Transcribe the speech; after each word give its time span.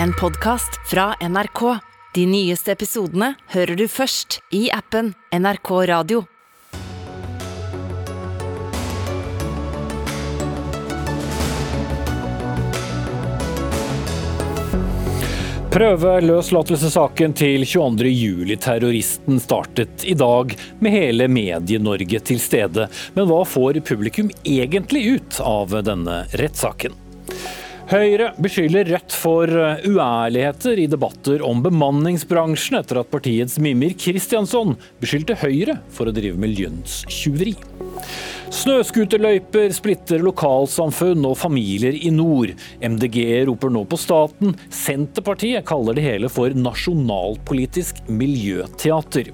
en 0.00 0.12
podkast 0.12 0.90
fra 0.90 1.14
NRK. 1.28 1.78
De 2.14 2.26
nyeste 2.26 2.72
episodene 2.72 3.34
hører 3.52 3.76
du 3.76 3.88
først 3.88 4.40
i 4.54 4.68
appen 4.72 5.14
NRK 5.32 5.70
Radio. 5.88 6.24
Prøve 15.72 16.18
løslatelsessaken 16.20 17.32
til 17.32 17.62
22.07-terroristen 17.64 19.40
startet 19.40 20.04
i 20.04 20.12
dag 20.12 20.52
med 20.84 20.92
hele 20.92 21.30
Medie-Norge 21.32 22.20
til 22.28 22.42
stede. 22.44 22.90
Men 23.16 23.30
hva 23.30 23.40
får 23.48 23.80
publikum 23.88 24.28
egentlig 24.44 25.06
ut 25.16 25.40
av 25.40 25.72
denne 25.88 26.26
rettssaken? 26.36 27.01
Høyre 27.90 28.30
beskylder 28.40 28.86
Rødt 28.92 29.14
for 29.16 29.50
uærligheter 29.50 30.78
i 30.78 30.86
debatter 30.90 31.42
om 31.44 31.62
bemanningsbransjen 31.64 32.78
etter 32.78 33.00
at 33.02 33.10
partiets 33.10 33.58
Mimir 33.62 33.96
Kristjansson 33.98 34.76
beskyldte 35.02 35.36
Høyre 35.42 35.80
for 35.92 36.08
å 36.08 36.14
drive 36.14 36.38
med 36.40 36.54
lønnstyveri. 36.60 37.56
Snøscooterløyper 38.52 39.72
splitter 39.74 40.22
lokalsamfunn 40.22 41.24
og 41.26 41.38
familier 41.40 41.96
i 41.96 42.12
nord. 42.14 42.52
MDG 42.84 43.18
roper 43.48 43.72
nå 43.72 43.86
på 43.88 43.98
staten. 44.00 44.52
Senterpartiet 44.68 45.64
kaller 45.68 45.96
det 45.96 46.04
hele 46.04 46.30
for 46.32 46.52
nasjonalpolitisk 46.54 48.04
miljøteater. 48.12 49.32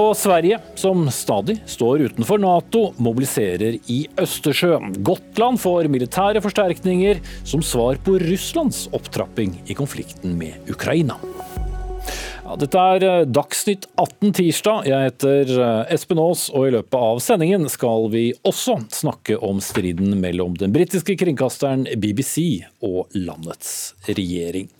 Og 0.00 0.14
Sverige, 0.16 0.56
som 0.80 1.02
stadig 1.12 1.58
står 1.68 2.06
utenfor 2.08 2.40
Nato, 2.40 2.86
mobiliserer 3.02 3.76
i 3.92 3.98
Østersjøen. 4.22 4.94
Gotland 5.04 5.60
får 5.60 5.90
militære 5.92 6.40
forsterkninger 6.40 7.20
som 7.44 7.60
svar 7.60 8.00
på 8.06 8.14
Russlands 8.22 8.86
opptrapping 8.96 9.58
i 9.68 9.76
konflikten 9.76 10.38
med 10.40 10.70
Ukraina. 10.72 11.18
Ja, 12.46 12.56
dette 12.58 12.84
er 12.94 13.04
eh, 13.06 13.26
Dagsnytt 13.28 13.84
18 14.00 14.32
tirsdag. 14.40 14.88
Jeg 14.88 15.10
heter 15.10 15.52
eh, 15.58 15.92
Espen 15.92 16.22
Aas, 16.22 16.46
og 16.48 16.70
i 16.70 16.72
løpet 16.78 16.96
av 16.96 17.20
sendingen 17.20 17.68
skal 17.70 18.08
vi 18.14 18.30
også 18.40 18.78
snakke 18.94 19.36
om 19.44 19.60
striden 19.62 20.16
mellom 20.22 20.56
den 20.58 20.72
britiske 20.72 21.18
kringkasteren 21.20 21.84
BBC 22.00 22.64
og 22.80 23.12
landets 23.18 23.92
regjering. 24.08 24.72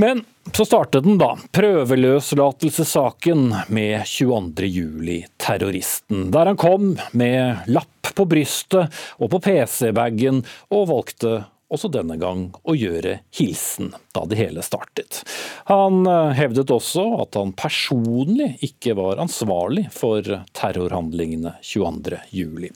Men 0.00 0.22
så 0.56 0.64
startet 0.64 1.04
den, 1.04 1.18
da. 1.18 1.38
Prøveløslatelsessaken 1.52 3.54
med 3.68 4.00
22.07-terroristen. 4.08 6.30
Der 6.30 6.46
han 6.46 6.56
kom 6.56 6.98
med 7.12 7.56
lapp 7.66 8.14
på 8.14 8.24
brystet 8.28 8.86
og 9.18 9.30
på 9.32 9.40
PC-bagen, 9.44 10.44
og 10.72 10.88
valgte 10.90 11.44
også 11.70 11.90
denne 11.92 12.16
gang 12.18 12.48
å 12.66 12.74
gjøre 12.74 13.20
hilsen 13.36 13.92
da 14.14 14.24
det 14.28 14.38
hele 14.40 14.62
startet. 14.66 15.22
Han 15.70 16.02
eh, 16.08 16.32
hevdet 16.38 16.72
også 16.74 17.04
at 17.22 17.38
han 17.38 17.54
personlig 17.58 18.56
ikke 18.66 18.96
var 18.98 19.22
ansvarlig 19.22 19.86
for 19.94 20.26
terrorhandlingene 20.56 21.56
22.07. 21.62 22.70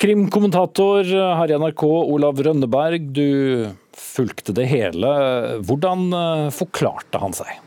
Krimkommentator 0.00 1.04
her 1.36 1.50
i 1.52 1.56
NRK, 1.60 1.82
Olav 1.84 2.38
Rønneberg, 2.40 3.10
du 3.12 3.68
fulgte 3.92 4.54
det 4.56 4.64
hele. 4.70 5.10
Hvordan 5.60 6.06
eh, 6.16 6.46
forklarte 6.56 7.20
han 7.20 7.36
seg? 7.36 7.58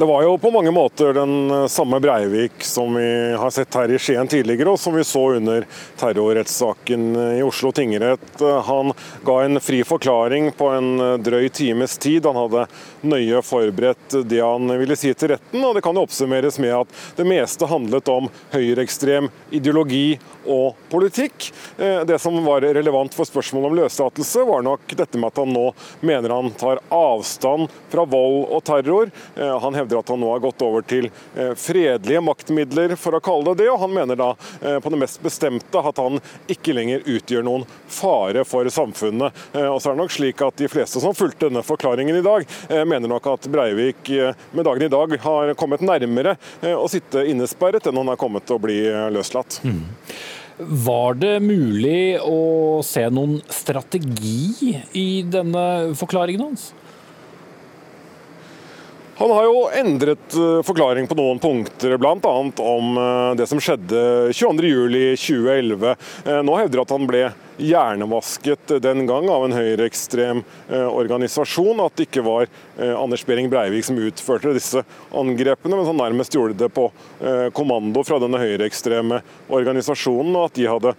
Det 0.00 0.06
var 0.06 0.22
jo 0.22 0.38
på 0.38 0.50
mange 0.50 0.70
måter 0.70 1.12
den 1.12 1.50
eh, 1.50 1.66
samme 1.66 2.00
Breivik 2.00 2.62
som 2.64 2.94
vi 2.94 3.32
har 3.36 3.50
sett 3.50 3.74
her 3.74 3.90
i 3.92 3.98
Skien 4.00 4.28
tidligere, 4.28 4.72
og 4.72 4.80
som 4.80 4.94
vi 4.96 5.02
så 5.04 5.26
under 5.36 5.66
terrorrettssaken 6.00 7.02
eh, 7.16 7.34
i 7.38 7.42
Oslo 7.44 7.68
tingrett. 7.76 8.40
Eh, 8.40 8.62
han 8.64 8.94
ga 9.28 9.34
en 9.44 9.60
fri 9.60 9.82
forklaring 9.84 10.54
på 10.56 10.70
en 10.72 11.20
drøy 11.20 11.50
times 11.52 11.98
tid. 12.00 12.24
Han 12.24 12.38
hadde 12.40 12.64
nøye 13.12 13.42
forberedt 13.44 14.16
det 14.24 14.40
han 14.40 14.72
ville 14.80 14.96
si 14.96 15.12
til 15.12 15.34
retten, 15.34 15.60
og 15.68 15.76
det 15.76 15.84
kan 15.84 16.00
jo 16.00 16.06
oppsummeres 16.08 16.56
med 16.64 16.78
at 16.78 16.96
det 17.20 17.28
meste 17.28 17.68
handlet 17.68 18.08
om 18.08 18.32
høyreekstrem 18.56 19.28
ideologi 19.52 20.16
og 20.48 20.80
politikk. 20.88 21.50
Det 21.76 22.16
som 22.22 22.38
var 22.46 22.64
relevant 22.64 23.12
for 23.12 23.28
spørsmålet 23.28 23.68
om 23.68 23.78
løslatelse, 23.82 24.46
var 24.48 24.64
nok 24.64 24.96
dette 24.96 25.20
med 25.20 25.28
at 25.28 25.42
han 25.42 25.52
nå 25.52 25.66
mener 26.00 26.32
han 26.32 26.48
tar 26.56 26.80
avstand 26.88 27.68
fra 27.92 28.08
vold 28.08 28.48
og 28.48 28.64
terror. 28.64 29.12
Han 29.36 29.76
hevder 29.76 29.89
hevder 29.90 29.98
at 29.98 30.08
han 30.08 30.20
nå 30.20 30.30
har 30.32 30.40
gått 30.40 30.62
over 30.62 30.82
til 30.82 31.10
eh, 31.36 31.54
fredelige 31.58 32.22
maktmidler, 32.22 32.96
for 32.96 33.16
å 33.16 33.20
kalle 33.20 33.54
det 33.54 33.64
det. 33.64 33.70
Og 33.72 33.80
han 33.82 33.94
mener 33.94 34.18
da 34.18 34.30
eh, 34.62 34.78
på 34.80 34.90
det 34.90 35.00
mest 35.00 35.20
bestemte 35.22 35.78
at 35.78 35.98
han 35.98 36.20
ikke 36.50 36.74
lenger 36.76 37.04
utgjør 37.06 37.46
noen 37.46 37.66
fare 37.90 38.44
for 38.48 38.68
samfunnet. 38.70 39.36
Eh, 39.52 39.66
og 39.66 39.80
så 39.80 39.90
er 39.90 39.96
det 39.96 40.02
nok 40.04 40.14
slik 40.14 40.42
at 40.46 40.58
De 40.60 40.68
fleste 40.68 41.00
som 41.00 41.14
fulgte 41.16 41.48
denne 41.48 41.62
forklaringen 41.64 42.18
i 42.18 42.24
dag, 42.24 42.44
mener 42.86 43.08
nok 43.08 43.26
at 43.30 43.46
Breivik 43.50 44.10
med 44.52 44.66
dagen 44.66 44.84
i 44.84 44.90
dag 44.92 45.14
har 45.22 45.52
kommet 45.58 45.82
nærmere 45.84 46.34
å 46.76 46.84
sitte 46.90 47.22
innesperret 47.30 47.86
enn 47.88 47.96
han 47.96 48.10
har 48.12 48.18
kommet 48.20 48.44
til 48.46 48.58
å 48.58 48.62
bli 48.62 48.76
løslatt. 49.14 49.60
Mm. 49.64 49.80
Var 50.84 51.16
det 51.22 51.32
mulig 51.40 52.20
å 52.20 52.82
se 52.84 53.06
noen 53.08 53.38
strategi 53.48 54.74
i 54.92 55.22
denne 55.24 55.94
forklaringen 55.96 56.50
hans? 56.50 56.70
Han 59.20 59.30
har 59.30 59.44
jo 59.44 59.66
endret 59.76 60.32
eh, 60.34 60.62
forklaring 60.64 61.04
på 61.06 61.16
noen 61.18 61.38
punkter, 61.38 61.92
bl.a. 62.00 62.30
om 62.56 62.94
eh, 62.96 63.32
det 63.36 63.44
som 63.50 63.58
skjedde 63.60 64.30
22.07.2011. 64.32 65.90
Eh, 66.24 66.38
nå 66.48 66.54
hevder 66.56 66.80
at 66.80 66.94
han 66.94 67.04
ble 67.04 67.20
hjernevasket 67.60 68.72
den 68.80 69.04
gang 69.04 69.28
av 69.28 69.44
en 69.44 69.52
høyreekstrem 69.52 70.40
organisasjon. 70.72 71.82
At 71.84 71.98
det 71.98 72.06
ikke 72.06 72.24
var 72.24 72.48
Anders 72.80 73.26
Behring 73.28 73.50
Breivik 73.52 73.84
som 73.84 73.98
utførte 74.00 74.54
disse 74.56 74.80
angrepene, 75.12 75.76
men 75.76 75.90
han 75.90 76.00
nærmest 76.00 76.32
gjorde 76.32 76.56
det 76.62 76.70
på 76.72 76.86
kommando 77.52 78.00
fra 78.08 78.16
denne 78.22 78.40
høyreekstreme 78.40 79.20
organisasjonen, 79.52 80.32
og 80.32 80.46
at 80.46 80.56
de 80.56 80.70
hadde 80.72 80.94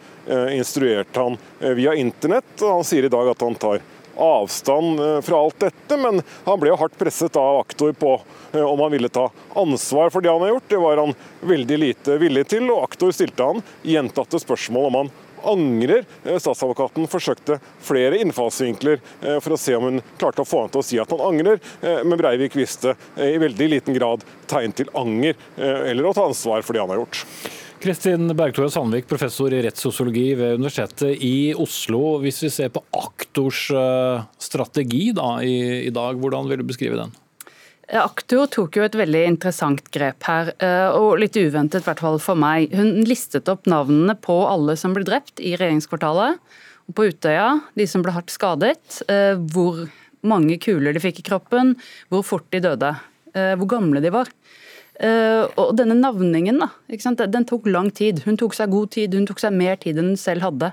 instruert 0.53 1.17
han 1.17 1.39
via 1.81 1.97
internett. 1.97 2.53
Han 2.61 2.85
sier 2.85 3.09
i 3.09 3.13
dag 3.15 3.33
at 3.33 3.41
han 3.41 3.57
tar 3.57 3.81
avstand 4.21 4.99
eh, 4.99 5.21
fra 5.21 5.39
alt 5.39 5.59
dette, 5.59 5.97
men 5.97 6.21
han 6.45 6.59
ble 6.59 6.71
jo 6.71 6.77
hardt 6.79 6.97
presset 6.99 7.35
av 7.39 7.59
aktor 7.63 7.93
på 7.93 8.13
eh, 8.53 8.61
om 8.61 8.79
han 8.79 8.91
ville 8.91 9.09
ta 9.09 9.29
ansvar 9.55 10.13
for 10.13 10.21
det 10.21 10.31
han 10.31 10.41
har 10.41 10.55
gjort. 10.55 10.69
Det 10.69 10.77
var 10.77 11.01
han 11.01 11.15
veldig 11.41 11.81
lite 11.81 12.17
villig 12.21 12.47
til, 12.53 12.69
og 12.71 12.85
aktor 12.85 13.13
stilte 13.15 13.49
han 13.49 13.63
gjentatte 13.81 14.41
spørsmål 14.43 14.89
om 14.89 14.99
han 14.99 15.11
angrer. 15.51 16.05
Eh, 16.23 16.37
statsadvokaten 16.37 17.09
forsøkte 17.09 17.57
flere 17.81 18.21
innfallsvinkler 18.21 19.01
for 19.41 19.55
å 19.55 19.59
se 19.59 19.75
om 19.77 19.89
hun 19.89 20.03
klarte 20.21 20.45
å 20.45 20.47
få 20.47 20.65
han 20.65 20.73
til 20.73 20.83
å 20.83 20.85
si 20.85 21.01
at 21.01 21.11
han 21.11 21.23
angrer, 21.25 21.57
men 22.05 22.19
Breivik 22.19 22.55
viste 22.57 22.93
i 23.17 23.33
veldig 23.41 23.67
liten 23.73 23.97
grad 23.97 24.25
tegn 24.51 24.75
til 24.75 24.91
anger 24.97 25.37
eller 25.57 26.07
å 26.07 26.13
ta 26.13 26.27
ansvar 26.29 26.61
for 26.65 26.77
det 26.77 26.83
han 26.83 26.93
har 26.93 27.01
gjort. 27.01 27.25
Kristin 27.81 28.29
Bergtore 28.37 28.69
Sandvik, 28.69 29.07
professor 29.09 29.53
i 29.53 29.61
rettssosiologi 29.65 30.35
ved 30.37 30.59
Universitetet 30.59 31.17
i 31.25 31.49
Oslo. 31.57 32.19
Hvis 32.21 32.43
vi 32.43 32.49
ser 32.53 32.69
på 32.69 32.83
aktors 32.93 33.63
eh, 33.73 34.21
strategi 34.37 35.07
da, 35.17 35.39
i, 35.41 35.87
i 35.87 35.93
dag, 35.93 36.19
hvordan 36.21 36.45
vil 36.51 36.61
du 36.61 36.67
beskrive 36.69 36.99
den? 36.99 37.15
Aktor 37.97 38.45
tok 38.53 38.77
jo 38.77 38.85
et 38.85 38.97
veldig 38.99 39.23
interessant 39.31 39.81
grep 39.89 40.27
her, 40.29 40.51
eh, 40.61 40.93
og 40.93 41.17
litt 41.23 41.39
uventet 41.41 41.81
i 41.81 41.87
hvert 41.89 42.03
fall 42.05 42.21
for 42.21 42.37
meg. 42.37 42.69
Hun 42.77 43.01
listet 43.09 43.49
opp 43.49 43.65
navnene 43.71 44.13
på 44.13 44.37
alle 44.45 44.77
som 44.77 44.93
ble 44.93 45.07
drept 45.07 45.41
i 45.41 45.55
regjeringskvartalet 45.55 46.37
og 46.37 46.97
på 46.99 47.09
Utøya, 47.09 47.49
de 47.73 47.89
som 47.89 48.05
ble 48.05 48.13
hardt 48.13 48.29
skadet, 48.29 49.01
eh, 49.09 49.33
hvor 49.55 49.87
mange 50.21 50.61
kuler 50.61 50.93
de 50.93 51.01
fikk 51.01 51.23
i 51.23 51.27
kroppen, 51.31 51.73
hvor 52.13 52.21
fort 52.29 52.45
de 52.53 52.61
døde, 52.61 52.93
hvor 53.31 53.67
gamle 53.71 54.01
de 54.03 54.09
var. 54.13 54.27
Uh, 55.01 55.47
og 55.57 55.71
denne 55.79 55.95
navningen 55.97 56.59
da, 56.61 56.67
den 57.25 57.45
tok 57.49 57.65
lang 57.71 57.89
tid. 57.89 58.21
Hun 58.27 58.37
tok 58.37 58.53
seg 58.53 58.69
god 58.69 58.91
tid, 58.93 59.15
hun 59.17 59.25
tok 59.25 59.39
seg 59.41 59.55
mer 59.55 59.79
tid 59.81 59.97
enn 59.97 60.11
hun 60.13 60.19
selv 60.19 60.45
hadde. 60.45 60.69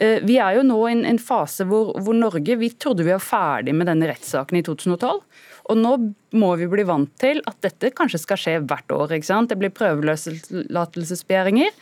Uh, 0.00 0.24
vi 0.24 0.38
er 0.40 0.56
jo 0.56 0.62
nå 0.64 0.78
i 0.86 0.94
en, 0.94 1.04
en 1.10 1.20
fase 1.20 1.66
hvor, 1.68 1.92
hvor, 2.00 2.16
Norge 2.16 2.56
vi 2.56 2.70
trodde 2.80 3.04
vi 3.04 3.12
var 3.12 3.20
ferdig 3.20 3.74
med 3.76 3.90
denne 3.90 4.08
rettssaken 4.08 4.56
i 4.56 4.64
2012. 4.64 5.20
Og 5.68 5.76
nå 5.76 5.94
må 6.40 6.54
vi 6.56 6.68
bli 6.70 6.86
vant 6.88 7.12
til 7.20 7.42
at 7.50 7.58
dette 7.64 7.92
kanskje 7.96 8.22
skal 8.22 8.40
skje 8.40 8.54
hvert 8.64 8.94
år. 8.94 9.12
ikke 9.12 9.28
sant? 9.28 9.50
Det 9.52 9.58
blir 9.60 9.74
prøveløslatelsesbegjæringer, 9.76 11.74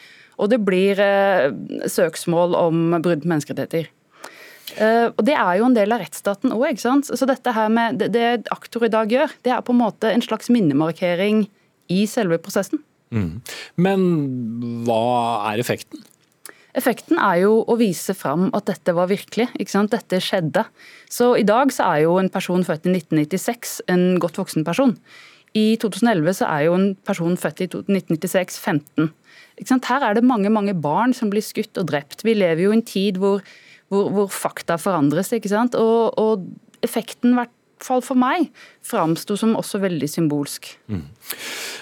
og 0.43 0.50
det 0.50 0.59
blir 0.67 0.99
uh, 0.99 1.55
søksmål 1.87 2.59
om 2.59 2.97
brudd 2.99 3.23
på 3.23 3.31
menneskerettigheter. 3.31 3.93
Uh, 4.75 5.15
og 5.15 5.23
Det 5.23 5.37
er 5.38 5.61
jo 5.61 5.69
en 5.69 5.79
del 5.79 5.94
av 5.94 6.03
rettsstaten 6.03 6.50
òg. 6.50 6.83
Så 6.83 7.31
dette 7.31 7.55
her 7.55 7.71
med 7.71 8.03
det, 8.03 8.11
det 8.19 8.50
aktor 8.50 8.88
i 8.88 8.91
dag 8.91 9.06
gjør, 9.06 9.38
det 9.47 9.55
er 9.55 9.62
på 9.62 9.71
en 9.77 9.85
måte 9.85 10.11
en 10.11 10.25
slags 10.25 10.50
minnemarkering 10.50 11.47
i 11.93 12.05
selve 12.11 12.38
prosessen. 12.43 12.83
Mm. 13.15 13.41
Men 13.81 14.05
hva 14.87 15.53
er 15.53 15.62
effekten? 15.62 16.03
Effekten 16.77 17.17
er 17.23 17.41
jo 17.47 17.62
å 17.65 17.77
vise 17.81 18.12
fram 18.12 18.50
at 18.56 18.67
dette 18.69 18.93
var 18.93 19.09
virkelig. 19.09 19.49
Dette 19.56 20.21
skjedde. 20.21 20.67
Så 21.09 21.33
I 21.41 21.47
dag 21.49 21.73
så 21.73 21.87
er 21.94 22.03
jo 22.05 22.19
en 22.21 22.29
person 22.33 22.67
født 22.67 22.91
i 22.91 22.93
1996 22.99 23.79
en 23.93 24.19
godt 24.21 24.37
voksen 24.43 24.67
person. 24.67 24.93
I 25.56 25.79
2011 25.81 26.43
så 26.43 26.50
er 26.50 26.67
jo 26.67 26.75
en 26.77 26.91
person 27.09 27.38
født 27.41 27.62
i 27.65 27.71
1996 27.71 28.59
15. 28.61 29.09
Her 29.88 30.05
er 30.05 30.19
det 30.19 30.27
mange 30.29 30.53
mange 30.53 30.75
barn 30.77 31.17
som 31.17 31.33
blir 31.33 31.41
skutt 31.41 31.81
og 31.81 31.88
drept. 31.88 32.27
Vi 32.29 32.37
lever 32.37 32.67
jo 32.67 32.75
i 32.75 32.77
en 32.77 32.85
tid 32.85 33.23
hvor 33.23 33.41
hvor, 33.93 34.11
hvor 34.11 34.31
fakta 34.33 34.79
forandres. 34.81 35.33
Og, 35.33 36.19
og 36.19 36.47
effekten, 36.87 37.37
vært 37.38 37.55
fall 37.84 38.02
for 38.05 38.19
meg, 38.19 38.50
framsto 38.87 39.37
som 39.38 39.56
også 39.58 39.81
veldig 39.82 40.08
symbolsk. 40.11 40.69
Mm. 40.88 41.05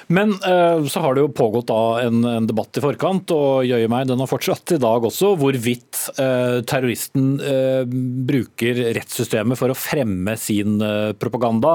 Men 0.06 0.34
eh, 0.44 0.84
så 0.90 1.00
har 1.00 1.14
det 1.14 1.24
jo 1.24 1.32
pågått 1.32 1.70
en, 1.72 2.24
en 2.28 2.46
debatt 2.48 2.76
i 2.76 2.82
forkant, 2.84 3.30
og 3.34 3.64
jøye 3.64 3.88
meg, 3.90 4.08
den 4.08 4.20
har 4.20 4.28
fortsatt 4.28 4.74
i 4.76 4.80
dag 4.80 5.04
også, 5.08 5.32
hvorvidt 5.40 6.00
eh, 6.20 6.58
terroristen 6.68 7.34
eh, 7.40 7.82
bruker 8.28 8.80
rettssystemet 8.96 9.58
for 9.60 9.72
å 9.72 9.78
fremme 9.78 10.36
sin 10.40 10.76
propaganda. 11.20 11.72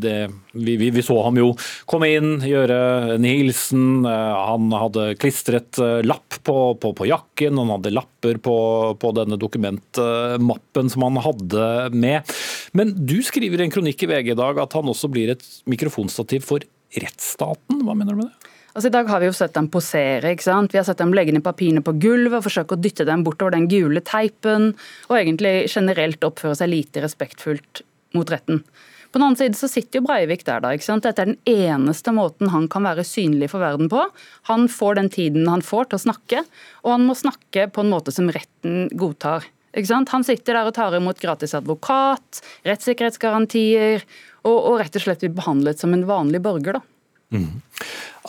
Det, 0.00 0.16
vi, 0.54 0.76
vi, 0.80 0.90
vi, 0.94 1.04
så 1.04 1.18
ham 1.24 1.38
jo 1.38 1.52
komme 1.90 2.10
inn, 2.16 2.32
gjøre 2.46 2.80
en 3.16 3.26
hilsen. 3.26 4.06
Han 4.06 4.70
hadde 4.74 5.12
klistret 5.20 5.78
lapp 6.06 6.40
på, 6.46 6.56
på, 6.80 6.92
på, 6.96 7.08
jakken, 7.10 7.58
han 7.60 7.74
hadde 7.76 7.94
lapper 7.94 8.40
på, 8.42 8.56
på 9.00 9.12
denne 9.16 9.38
dokumentmappen 9.40 10.90
som 10.92 11.06
han 11.06 11.20
hadde 11.22 11.66
med. 11.94 12.34
Men 12.76 12.92
du 12.94 13.18
skriver 13.26 13.60
i 13.60 13.66
en 13.66 13.72
kronikk 13.72 14.04
i 14.04 14.10
VG 14.10 14.32
i 14.34 14.38
dag 14.38 14.60
at 14.62 14.76
han 14.78 14.90
også 14.92 15.10
blir 15.10 15.32
et 15.34 15.42
mikrofonstativ 15.70 16.44
for 16.46 16.64
rettsstaten. 16.94 17.82
Hva 17.86 17.96
mener 17.98 18.14
du 18.14 18.22
med 18.22 18.30
det? 18.30 18.50
Altså 18.70 18.86
I 18.86 18.94
dag 18.94 19.08
har 19.10 19.18
vi 19.18 19.26
jo 19.26 19.34
sett 19.34 19.56
dem 19.56 19.66
posere. 19.72 20.30
ikke 20.30 20.46
sant? 20.46 20.70
Vi 20.70 20.78
har 20.78 20.86
sett 20.86 21.00
dem 21.00 21.14
legge 21.14 21.34
ned 21.34 21.42
papirene 21.42 21.82
på 21.82 21.96
gulvet 21.98 22.38
og 22.38 22.46
forsøke 22.46 22.76
å 22.76 22.80
dytte 22.80 23.06
dem 23.08 23.24
bortover 23.26 23.56
den 23.56 23.66
gule 23.70 24.02
teipen, 24.06 24.70
og 25.10 25.18
egentlig 25.18 25.66
generelt 25.72 26.22
oppføre 26.26 26.54
seg 26.60 26.70
lite 26.70 27.02
respektfullt 27.02 27.82
mot 28.14 28.30
retten. 28.30 28.62
På 29.10 29.18
den 29.18 29.26
annen 29.26 29.38
side 29.40 29.58
så 29.58 29.66
sitter 29.66 29.98
jo 29.98 30.06
Breivik 30.06 30.44
der, 30.46 30.62
da. 30.62 30.70
ikke 30.70 30.86
sant? 30.86 31.02
Dette 31.02 31.24
er 31.24 31.32
den 31.32 31.40
eneste 31.50 32.14
måten 32.14 32.52
han 32.54 32.68
kan 32.70 32.86
være 32.86 33.02
synlig 33.06 33.50
for 33.50 33.62
verden 33.62 33.90
på. 33.90 34.04
Han 34.46 34.68
får 34.70 35.00
den 35.00 35.10
tiden 35.10 35.50
han 35.50 35.66
får 35.66 35.90
til 35.90 35.98
å 35.98 36.04
snakke, 36.04 36.44
og 36.84 36.94
han 36.94 37.08
må 37.08 37.18
snakke 37.18 37.66
på 37.74 37.82
en 37.82 37.90
måte 37.90 38.14
som 38.14 38.30
retten 38.30 38.86
godtar. 38.94 39.50
Han 39.74 40.24
sitter 40.26 40.56
der 40.56 40.68
og 40.68 40.74
tar 40.74 40.96
imot 40.96 41.20
gratis 41.22 41.54
advokat, 41.54 42.42
rettssikkerhetsgarantier 42.66 44.02
og, 44.42 44.56
og, 44.56 44.78
rett 44.80 44.96
og 44.96 45.04
slett 45.04 45.22
blir 45.22 45.36
behandlet 45.36 45.78
som 45.82 45.94
en 45.94 46.06
vanlig 46.08 46.40
borger. 46.42 46.80
da. 46.80 46.82
Mm. 47.30 47.62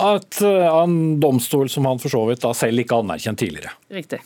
At, 0.01 0.41
en 0.41 1.19
domstol 1.19 1.69
som 1.69 1.87
han 1.89 1.99
for 1.99 2.13
så 2.13 2.21
vidt 2.29 2.45
selv 2.55 2.83
ikke 2.83 3.01
anerkjent 3.01 3.41
tidligere. 3.41 3.73
Riktig. 3.91 4.21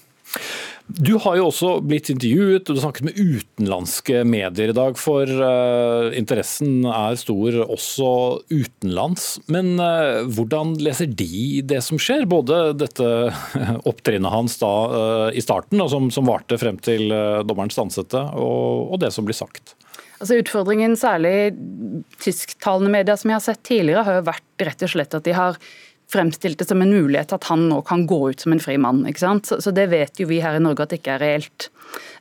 Du 0.86 1.16
har 1.18 1.40
jo 1.40 1.48
også 1.50 1.70
blitt 1.82 2.12
intervjuet 2.14 2.70
og 2.70 2.78
du 2.78 2.82
snakket 2.84 3.08
med 3.08 3.18
utenlandske 3.18 4.20
medier 4.28 4.70
i 4.70 4.76
dag, 4.78 5.00
for 5.02 5.26
uh, 5.26 6.14
interessen 6.14 6.86
er 6.86 7.18
stor 7.18 7.58
også 7.66 8.10
utenlands. 8.54 9.26
Men 9.50 9.80
uh, 9.82 10.22
hvordan 10.30 10.76
leser 10.86 11.10
de 11.10 11.64
det 11.66 11.82
som 11.86 11.98
skjer? 12.02 12.28
Både 12.30 12.76
dette 12.78 13.08
opptrinnet 13.90 14.34
hans 14.34 14.60
da 14.62 14.74
uh, 14.92 15.30
i 15.34 15.42
starten, 15.42 15.82
som, 15.90 16.12
som, 16.14 16.30
varte 16.30 16.60
frem 16.62 16.78
til 16.78 17.10
dommeren 17.46 17.74
stanset 17.74 18.14
det, 18.14 18.22
og, 18.38 18.94
og 18.94 19.02
det 19.02 19.12
som 19.16 19.26
blir 19.26 19.38
sagt? 19.38 19.74
Altså 20.22 20.38
Utfordringen, 20.40 20.94
særlig 20.98 21.56
tysktalende 22.24 22.94
medier 22.94 23.18
som 23.20 23.34
jeg 23.34 23.40
har 23.40 23.48
sett 23.50 23.66
tidligere, 23.68 24.06
har 24.06 24.20
jo 24.22 24.30
vært 24.30 24.66
rett 24.70 24.86
og 24.86 24.94
slett 24.94 25.18
at 25.18 25.26
de 25.26 25.34
har 25.36 25.60
fremstilt 26.12 26.60
det 26.62 26.68
som 26.70 26.82
en 26.84 26.94
mulighet 26.94 27.34
at 27.36 27.48
han 27.50 27.68
nå 27.70 27.80
kan 27.88 28.06
gå 28.10 28.20
ut 28.32 28.44
som 28.44 28.54
en 28.54 28.62
fri 28.62 28.78
mann. 28.82 29.04
ikke 29.10 29.24
sant? 29.24 29.50
Så, 29.50 29.74
det 29.76 29.88
vet 29.94 30.22
jo 30.22 30.30
vi 30.30 30.42
her 30.44 30.58
i 30.58 30.64
Norge 30.64 30.86
at 30.86 30.94
det 30.94 31.02
ikke 31.02 31.16
er 31.18 31.24
reelt. 31.24 31.70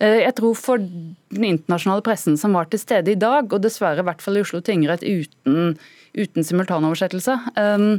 Eh, 0.00 0.22
jeg 0.24 0.36
tror 0.40 0.54
for 0.58 0.82
den 0.82 1.48
internasjonale 1.50 2.04
pressen 2.06 2.38
som 2.40 2.56
var 2.56 2.70
til 2.70 2.82
stede 2.82 3.12
i 3.12 3.20
dag, 3.20 3.50
og 3.50 3.64
dessverre 3.64 4.04
i 4.04 4.08
hvert 4.08 4.24
fall 4.24 4.40
i 4.40 4.44
Oslo 4.44 4.62
tingrett 4.64 5.04
uten, 5.04 5.74
uten 6.16 6.46
simultanoversettelse, 6.46 7.36
um, 7.58 7.90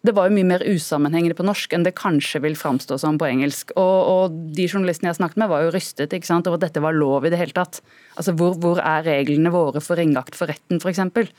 det 0.00 0.14
var 0.16 0.30
jo 0.30 0.36
mye 0.38 0.48
mer 0.48 0.62
usammenhengende 0.64 1.36
på 1.36 1.44
norsk 1.44 1.74
enn 1.76 1.82
det 1.84 1.92
kanskje 1.98 2.40
vil 2.40 2.56
framstå 2.56 2.96
som 3.02 3.18
på 3.20 3.26
engelsk. 3.28 3.74
Og, 3.76 3.98
og 4.08 4.38
De 4.56 4.64
journalistene 4.64 5.10
jeg 5.10 5.18
snakket 5.18 5.42
med, 5.42 5.50
var 5.52 5.66
jo 5.66 5.74
rystet 5.74 6.14
ikke 6.16 6.30
sant, 6.30 6.48
over 6.48 6.56
at 6.56 6.64
dette 6.64 6.80
var 6.80 6.96
lov 6.96 7.28
i 7.28 7.32
det 7.32 7.40
hele 7.40 7.52
tatt. 7.52 7.82
Altså, 8.16 8.32
Hvor, 8.32 8.56
hvor 8.62 8.80
er 8.80 9.04
reglene 9.04 9.52
våre 9.52 9.82
for 9.84 10.00
ringakt 10.00 10.38
for 10.38 10.48
retten, 10.48 10.80
f.eks.? 10.80 11.34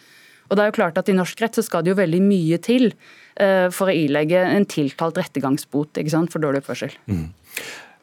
Og 0.52 0.58
det 0.60 0.64
er 0.64 0.72
jo 0.72 0.78
klart 0.82 1.00
at 1.00 1.10
I 1.10 1.16
norsk 1.16 1.40
rett 1.42 1.56
så 1.56 1.64
skal 1.64 1.86
det 1.86 1.94
jo 1.94 2.02
veldig 2.02 2.20
mye 2.26 2.60
til 2.64 2.92
uh, 2.92 3.72
for 3.72 3.88
å 3.88 3.96
ilegge 3.96 4.44
en 4.44 4.68
tiltalt 4.70 5.22
rettergangsbot 5.22 6.02
ikke 6.02 6.14
sant, 6.14 6.34
for 6.34 6.44
dårlig 6.44 6.66
oppførsel. 6.66 6.98
Mm. 7.08 7.30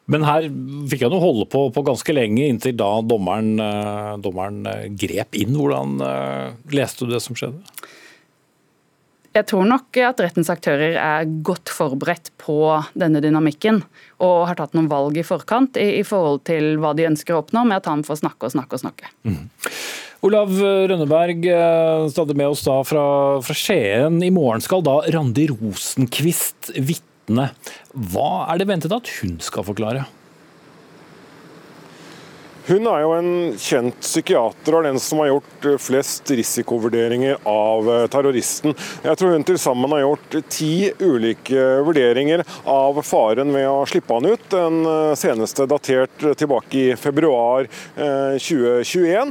Men 0.09 0.25
her 0.25 0.47
fikk 0.89 1.05
han 1.05 1.13
jo 1.13 1.21
holde 1.21 1.45
på, 1.53 1.67
på, 1.75 1.85
ganske 1.85 2.15
lenge, 2.17 2.47
inntil 2.49 2.73
da 2.81 2.89
dommeren, 3.05 3.61
uh, 3.61 4.17
dommeren 4.25 4.63
uh, 4.65 4.89
grep 4.97 5.37
inn. 5.37 5.53
Hvordan 5.59 6.01
leste 6.73 7.05
du 7.05 7.13
det 7.13 7.21
som 7.21 7.37
skjedde? 7.37 7.61
Jeg 9.37 9.45
tror 9.51 9.69
nok 9.69 9.95
at 10.03 10.19
rettens 10.25 10.49
aktører 10.51 10.97
er 10.99 11.29
godt 11.45 11.69
forberedt 11.71 12.33
på 12.41 12.57
denne 12.99 13.21
dynamikken, 13.23 13.83
og 14.25 14.49
har 14.49 14.57
tatt 14.59 14.73
noen 14.75 14.89
valg 14.91 15.21
i 15.21 15.27
forkant 15.27 15.77
i, 15.79 16.01
i 16.01 16.05
forhold 16.07 16.47
til 16.49 16.79
hva 16.81 16.95
de 16.97 17.07
ønsker 17.11 17.37
å 17.37 17.43
oppnå, 17.45 17.67
med 17.69 17.83
at 17.83 17.91
han 17.93 18.03
får 18.09 18.23
snakke 18.23 18.49
og 18.49 18.57
snakke 18.57 18.79
og 18.79 18.83
snakke. 18.87 19.13
Mm. 19.29 19.45
Olav 20.27 20.51
Rønneberg, 20.51 21.45
eh, 21.47 22.09
stadig 22.11 22.35
med 22.35 22.51
oss 22.51 22.65
da 22.67 22.81
fra, 22.83 23.03
fra 23.39 23.55
Skien. 23.55 24.19
I 24.19 24.33
morgen 24.35 24.65
skal 24.65 24.83
da 24.83 24.97
Randi 25.15 25.45
Rosenkvist 25.53 26.73
vitne. 26.75 27.53
Hva 27.95 28.49
er 28.51 28.59
det 28.59 28.67
ventet 28.67 28.95
at 28.97 29.13
hun 29.21 29.37
skal 29.45 29.67
forklare? 29.69 30.09
Hun 32.69 32.85
er 32.85 33.01
jo 33.01 33.13
en 33.17 33.29
kjent 33.57 33.97
psykiater 34.03 34.75
og 34.77 34.85
den 34.85 34.99
som 35.01 35.23
har 35.23 35.31
gjort 35.31 35.67
eh, 35.71 35.79
flest 35.81 36.29
risikovurderinger 36.37 37.39
av 37.49 37.87
eh, 37.89 38.03
terroristen. 38.13 38.75
Jeg 39.07 39.17
tror 39.17 39.33
hun 39.33 39.47
til 39.49 39.57
sammen 39.61 39.95
har 39.95 40.03
gjort 40.03 40.37
ti 40.53 40.91
ulike 41.01 41.63
vurderinger 41.87 42.43
av 42.69 43.01
faren 43.09 43.55
ved 43.57 43.65
å 43.71 43.87
slippe 43.89 44.19
han 44.19 44.29
ut. 44.29 44.45
Den 44.53 44.83
eh, 44.85 45.15
seneste 45.17 45.65
datert 45.71 46.27
tilbake 46.37 46.83
i 46.83 46.99
februar 47.01 47.65
2021. 47.97 49.31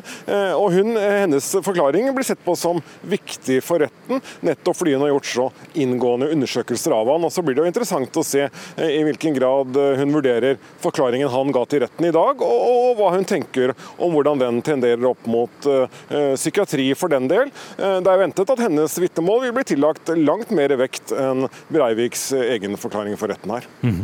Og 0.57 0.73
hun, 0.73 0.97
hennes 0.97 1.45
forklaring 1.63 2.09
blir 2.15 2.25
sett 2.25 2.41
på 2.43 2.55
som 2.57 2.79
viktig 3.07 3.59
for 3.65 3.83
retten, 3.83 4.21
nettopp 4.45 4.79
fordi 4.79 4.95
hun 4.95 5.05
har 5.05 5.11
gjort 5.13 5.29
så 5.29 5.45
inngående 5.77 6.31
undersøkelser 6.33 6.95
av 6.95 7.11
han. 7.13 7.27
Og 7.27 7.33
Så 7.33 7.43
blir 7.45 7.57
det 7.57 7.63
jo 7.63 7.69
interessant 7.69 8.19
å 8.19 8.25
se 8.25 8.47
i 8.81 8.99
hvilken 9.05 9.37
grad 9.37 9.77
hun 9.99 10.15
vurderer 10.15 10.57
forklaringen 10.83 11.31
han 11.31 11.53
ga 11.55 11.63
til 11.69 11.83
retten 11.85 12.09
i 12.09 12.13
dag, 12.15 12.43
og 12.43 12.97
hva 12.97 13.13
hun 13.15 13.26
tenker 13.27 13.73
om 13.97 14.15
hvordan 14.15 14.41
den 14.41 14.61
tenderer 14.65 15.09
opp 15.09 15.27
mot 15.29 15.67
uh, 15.69 15.87
psykiatri 16.35 16.89
for 16.97 17.11
den 17.13 17.29
del. 17.31 17.51
Uh, 17.77 17.99
det 18.03 18.11
er 18.11 18.21
ventet 18.23 18.53
at 18.53 18.63
hennes 18.63 18.97
vitnemål 19.01 19.43
vil 19.45 19.55
bli 19.57 19.65
tillagt 19.73 20.11
langt 20.17 20.53
mer 20.55 20.73
vekt 20.79 21.13
enn 21.15 21.47
Breiviks 21.73 22.29
egen 22.37 22.77
forklaring 22.79 23.17
for 23.19 23.31
retten 23.31 23.53
her. 23.53 23.67
Mm. 23.83 24.01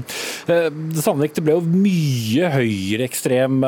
Det 0.47 1.03
sannolikt 1.03 1.39
ble 1.43 1.55
jo 1.55 1.63
mye 1.63 2.49
høyreekstrem 2.53 3.63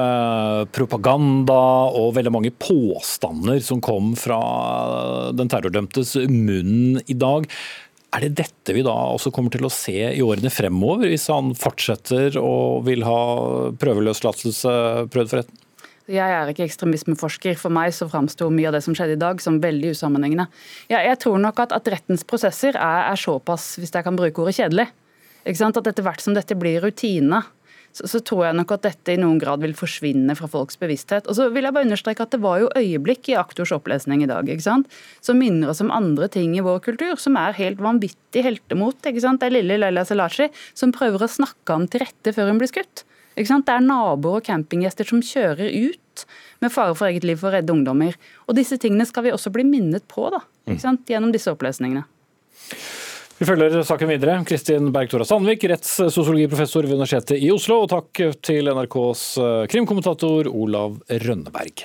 propaganda 0.75 1.61
og 1.95 2.15
veldig 2.17 2.33
mange 2.35 2.51
påstander 2.51 3.61
som 3.63 3.81
kom 3.83 4.13
fra 4.19 4.39
den 5.35 5.51
terrordømtes 5.51 6.15
munn 6.27 6.99
i 7.05 7.15
dag. 7.17 7.47
Er 8.15 8.23
det 8.23 8.35
dette 8.39 8.71
vi 8.71 8.83
da 8.85 8.93
også 9.11 9.31
kommer 9.35 9.51
til 9.51 9.65
å 9.67 9.73
se 9.73 9.97
i 10.13 10.23
årene 10.23 10.51
fremover, 10.53 11.09
hvis 11.11 11.27
han 11.33 11.51
fortsetter 11.59 12.37
og 12.39 12.85
vil 12.87 13.03
ha 13.03 13.19
prøveløslatelse 13.81 14.71
prøvd 15.11 15.31
for 15.31 15.41
retten? 15.41 15.61
Jeg 16.05 16.29
er 16.37 16.51
ikke 16.51 16.67
ekstremismeforsker. 16.67 17.57
For 17.59 17.73
meg 17.73 17.91
så 17.97 18.07
framsto 18.07 18.47
mye 18.53 18.69
av 18.69 18.77
det 18.77 18.83
som 18.85 18.95
skjedde 18.95 19.17
i 19.17 19.21
dag 19.21 19.41
som 19.43 19.57
veldig 19.59 19.95
usammenhengende. 19.97 20.45
Ja, 20.91 21.01
jeg 21.01 21.17
tror 21.23 21.41
nok 21.41 21.59
at, 21.65 21.73
at 21.75 21.89
rettens 21.91 22.23
prosesser 22.27 22.77
er, 22.77 23.01
er, 23.09 23.19
såpass, 23.19 23.73
hvis 23.81 23.91
jeg 23.91 24.05
kan 24.05 24.17
bruke 24.17 24.45
ordet 24.45 24.55
kjedelig, 24.59 24.87
at 25.45 25.81
etter 25.81 26.05
hvert 26.05 26.23
som 26.23 26.37
dette 26.37 26.57
blir 26.57 26.79
rutine, 26.85 27.41
så, 27.95 28.07
så, 28.11 28.19
tror 28.19 28.41
jeg 28.43 28.57
nok 28.57 28.73
at 28.75 28.83
dette 28.83 29.13
i 29.13 29.19
noen 29.19 29.37
grad 29.39 29.63
vil 29.63 29.75
forsvinne 29.77 30.35
fra 30.35 30.49
folks 30.51 30.75
bevissthet. 30.81 31.29
Og 31.31 31.37
så 31.37 31.47
vil 31.53 31.63
jeg 31.63 31.75
bare 31.75 31.87
understreke 31.87 32.25
at 32.25 32.33
Det 32.35 32.41
var 32.43 32.59
jo 32.59 32.71
øyeblikk 32.75 33.29
i 33.31 33.37
aktors 33.39 33.71
opplesning 33.75 34.25
i 34.25 34.29
dag 34.29 34.49
ikke 34.51 34.65
sant? 34.65 34.91
som 35.23 35.39
minner 35.39 35.71
oss 35.71 35.81
om 35.83 35.93
andre 35.95 36.27
ting 36.31 36.57
i 36.57 36.63
vår 36.65 36.81
kultur, 36.83 37.15
som 37.21 37.39
er 37.39 37.55
helt 37.55 37.79
vanvittig 37.83 38.43
heltemot. 38.43 38.99
ikke 38.99 39.23
sant? 39.23 39.39
Det 39.39 39.47
er 39.47 39.57
lille 39.61 39.79
Leila 39.79 40.03
Selashi 40.07 40.49
som 40.73 40.91
prøver 40.95 41.23
å 41.23 41.31
snakke 41.31 41.71
ham 41.71 41.87
til 41.87 42.03
rette 42.03 42.35
før 42.35 42.51
hun 42.51 42.59
blir 42.59 42.71
skutt. 42.71 43.05
Ikke 43.35 43.51
sant? 43.53 43.67
Det 43.67 43.77
er 43.77 43.87
naboer 43.87 44.41
og 44.41 44.47
campinggjester 44.47 45.07
som 45.07 45.23
kjører 45.23 45.71
ut 45.71 46.27
med 46.63 46.71
fare 46.71 46.95
for 46.95 47.07
eget 47.07 47.27
liv 47.27 47.39
for 47.39 47.51
å 47.51 47.55
redde 47.55 47.73
ungdommer. 47.75 48.19
Og 48.49 48.59
Disse 48.59 48.79
tingene 48.81 49.07
skal 49.07 49.27
vi 49.27 49.35
også 49.35 49.51
bli 49.55 49.63
minnet 49.67 50.07
på 50.11 50.27
da, 50.35 50.43
ikke 50.67 50.83
sant? 50.83 51.07
gjennom 51.07 51.31
disse 51.35 51.51
opplesningene. 51.51 52.03
Vi 53.35 53.43
følger 53.43 53.81
saken 53.83 54.07
videre. 54.13 54.37
Kristin 54.47 54.93
Berg-Tora 54.95 55.25
Sandvik, 55.27 55.65
rettssosiologiprofessor 55.67 56.87
ved 56.87 56.95
Universitetet 56.95 57.43
i 57.43 57.51
Oslo. 57.51 57.81
Og 57.83 57.91
takk 57.91 58.23
til 58.39 58.71
NRKs 58.71 59.25
krimkommentator 59.73 60.47
Olav 60.53 61.01
Rønneberg. 61.11 61.83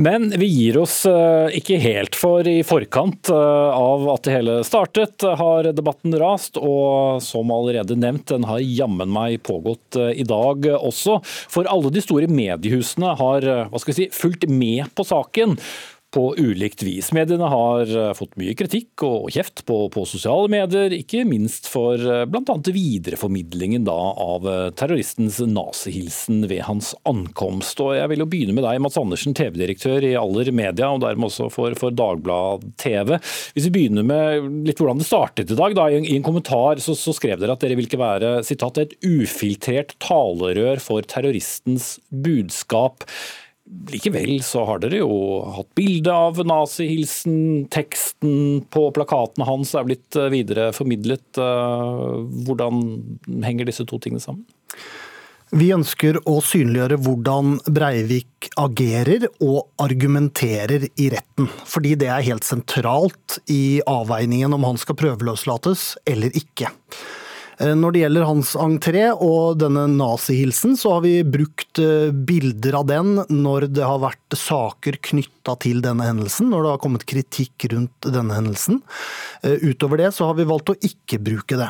Men 0.00 0.30
vi 0.30 0.46
gir 0.46 0.78
oss 0.80 1.02
eh, 1.04 1.52
ikke 1.58 1.76
helt, 1.82 2.16
for 2.16 2.46
i 2.48 2.62
forkant 2.64 3.28
eh, 3.28 3.74
av 3.76 4.06
at 4.14 4.24
det 4.24 4.32
hele 4.32 4.54
startet, 4.64 5.20
har 5.20 5.68
debatten 5.76 6.16
rast. 6.16 6.56
Og 6.56 7.20
som 7.20 7.52
allerede 7.52 7.98
nevnt, 8.00 8.30
den 8.32 8.46
har 8.48 8.64
jammen 8.64 9.12
meg 9.12 9.42
pågått 9.44 10.00
eh, 10.00 10.14
i 10.22 10.24
dag 10.24 10.70
også. 10.78 11.18
For 11.52 11.68
alle 11.68 11.92
de 11.92 12.00
store 12.00 12.30
mediehusene 12.32 13.12
har 13.20 13.44
hva 13.68 13.82
skal 13.82 13.92
vi 13.92 13.98
si, 13.98 14.10
fulgt 14.16 14.48
med 14.48 14.88
på 14.96 15.04
saken. 15.04 15.58
På 16.10 16.34
ulikt 16.38 16.82
vis. 16.82 17.12
Mediene 17.14 17.46
har 17.50 17.86
eh, 17.86 18.12
fått 18.18 18.34
mye 18.40 18.54
kritikk 18.58 19.04
og 19.06 19.30
kjeft 19.30 19.62
på, 19.68 19.84
på 19.94 20.04
sosiale 20.08 20.50
medier, 20.50 20.92
ikke 20.96 21.22
minst 21.28 21.68
for 21.70 22.00
eh, 22.00 22.24
bl.a. 22.26 22.56
videreformidlingen 22.66 23.86
da, 23.86 23.98
av 24.18 24.48
eh, 24.50 24.64
terroristens 24.78 25.38
nazihilsen 25.44 26.42
ved 26.50 26.64
hans 26.66 26.92
ankomst. 27.08 27.82
Og 27.84 27.94
jeg 27.98 28.10
vil 28.10 28.24
jo 28.24 28.28
begynne 28.32 28.56
med 28.56 28.66
deg, 28.66 28.80
Mats 28.82 28.98
Andersen, 29.00 29.36
TV-direktør 29.38 30.08
i 30.08 30.16
Aller 30.18 30.50
Media, 30.54 30.90
og 30.90 31.04
dermed 31.04 31.28
også 31.30 31.46
for, 31.54 31.76
for 31.78 31.94
Dagblad 31.94 32.66
TV. 32.80 33.14
Hvis 33.54 33.68
vi 33.68 33.74
begynner 33.78 34.06
med 34.06 34.48
litt 34.66 34.82
hvordan 34.82 35.02
det 35.02 35.06
startet 35.06 35.54
i 35.54 35.58
dag. 35.58 35.76
Da, 35.78 35.86
I 35.94 36.16
en 36.16 36.26
kommentar 36.26 36.82
så, 36.82 36.96
så 36.98 37.14
skrev 37.14 37.38
dere 37.38 37.54
at 37.54 37.62
dere 37.62 37.78
vil 37.78 37.86
ikke 37.86 38.00
være 38.02 38.32
citat, 38.46 38.80
et 38.82 38.96
ufiltrert 39.06 39.94
talerør 40.02 40.82
for 40.82 41.06
terroristens 41.06 41.94
budskap. 42.10 43.06
Likevel 43.90 44.40
så 44.42 44.64
har 44.66 44.80
dere 44.82 45.00
jo 45.00 45.10
hatt 45.54 45.68
bilde 45.78 46.14
av 46.14 46.40
nazihilsen, 46.46 47.68
teksten 47.70 48.64
på 48.70 48.88
plakatene 48.96 49.46
hans 49.46 49.74
er 49.78 49.86
blitt 49.86 50.18
eh, 50.18 50.30
videre 50.32 50.70
formidlet. 50.76 51.38
Eh, 51.38 52.16
hvordan 52.46 52.82
henger 53.46 53.70
disse 53.70 53.86
to 53.86 54.00
tingene 54.02 54.22
sammen? 54.22 54.46
Vi 55.50 55.72
ønsker 55.74 56.20
å 56.30 56.36
synliggjøre 56.46 57.00
hvordan 57.02 57.56
Breivik 57.66 58.52
agerer 58.60 59.26
og 59.42 59.64
argumenterer 59.82 60.86
i 60.94 61.08
retten. 61.10 61.48
Fordi 61.66 61.96
det 61.98 62.06
er 62.10 62.26
helt 62.28 62.46
sentralt 62.46 63.40
i 63.50 63.80
avveiningen 63.82 64.54
om 64.54 64.68
han 64.68 64.78
skal 64.78 64.98
prøveløslates 65.00 65.96
eller 66.10 66.38
ikke. 66.38 66.70
Eh, 67.60 67.74
når 67.76 67.92
det 67.92 68.02
gjelder 68.04 68.26
hans 68.28 68.54
entré 68.60 69.04
og 69.12 69.58
denne 69.60 69.84
nazihilsen, 69.92 70.76
så 70.80 70.96
har 70.96 71.04
vi 71.04 71.14
brukt 71.26 71.80
eh, 71.82 72.08
bilder 72.10 72.78
av 72.80 72.86
den 72.88 73.18
når 73.28 73.68
det 73.74 73.84
har 73.84 74.00
vært 74.00 74.36
saker 74.38 74.96
knytta 75.10 75.56
til 75.60 75.82
denne 75.84 76.06
hendelsen, 76.08 76.48
når 76.52 76.64
det 76.64 76.72
har 76.72 76.82
kommet 76.82 77.06
kritikk 77.10 77.66
rundt 77.72 78.08
denne 78.08 78.38
hendelsen. 78.38 78.80
Eh, 79.44 79.60
utover 79.68 80.00
det 80.00 80.12
så 80.16 80.30
har 80.30 80.38
vi 80.38 80.48
valgt 80.48 80.72
å 80.72 80.78
ikke 80.78 81.20
bruke 81.20 81.58
det. 81.60 81.68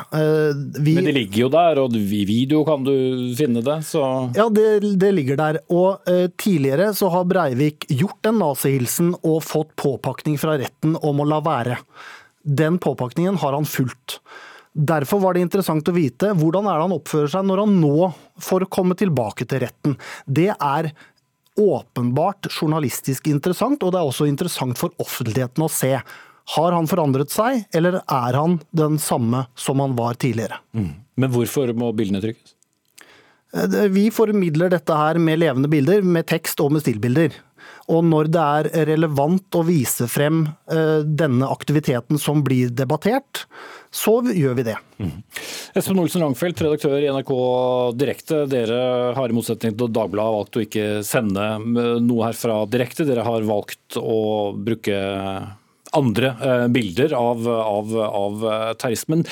Vi... 0.79 0.95
Men 0.95 1.09
det 1.09 1.15
ligger 1.15 1.43
jo 1.43 1.49
der, 1.53 1.81
og 1.81 1.97
i 1.97 2.23
video 2.27 2.63
kan 2.67 2.85
du 2.85 2.93
finne 3.37 3.63
det, 3.65 3.81
så 3.87 4.03
Ja, 4.37 4.47
det, 4.53 4.95
det 5.01 5.11
ligger 5.15 5.39
der. 5.39 5.59
Og 5.73 6.05
tidligere 6.39 6.91
så 6.97 7.09
har 7.13 7.27
Breivik 7.27 7.87
gjort 7.91 8.19
den 8.25 8.39
nazihilsen 8.41 9.13
og 9.19 9.41
fått 9.45 9.73
påpakning 9.79 10.37
fra 10.41 10.55
retten 10.61 10.95
om 11.01 11.21
å 11.23 11.27
la 11.27 11.41
være. 11.43 11.79
Den 12.41 12.79
påpakningen 12.81 13.39
har 13.41 13.57
han 13.57 13.67
fulgt. 13.69 14.19
Derfor 14.71 15.19
var 15.19 15.35
det 15.35 15.43
interessant 15.43 15.89
å 15.91 15.95
vite 15.95 16.31
hvordan 16.37 16.67
er 16.69 16.77
det 16.77 16.85
han 16.85 16.95
oppfører 16.95 17.31
seg 17.33 17.47
når 17.47 17.65
han 17.65 17.79
nå 17.81 18.11
får 18.39 18.69
komme 18.71 18.95
tilbake 18.99 19.47
til 19.49 19.65
retten. 19.65 19.97
Det 20.25 20.51
er 20.53 20.91
åpenbart 21.59 22.47
journalistisk 22.47 23.27
interessant, 23.27 23.83
og 23.83 23.91
det 23.91 23.99
er 23.99 24.07
også 24.07 24.29
interessant 24.29 24.79
for 24.79 24.95
offentligheten 25.03 25.65
å 25.65 25.71
se. 25.71 25.91
Har 26.55 26.73
han 26.75 26.87
forandret 26.89 27.33
seg, 27.33 27.65
eller 27.75 27.99
er 28.01 28.39
han 28.39 28.57
den 28.75 28.97
samme 28.99 29.45
som 29.59 29.83
han 29.83 29.93
var 29.99 30.15
tidligere? 30.19 30.61
Mm. 30.71 30.93
Men 31.19 31.35
hvorfor 31.35 31.75
må 31.77 31.91
bildene 31.95 32.23
trykkes? 32.23 32.55
Eh, 33.53 33.87
vi 33.91 34.07
formidler 34.15 34.71
dette 34.71 34.95
her 34.95 35.19
med 35.19 35.41
levende 35.43 35.69
bilder, 35.71 36.01
med 36.01 36.27
tekst 36.31 36.59
og 36.63 36.71
med 36.75 36.83
stillbilder. 36.85 37.35
Og 37.91 38.05
når 38.07 38.29
det 38.31 38.41
er 38.41 38.87
relevant 38.91 39.57
å 39.57 39.63
vise 39.67 40.07
frem 40.11 40.45
eh, 40.71 41.01
denne 41.03 41.49
aktiviteten 41.51 42.19
som 42.21 42.43
blir 42.45 42.71
debattert, 42.71 43.45
så 43.91 44.19
gjør 44.23 44.55
vi 44.59 44.65
det. 44.69 44.77
Mm. 45.01 45.17
Espen 45.75 45.99
Olsen 45.99 46.23
Langfelt, 46.23 46.61
redaktør 46.63 46.95
i 47.01 47.09
NRK 47.11 47.33
Direkte. 47.99 48.45
Dere 48.51 48.77
har 49.17 49.31
i 49.31 49.35
motsetning 49.35 49.75
til 49.75 49.91
Dagbladet 49.91 50.37
valgt 50.37 50.59
å 50.59 50.63
ikke 50.63 50.85
sende 51.07 51.49
eh, 51.57 51.97
noe 52.05 52.29
herfra 52.29 52.61
direkte. 52.71 53.07
Dere 53.09 53.27
har 53.27 53.49
valgt 53.49 53.99
å 53.99 54.21
bruke 54.55 55.01
andre 55.91 56.31
eh, 56.39 56.65
bilder 56.71 57.17
av, 57.17 57.43
av, 57.51 57.99
av 58.07 58.47
terrorismen. 58.79 59.27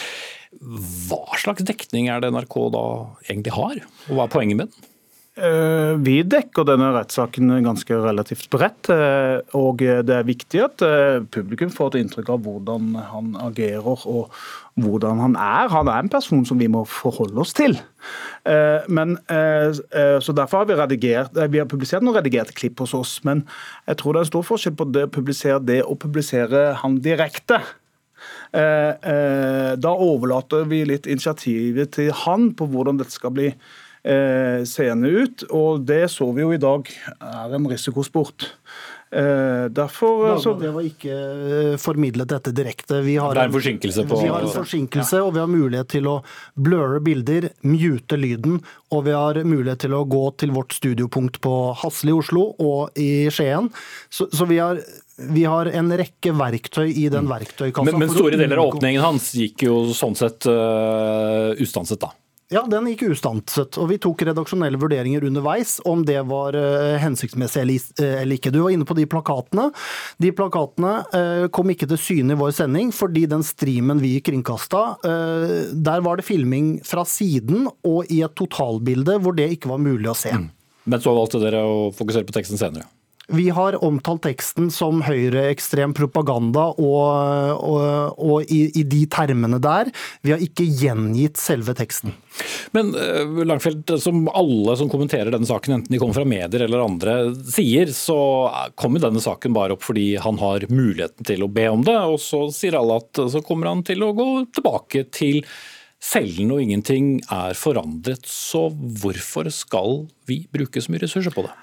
Hva 0.59 1.39
slags 1.39 1.63
dekning 1.63 2.09
er 2.11 2.23
det 2.23 2.33
NRK 2.33 2.55
da 2.73 2.85
egentlig 3.29 3.53
har, 3.55 3.83
og 4.09 4.15
hva 4.17 4.25
er 4.25 4.33
poenget 4.33 4.59
med 4.59 4.71
den? 4.71 4.88
Eh, 5.39 5.93
vi 6.03 6.17
dekker 6.27 6.65
denne 6.67 6.89
rettssaken 6.91 7.51
ganske 7.63 7.95
relativt 8.03 8.49
bredt. 8.51 8.89
Eh, 8.91 9.39
og 9.55 9.79
det 9.79 10.15
er 10.15 10.27
viktig 10.27 10.63
at 10.65 10.83
eh, 10.83 11.19
publikum 11.31 11.71
får 11.71 11.93
et 11.93 12.01
inntrykk 12.03 12.33
av 12.33 12.43
hvordan 12.43 12.89
han 13.11 13.31
agerer 13.47 13.87
og 13.87 14.33
hvordan 14.79 15.21
han 15.23 15.37
er. 15.39 15.71
Han 15.71 15.91
er 15.91 16.03
en 16.03 16.11
person 16.11 16.43
som 16.47 16.59
vi 16.59 16.67
må 16.71 16.83
forholde 16.87 17.39
oss 17.43 17.55
til. 17.55 17.77
Men, 18.87 19.17
så 19.27 20.33
Derfor 20.33 20.61
har 20.61 20.69
vi, 20.69 20.77
redigert, 20.79 21.35
vi 21.51 21.59
har 21.59 21.67
publisert 21.67 22.05
noen 22.05 22.15
redigerte 22.15 22.55
klipp 22.55 22.79
hos 22.79 22.93
oss. 22.95 23.17
Men 23.27 23.41
jeg 23.89 23.99
tror 23.99 24.15
det 24.15 24.21
er 24.21 24.27
en 24.29 24.31
stor 24.31 24.45
forskjell 24.47 24.77
på 24.79 24.87
det 24.93 25.03
å 25.09 25.11
publisere 25.11 25.59
det 25.67 25.81
og 25.83 25.99
publisere 25.99 26.61
han 26.79 26.95
direkte. 27.03 27.59
Da 28.55 29.93
overlater 30.07 30.63
vi 30.71 30.85
litt 30.87 31.11
initiativet 31.11 31.91
til 31.99 32.15
han 32.23 32.53
på 32.55 32.71
hvordan 32.71 33.03
dette 33.03 33.19
skal 33.19 33.35
bli 33.35 33.51
eh, 34.09 34.61
seende 34.69 35.11
ut. 35.23 35.45
Og 35.49 35.83
det 35.87 36.07
så 36.13 36.29
vi 36.35 36.45
jo 36.45 36.53
i 36.55 36.61
dag 36.61 36.89
er 37.19 37.57
en 37.57 37.67
risikosport. 37.69 38.49
Eh, 39.11 39.65
derfor 39.73 40.37
så, 40.37 40.53
Det 40.53 40.69
var 40.69 40.85
ikke 40.85 41.13
eh, 41.13 41.77
formidlet 41.81 42.29
dette 42.29 42.51
direkte. 42.53 42.99
Vi 43.01 43.15
har, 43.17 43.33
det 43.33 43.41
er 43.41 43.49
en 43.49 43.55
forsinkelse 43.55 44.05
på 44.05 44.19
Vi 44.21 44.29
har 44.29 44.45
en 44.45 44.53
forsinkelse, 44.53 45.17
ja. 45.17 45.23
og 45.25 45.33
vi 45.33 45.41
har 45.41 45.49
mulighet 45.49 45.89
til 45.95 46.09
å 46.11 46.19
bløre 46.53 47.01
bilder, 47.01 47.49
mute 47.65 48.19
lyden, 48.21 48.59
og 48.93 49.07
vi 49.09 49.17
har 49.17 49.41
mulighet 49.41 49.81
til 49.87 49.97
å 49.97 50.03
gå 50.05 50.23
til 50.37 50.53
vårt 50.53 50.77
studiopunkt 50.77 51.41
på 51.41 51.55
Hasle 51.81 52.13
i 52.13 52.17
Oslo 52.19 52.51
og 52.61 53.01
i 53.01 53.29
Skien. 53.33 53.71
Så, 54.13 54.29
så 54.29 54.45
vi 54.49 54.61
har 54.61 54.81
vi 55.19 55.41
har 55.43 55.67
en 55.75 55.89
rekke 55.99 56.31
verktøy 56.31 56.93
i 56.93 57.09
den 57.11 57.25
verktøykassa. 57.27 57.89
Men, 57.89 58.05
men 58.05 58.13
store 58.13 58.37
deler 58.39 58.61
av 58.61 58.69
åpningen 58.69 59.03
hans 59.03 59.33
gikk 59.35 59.65
jo 59.65 59.81
sånn 59.91 60.15
sett 60.15 60.47
uh, 60.47 61.51
ustanset, 61.59 61.99
da? 61.99 62.13
Ja, 62.49 62.63
den 62.65 62.87
gikk 62.89 63.03
ustanset. 63.13 63.77
Og 63.77 63.91
vi 63.91 63.99
tok 64.01 64.23
redaksjonelle 64.25 64.79
vurderinger 64.81 65.27
underveis 65.27 65.75
om 65.85 66.01
det 66.05 66.17
var 66.31 66.57
uh, 66.57 66.95
hensiktsmessig 66.97 67.61
eller 67.61 68.39
ikke. 68.39 68.49
Du 68.49 68.63
var 68.63 68.73
inne 68.73 68.87
på 68.89 68.97
de 68.97 69.05
plakatene. 69.09 69.67
De 70.17 70.31
plakatene 70.33 70.95
uh, 71.13 71.45
kom 71.53 71.69
ikke 71.69 71.91
til 71.91 72.01
syne 72.01 72.33
i 72.33 72.39
vår 72.39 72.55
sending 72.57 72.89
fordi 72.95 73.27
den 73.29 73.45
streamen 73.45 74.01
vi 74.01 74.15
kringkasta, 74.25 74.83
uh, 75.05 75.57
der 75.69 76.01
var 76.05 76.17
det 76.17 76.25
filming 76.25 76.79
fra 76.85 77.05
siden 77.05 77.69
og 77.85 78.09
i 78.09 78.23
et 78.25 78.33
totalbilde 78.39 79.19
hvor 79.21 79.37
det 79.37 79.51
ikke 79.53 79.69
var 79.69 79.85
mulig 79.85 80.09
å 80.09 80.17
se. 80.17 80.33
Mm. 80.33 80.49
Men 80.89 81.05
så 81.05 81.13
valgte 81.13 81.43
dere 81.43 81.61
å 81.61 81.91
fokusere 81.93 82.25
på 82.25 82.33
teksten 82.33 82.57
senere? 82.57 82.89
Vi 83.29 83.49
har 83.53 83.77
omtalt 83.85 84.23
teksten 84.25 84.69
som 84.73 85.03
høyreekstrem 85.05 85.93
propaganda 85.97 86.69
og, 86.81 87.61
og, 87.61 88.17
og 88.17 88.49
i, 88.49 88.63
i, 88.73 88.83
de 88.89 89.03
termene 89.11 89.59
der. 89.61 89.91
Vi 90.25 90.33
har 90.33 90.41
ikke 90.43 90.65
gjengitt 90.65 91.37
selve 91.37 91.75
teksten. 91.77 92.15
Men 92.75 92.91
uh, 92.95 93.43
Langfeldt, 93.45 93.93
som 94.01 94.25
alle 94.33 94.75
som 94.79 94.89
kommenterer 94.91 95.31
denne 95.33 95.49
saken, 95.49 95.77
enten 95.79 95.93
de 95.93 96.01
kommer 96.01 96.17
fra 96.17 96.27
medier 96.27 96.65
eller 96.65 96.85
andre, 96.85 97.17
sier, 97.53 97.93
så 97.93 98.19
kommer 98.79 99.03
denne 99.03 99.21
saken 99.23 99.53
bare 99.55 99.77
opp 99.77 99.85
fordi 99.85 100.11
han 100.21 100.41
har 100.41 100.65
muligheten 100.71 101.27
til 101.29 101.45
å 101.45 101.51
be 101.53 101.69
om 101.69 101.85
det. 101.85 101.97
Og 102.09 102.17
så 102.23 102.47
sier 102.55 102.79
alle 102.79 102.99
at 103.03 103.25
så 103.29 103.43
kommer 103.45 103.69
han 103.71 103.85
til 103.85 104.05
å 104.05 104.13
gå 104.17 104.29
tilbake 104.57 105.05
til 105.13 105.43
cellen 105.99 106.53
og 106.55 106.63
ingenting 106.63 107.17
er 107.33 107.57
forandret. 107.59 108.25
Så 108.25 108.69
hvorfor 108.73 109.51
skal 109.53 110.05
vi 110.29 110.45
bruke 110.51 110.81
så 110.81 110.93
mye 110.93 111.05
ressurser 111.05 111.35
på 111.35 111.45
det? 111.45 111.53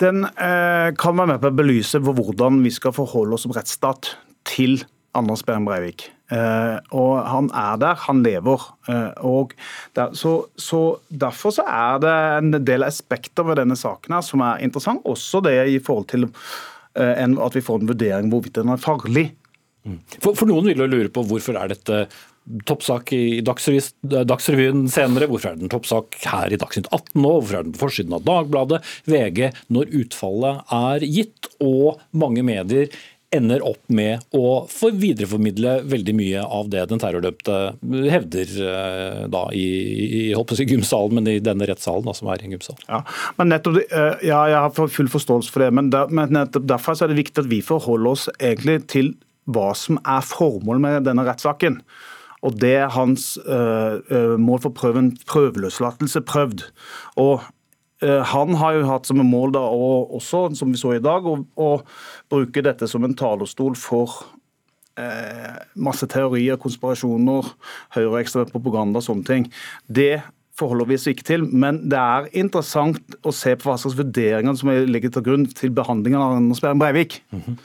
Den 0.00 0.24
eh, 0.24 0.88
kan 0.96 1.18
være 1.18 1.34
med 1.34 1.42
på 1.42 1.50
å 1.50 1.58
belyse 1.58 2.00
hvordan 2.00 2.62
vi 2.64 2.72
skal 2.72 2.94
forholde 2.96 3.36
oss 3.36 3.44
som 3.44 3.52
rettsstat 3.52 4.14
til 4.48 4.80
Anders 5.16 5.42
Behring 5.44 5.66
Breivik. 5.66 6.06
Eh, 6.30 6.76
og 6.94 7.16
han 7.26 7.50
er 7.56 7.78
der, 7.82 7.98
han 8.06 8.22
lever. 8.22 8.66
Eh, 8.88 9.10
og 9.26 9.54
der, 9.98 10.14
så, 10.16 10.36
så, 10.56 10.82
Derfor 11.10 11.54
så 11.56 11.66
er 11.66 12.00
det 12.02 12.14
en 12.38 12.64
del 12.66 12.86
aspekter 12.86 13.46
ved 13.48 13.58
denne 13.60 13.76
saken 13.78 14.14
her 14.14 14.24
som 14.24 14.44
er 14.46 14.62
interessant. 14.64 15.02
Også 15.04 15.42
det 15.44 15.56
i 15.74 15.80
forhold 15.82 16.08
til 16.14 16.28
eh, 16.28 17.16
en, 17.24 17.36
at 17.42 17.58
vi 17.58 17.64
får 17.66 17.82
en 17.82 17.90
vurdering 17.90 18.32
hvorvidt 18.32 18.60
den 18.62 18.72
er 18.72 18.80
farlig. 18.80 19.30
Mm. 19.84 19.98
For, 20.20 20.36
for, 20.36 20.46
Noen 20.46 20.70
vil 20.70 20.84
jo 20.84 20.90
lure 20.92 21.10
på 21.12 21.24
hvorfor 21.26 21.56
er 21.58 21.72
dette 21.72 22.04
toppsak 22.66 23.12
i 23.16 23.22
Dagsrevyen 23.44 24.86
senere. 24.90 25.28
Hvorfor 25.30 25.52
er 25.52 25.60
den 25.60 25.70
toppsak 25.72 26.18
her 26.24 26.52
i 26.52 26.58
Dagsnytt 26.60 26.90
18 26.90 27.14
nå? 27.20 27.36
Hvorfor 27.38 27.60
er 27.60 27.68
den 27.68 27.76
på 27.76 27.84
forsiden 27.84 28.16
av 28.16 28.26
Dagbladet, 28.26 28.82
VG, 29.10 29.46
når 29.72 29.94
utfallet 30.02 30.74
er 30.80 31.06
gitt? 31.06 31.50
Og 31.60 32.00
mange 32.16 32.44
medier 32.46 32.90
ender 33.30 33.62
opp 33.62 33.82
med 33.94 34.24
å 34.34 34.66
videreformidle 34.66 35.76
veldig 35.86 36.14
mye 36.18 36.42
av 36.42 36.70
det 36.72 36.82
den 36.90 36.98
terrordømte 36.98 37.58
hevder 38.10 38.54
eh, 38.66 39.20
da 39.30 39.44
i, 39.54 39.66
i 40.18 40.54
si 40.58 40.66
gymsalen, 40.66 41.20
men 41.20 41.30
i 41.30 41.38
denne 41.44 41.68
rettssalen 41.70 42.08
da, 42.08 42.14
som 42.16 42.30
er 42.32 42.42
en 42.42 42.56
gymsal. 42.56 42.78
Ja, 42.88 43.04
men 43.38 43.52
nettopp, 43.52 43.78
eh, 43.86 44.26
ja, 44.26 44.42
jeg 44.50 44.58
har 44.58 44.74
full 44.74 45.10
forståelse 45.12 45.54
for 45.54 45.62
det, 45.62 45.70
men, 45.78 45.92
der, 45.94 46.10
men 46.10 46.34
nettopp 46.34 46.66
derfor 46.70 46.98
er 46.98 47.12
det 47.12 47.20
viktig 47.20 47.44
at 47.44 47.52
vi 47.52 47.62
forholder 47.62 48.10
oss 48.10 48.26
egentlig 48.40 48.80
til 48.90 49.14
hva 49.50 49.70
som 49.78 49.98
er 50.02 50.26
formålet 50.26 50.82
med 50.82 51.06
denne 51.06 51.26
rettssaken. 51.26 51.80
Og 52.46 52.56
det 52.60 52.74
er 52.80 52.92
hans 52.94 53.34
uh, 53.44 54.36
mål 54.40 54.62
for 54.64 54.74
prøven, 54.76 55.12
prøveløslatelse, 55.28 56.22
prøvd. 56.24 56.68
Og 57.20 57.40
han 58.00 58.54
har 58.56 58.78
jo 58.78 58.84
hatt 58.88 59.04
som 59.04 59.18
mål 59.28 59.50
da, 59.52 59.60
og 59.60 60.14
også, 60.16 60.54
som 60.56 60.70
vi 60.72 60.78
så 60.80 60.94
i 60.96 61.02
dag, 61.04 61.26
å, 61.28 61.34
å 61.60 61.66
bruke 62.32 62.62
dette 62.64 62.88
som 62.88 63.04
en 63.04 63.12
talerstol 63.12 63.74
for 63.76 64.22
eh, 65.00 65.62
masse 65.76 66.08
teorier, 66.10 66.58
konspirasjoner, 66.60 67.48
høyreekstrem 67.96 68.50
propaganda 68.52 69.00
og 69.00 69.06
sånne 69.06 69.26
ting. 69.28 69.48
Det 69.86 70.22
forholder 70.60 70.90
vi 70.90 70.98
oss 70.98 71.08
ikke 71.08 71.26
til, 71.26 71.46
men 71.46 71.82
det 71.88 72.00
er 72.00 72.28
interessant 72.42 73.16
å 73.24 73.32
se 73.34 73.54
på 73.56 73.70
hva 73.70 73.78
slags 73.80 73.96
vurderinger 73.98 74.58
som 74.60 74.72
ligger 74.92 75.14
til 75.14 75.24
grunn 75.24 75.46
til 75.56 75.72
behandlingen 75.76 76.20
av 76.20 76.36
Anders 76.36 76.60
Behring 76.60 76.82
Breivik. 76.82 77.22
Mm 77.32 77.42
-hmm. 77.46 77.56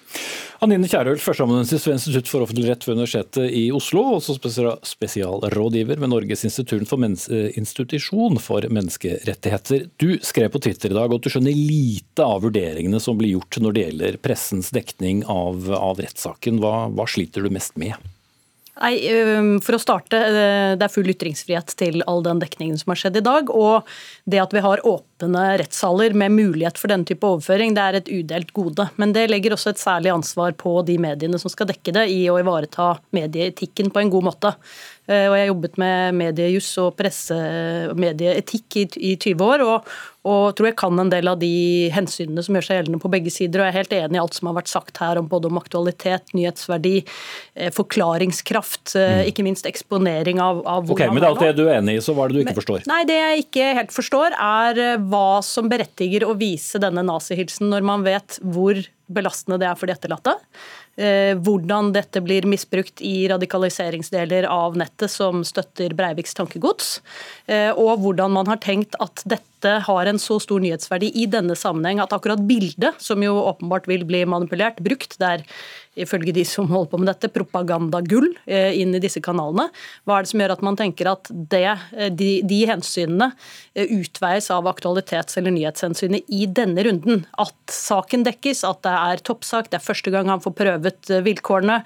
Anine 0.63 0.87
Kierulf, 0.87 1.19
førsteamanuensis 1.25 1.83
ved 1.83 1.97
Institutt 1.97 2.29
for 2.31 2.45
offentlig 2.45 2.69
rett 2.69 2.85
ved 2.87 2.95
Universitetet 2.95 3.51
i 3.51 3.65
Oslo, 3.75 4.05
også 4.15 4.37
spesialrådgiver 4.87 5.99
ved 5.99 6.11
Norges 6.11 6.45
for, 6.47 7.27
institusjon 7.59 8.39
for 8.39 8.63
menneskerettigheter. 8.71 9.89
Du 9.99 10.15
skrev 10.23 10.53
på 10.53 10.63
Twitter 10.63 10.93
i 10.93 10.97
dag 10.97 11.11
at 11.11 11.27
du 11.27 11.31
skjønner 11.31 11.55
lite 11.55 12.23
av 12.23 12.45
vurderingene 12.47 13.03
som 13.03 13.19
blir 13.19 13.35
gjort 13.35 13.59
når 13.59 13.75
det 13.75 13.85
gjelder 13.85 14.19
pressens 14.23 14.71
dekning 14.75 15.25
av, 15.27 15.67
av 15.75 15.99
rettssaken. 15.99 16.63
Hva, 16.63 16.85
hva 16.95 17.09
sliter 17.09 17.43
du 17.43 17.51
mest 17.51 17.75
med? 17.81 17.99
Nei, 18.75 18.97
For 19.63 19.77
å 19.77 19.79
starte, 19.79 20.19
det 20.75 20.83
er 20.83 20.91
full 20.91 21.07
ytringsfrihet 21.13 21.75
til 21.79 22.01
all 22.11 22.23
den 22.25 22.41
dekningen 22.41 22.75
som 22.81 22.91
har 22.91 22.99
skjedd 22.99 23.21
i 23.21 23.23
dag. 23.23 23.51
Og 23.53 23.87
det 24.27 24.41
at 24.43 24.55
vi 24.55 24.63
har 24.65 24.83
åpne 24.83 25.45
rettssaler 25.61 26.15
med 26.17 26.35
mulighet 26.35 26.79
for 26.79 26.91
denne 26.91 27.07
type 27.07 27.23
overføring, 27.23 27.75
det 27.77 27.85
er 27.85 27.99
et 28.01 28.11
udelt 28.11 28.51
gode. 28.57 28.89
Men 28.99 29.15
det 29.15 29.29
legger 29.31 29.55
også 29.55 29.71
et 29.71 29.81
særlig 29.81 30.11
ansvar 30.11 30.57
på 30.59 30.75
de 30.87 30.97
mediene 30.99 31.39
som 31.39 31.53
skal 31.53 31.71
dekke 31.71 31.95
det, 31.95 32.09
i 32.11 32.25
å 32.31 32.39
ivareta 32.41 32.97
medieetikken 33.15 33.93
på 33.95 34.03
en 34.03 34.11
god 34.11 34.27
måte. 34.27 34.55
Eh, 35.05 35.27
og 35.29 35.35
jeg 35.37 35.43
har 35.43 35.51
jobbet 35.51 35.79
med 35.81 36.17
mediejuss 36.17 36.71
og 36.81 36.95
presse- 36.97 37.93
medieetikk 37.95 38.77
i, 38.81 38.85
i 39.11 39.15
20 39.21 39.43
år. 39.45 39.63
Og, 39.65 39.89
og 40.25 40.55
tror 40.57 40.69
jeg 40.71 40.77
kan 40.79 41.01
en 41.01 41.11
del 41.13 41.29
av 41.29 41.37
de 41.41 41.89
hensynene 41.93 42.41
som 42.45 42.57
gjør 42.57 42.65
seg 42.65 42.79
gjeldende 42.79 43.01
på 43.03 43.11
begge 43.13 43.33
sider. 43.33 43.61
Og 43.61 43.67
jeg 43.67 43.73
er 43.73 43.79
helt 43.79 43.95
enig 43.99 44.17
i 44.17 44.23
alt 44.23 44.37
som 44.37 44.49
har 44.49 44.57
vært 44.57 44.71
sagt 44.71 45.01
her 45.03 45.21
om 45.21 45.29
både 45.29 45.51
om 45.51 45.59
aktualitet, 45.61 46.33
nyhetsverdi, 46.37 46.95
eh, 47.53 47.73
forklaringskraft, 47.75 48.95
eh, 48.97 49.19
mm. 49.21 49.31
ikke 49.33 49.45
minst 49.45 49.69
eksponering 49.69 50.41
av, 50.41 50.63
av 50.65 50.87
hvordan 50.87 51.11
Ok, 51.11 51.13
Men 51.13 51.21
det 51.21 51.29
er 51.29 51.35
alt 51.35 51.45
det 51.45 51.59
du 51.59 51.65
er 51.67 51.79
enig 51.79 51.99
i, 51.99 52.03
så 52.05 52.15
hva 52.17 52.25
er 52.25 52.33
det 52.33 52.39
du 52.39 52.45
ikke 52.45 52.59
forstår? 52.61 52.89
Nei, 52.89 53.03
Det 53.05 53.19
jeg 53.19 53.45
ikke 53.45 53.69
helt 53.81 53.93
forstår, 53.93 54.39
er 54.39 54.81
hva 55.05 55.29
som 55.45 55.69
berettiger 55.69 56.25
å 56.25 56.33
vise 56.39 56.81
denne 56.81 57.05
nazihilsen 57.05 57.69
når 57.69 57.85
man 57.85 58.05
vet 58.07 58.39
hvor 58.41 58.81
belastende 59.05 59.59
det 59.61 59.69
er 59.69 59.77
for 59.77 59.89
de 59.89 59.93
etterlatte. 59.93 60.33
Eh, 60.95 61.33
hvordan 61.35 61.91
dette 61.91 62.21
blir 62.23 62.45
misbrukt 62.47 63.01
i 63.03 63.27
radikaliseringsdeler 63.27 64.47
av 64.47 64.77
nettet 64.79 65.11
som 65.11 65.41
støtter 65.43 65.91
Breiviks 65.91 66.37
tankegods, 66.37 67.01
eh, 67.51 67.71
og 67.75 67.99
hvordan 67.99 68.31
man 68.31 68.47
har 68.47 68.61
tenkt 68.63 68.95
at 69.03 69.25
dette 69.27 69.54
har 69.63 70.05
en 70.09 70.19
så 70.19 70.39
stor 70.43 70.59
nyhetsverdi 70.59 71.13
i 71.15 71.25
denne 71.31 71.55
sammenheng 71.55 72.01
at 72.03 72.13
akkurat 72.15 72.43
bildet, 72.47 72.99
som 72.99 73.23
jo 73.23 73.37
åpenbart 73.45 73.87
vil 73.87 74.03
bli 74.07 74.25
manipulert, 74.27 74.81
brukt 74.83 75.15
der 75.21 75.45
ifølge 75.99 76.33
de 76.35 76.43
som 76.47 76.67
holder 76.69 76.91
på 76.91 76.99
med 76.99 77.09
dette, 77.09 77.31
propagandagull 77.33 78.27
eh, 78.45 78.75
inn 78.81 78.95
i 78.95 79.01
disse 79.03 79.21
kanalene. 79.23 79.69
Hva 80.05 80.17
er 80.17 80.25
det 80.25 80.31
som 80.31 80.43
gjør 80.43 80.55
at 80.57 80.65
man 80.65 80.79
tenker 80.79 81.09
at 81.11 81.31
det, 81.31 81.63
eh, 81.95 82.11
de, 82.11 82.31
de, 82.47 82.61
hensynene 82.69 83.31
eh, 83.73 83.95
utveies 83.95 84.49
av 84.53 84.67
aktualitets- 84.71 85.39
eller 85.39 85.55
nyhetshensynet 85.55 86.27
i 86.27 86.45
denne 86.51 86.85
runden? 86.87 87.23
At 87.41 87.55
saken 87.71 88.25
dekkes, 88.27 88.65
at 88.67 88.83
det 88.85 88.95
er 88.95 89.23
toppsak, 89.25 89.71
det 89.71 89.79
er 89.79 89.87
første 89.87 90.13
gang 90.13 90.31
han 90.31 90.43
får 90.43 90.55
prøvet 90.59 91.13
vilkårene. 91.25 91.81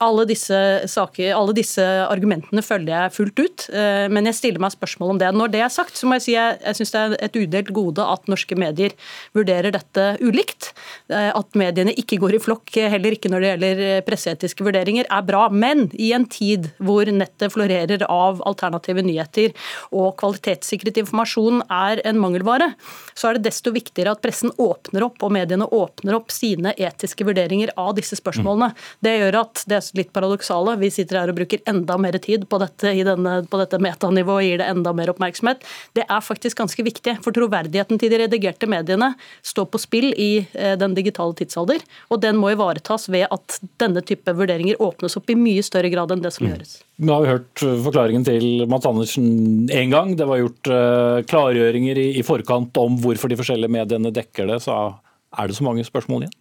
Alle 0.00 0.24
disse, 0.28 0.56
saker, 0.88 1.34
alle 1.36 1.54
disse 1.56 1.84
argumentene 2.06 2.62
følger 2.64 2.94
jeg 2.94 3.14
fullt 3.18 3.42
ut, 3.42 3.64
men 4.08 4.28
jeg 4.30 4.38
stiller 4.38 4.62
meg 4.62 4.72
spørsmål 4.72 5.12
om 5.12 5.20
det. 5.20 5.28
Når 5.36 5.52
det 5.52 5.60
er 5.60 5.72
sagt, 5.72 5.98
så 5.98 6.08
må 6.08 6.16
jeg 6.16 6.24
si 6.24 6.32
jeg, 6.32 6.56
jeg 6.64 6.78
syns 6.78 6.94
det 6.94 6.99
er 7.00 7.16
et 7.20 7.38
udelt 7.38 7.72
gode 7.76 8.04
at 8.04 8.28
norske 8.30 8.56
medier 8.58 8.94
vurderer 9.36 9.74
dette 9.74 10.06
ulikt. 10.22 10.72
At 11.10 11.56
mediene 11.58 11.94
ikke 11.98 12.18
går 12.22 12.36
i 12.36 12.42
flokk, 12.42 12.74
heller 12.92 13.16
ikke 13.16 13.30
når 13.32 13.42
det 13.42 13.50
gjelder 13.50 13.82
eh, 13.86 14.02
presseetiske 14.06 14.64
vurderinger, 14.66 15.08
er 15.10 15.26
bra. 15.26 15.46
Men 15.50 15.88
i 15.94 16.12
en 16.16 16.26
tid 16.30 16.70
hvor 16.78 17.08
nettet 17.10 17.52
florerer 17.54 18.04
av 18.10 18.42
alternative 18.48 19.04
nyheter 19.06 19.54
og 19.90 20.14
kvalitetssikret 20.20 21.00
informasjon 21.02 21.64
er 21.66 22.02
en 22.08 22.20
mangelvare, 22.22 22.72
så 23.14 23.30
er 23.30 23.38
det 23.38 23.48
desto 23.48 23.72
viktigere 23.74 24.14
at 24.14 24.22
pressen 24.24 24.52
åpner 24.60 25.06
opp 25.06 25.22
og 25.26 25.34
mediene 25.34 25.66
åpner 25.66 26.16
opp 26.18 26.32
sine 26.34 26.74
etiske 26.78 27.26
vurderinger 27.26 27.72
av 27.80 27.94
disse 27.98 28.18
spørsmålene. 28.18 28.72
Det 29.04 29.16
gjør 29.18 29.40
at 29.42 29.64
det 29.70 29.78
er 29.80 29.90
litt 30.00 30.12
paradoksale. 30.16 30.76
Vi 30.80 30.92
sitter 30.94 31.22
her 31.22 31.32
og 31.32 31.40
bruker 31.40 31.62
enda 31.70 31.96
mer 32.00 32.18
tid 32.22 32.46
på 32.50 32.60
dette, 32.62 32.94
denne, 33.06 33.40
på 33.50 33.60
dette 33.60 33.80
metanivået 33.82 34.40
og 34.40 34.46
gir 34.46 34.60
det 34.62 34.68
enda 34.70 34.92
mer 34.96 35.12
oppmerksomhet. 35.12 35.64
Det 35.96 36.06
er 36.06 36.24
faktisk 36.24 36.60
ganske 36.60 36.84
viktig, 36.86 36.89
for 37.24 37.34
troverdigheten 37.36 38.00
til 38.00 38.10
de 38.12 38.18
redigerte 38.24 38.68
mediene 38.70 39.12
står 39.46 39.68
på 39.70 39.80
spill 39.80 40.10
i 40.12 40.46
eh, 40.52 40.76
den 40.80 40.94
digitale 40.96 41.36
tidsalder, 41.38 41.84
og 42.10 42.22
den 42.24 42.38
må 42.40 42.52
ivaretas 42.54 43.08
ved 43.12 43.26
at 43.30 43.60
denne 43.80 44.02
type 44.06 44.34
vurderinger 44.36 44.80
åpnes 44.82 45.16
opp 45.20 45.30
i 45.30 45.38
mye 45.38 45.62
større 45.62 45.92
grad 45.92 46.10
enn 46.10 46.24
det 46.24 46.34
som 46.34 46.46
mm. 46.46 46.50
gjøres. 46.52 46.74
Nå 47.00 47.14
har 47.14 47.24
vi 47.24 47.32
hørt 47.34 47.64
uh, 47.64 47.76
forklaringen 47.86 48.26
til 48.26 48.66
Mads 48.70 48.88
Andersen 48.88 49.30
én 49.72 49.94
gang. 49.94 50.16
Det 50.18 50.28
var 50.28 50.42
gjort 50.42 50.72
uh, 50.72 51.22
klargjøringer 51.30 52.00
i, 52.00 52.08
i 52.20 52.26
forkant 52.26 52.76
om 52.80 52.98
hvorfor 53.00 53.30
de 53.30 53.38
forskjellige 53.40 53.72
mediene 53.72 54.12
dekker 54.14 54.50
det. 54.50 54.60
Så 54.66 54.76
er 54.76 55.48
det 55.48 55.56
så 55.56 55.64
mange 55.66 55.86
spørsmål 55.86 56.26
igjen? 56.26 56.39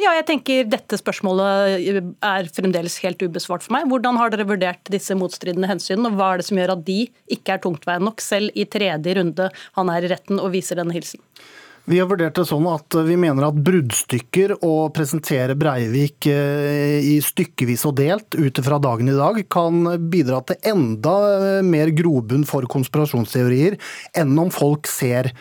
Ja, 0.00 0.14
jeg 0.16 0.26
tenker 0.30 0.68
Dette 0.70 0.96
spørsmålet 0.96 1.84
er 2.24 2.50
fremdeles 2.54 2.96
helt 3.04 3.20
ubesvart 3.20 3.64
for 3.66 3.74
meg. 3.76 3.88
Hvordan 3.90 4.16
har 4.20 4.32
dere 4.32 4.48
vurdert 4.48 4.92
disse 4.92 5.16
motstridende 5.18 5.68
hensynene, 5.68 6.08
og 6.08 6.16
hva 6.16 6.32
er 6.32 6.40
det 6.40 6.48
som 6.48 6.60
gjør 6.60 6.76
at 6.76 6.84
de 6.86 7.00
ikke 7.36 7.56
er 7.56 7.64
tungtveiende 7.64 8.08
nok, 8.08 8.24
selv 8.24 8.54
i 8.56 8.64
tredje 8.70 9.16
runde 9.18 9.50
han 9.76 9.92
er 9.92 10.06
i 10.06 10.12
retten 10.14 10.40
og 10.40 10.54
viser 10.54 10.80
denne 10.80 10.96
hilsen? 10.96 11.20
Vi 11.90 11.98
har 11.98 12.06
vurdert 12.06 12.36
det 12.36 12.44
sånn 12.46 12.66
at 12.70 12.94
vi 13.06 13.16
mener 13.18 13.48
at 13.48 13.60
bruddstykker 13.66 14.52
å 14.62 14.72
presentere 14.94 15.56
Breivik 15.58 16.28
eh, 16.30 17.00
i 17.02 17.16
stykkevis 17.24 17.86
og 17.88 17.96
delt 17.98 18.36
ut 18.36 18.60
fra 18.62 18.78
dagen 18.82 19.10
i 19.10 19.16
dag 19.16 19.40
kan 19.50 19.88
bidra 20.12 20.42
til 20.46 20.60
enda 20.70 21.14
eh, 21.34 21.62
mer 21.66 21.90
grobunn 21.96 22.46
for 22.48 22.68
konspirasjonsteorier 22.70 23.80
enn 24.20 24.36
om 24.38 24.52
folk 24.54 24.88
ser 24.92 25.32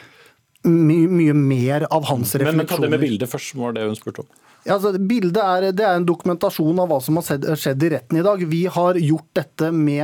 my 0.66 1.04
mye 1.08 1.36
mer 1.38 1.86
av 1.88 2.08
hans 2.10 2.34
refleksjoner. 2.34 2.64
Men 2.64 2.72
ta 2.72 2.82
det 2.82 2.92
med 2.92 3.04
bildet 3.04 3.32
først, 3.32 3.54
var 3.60 3.76
det 3.78 3.86
hun 3.86 4.00
spurte 4.00 4.26
om. 4.26 4.32
Ja, 4.70 4.76
altså, 4.78 4.92
bildet 5.02 5.40
er, 5.42 5.66
er 5.72 5.96
en 5.96 6.04
dokumentasjon 6.06 6.78
av 6.78 6.92
hva 6.92 7.00
som 7.02 7.18
har 7.18 7.56
skjedd 7.58 7.86
i 7.88 7.90
retten 7.96 8.20
i 8.20 8.26
dag. 8.26 8.42
Vi 8.52 8.60
har 8.70 9.00
gjort 9.02 9.32
dette 9.40 9.72
med 9.74 10.04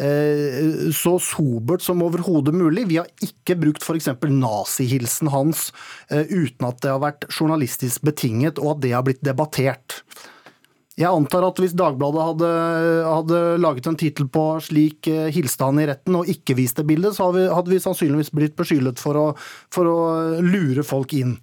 eh, 0.00 0.86
så 0.96 1.18
sobert 1.20 1.84
som 1.84 2.00
overhodet 2.06 2.54
mulig. 2.56 2.86
Vi 2.88 2.96
har 2.96 3.10
ikke 3.20 3.58
brukt 3.60 3.84
f.eks. 3.84 4.08
nazihilsen 4.32 5.28
hans 5.34 5.66
eh, 6.08 6.24
uten 6.32 6.64
at 6.64 6.80
det 6.80 6.94
har 6.94 7.02
vært 7.04 7.28
journalistisk 7.28 8.06
betinget 8.08 8.62
og 8.62 8.78
at 8.78 8.80
det 8.86 8.94
har 8.96 9.04
blitt 9.04 9.20
debattert. 9.26 9.98
Jeg 10.96 11.12
antar 11.12 11.44
at 11.50 11.60
hvis 11.60 11.76
Dagbladet 11.76 12.24
hadde, 12.30 12.50
hadde 13.04 13.42
laget 13.60 13.90
en 13.90 14.00
tittel 14.00 14.30
på 14.32 14.46
'slik 14.64 15.12
eh, 15.12 15.28
hilste 15.28 15.68
han 15.68 15.82
i 15.82 15.84
retten' 15.92 16.16
og 16.16 16.32
ikke 16.32 16.56
viste 16.56 16.88
bildet, 16.88 17.18
så 17.18 17.28
hadde 17.28 17.42
vi, 17.42 17.52
hadde 17.52 17.74
vi 17.74 17.84
sannsynligvis 17.84 18.32
blitt 18.32 18.56
beskyldet 18.56 18.96
for 19.04 19.36
for 19.68 19.92
å 19.92 20.00
lure 20.40 20.88
folk 20.88 21.12
inn. 21.20 21.36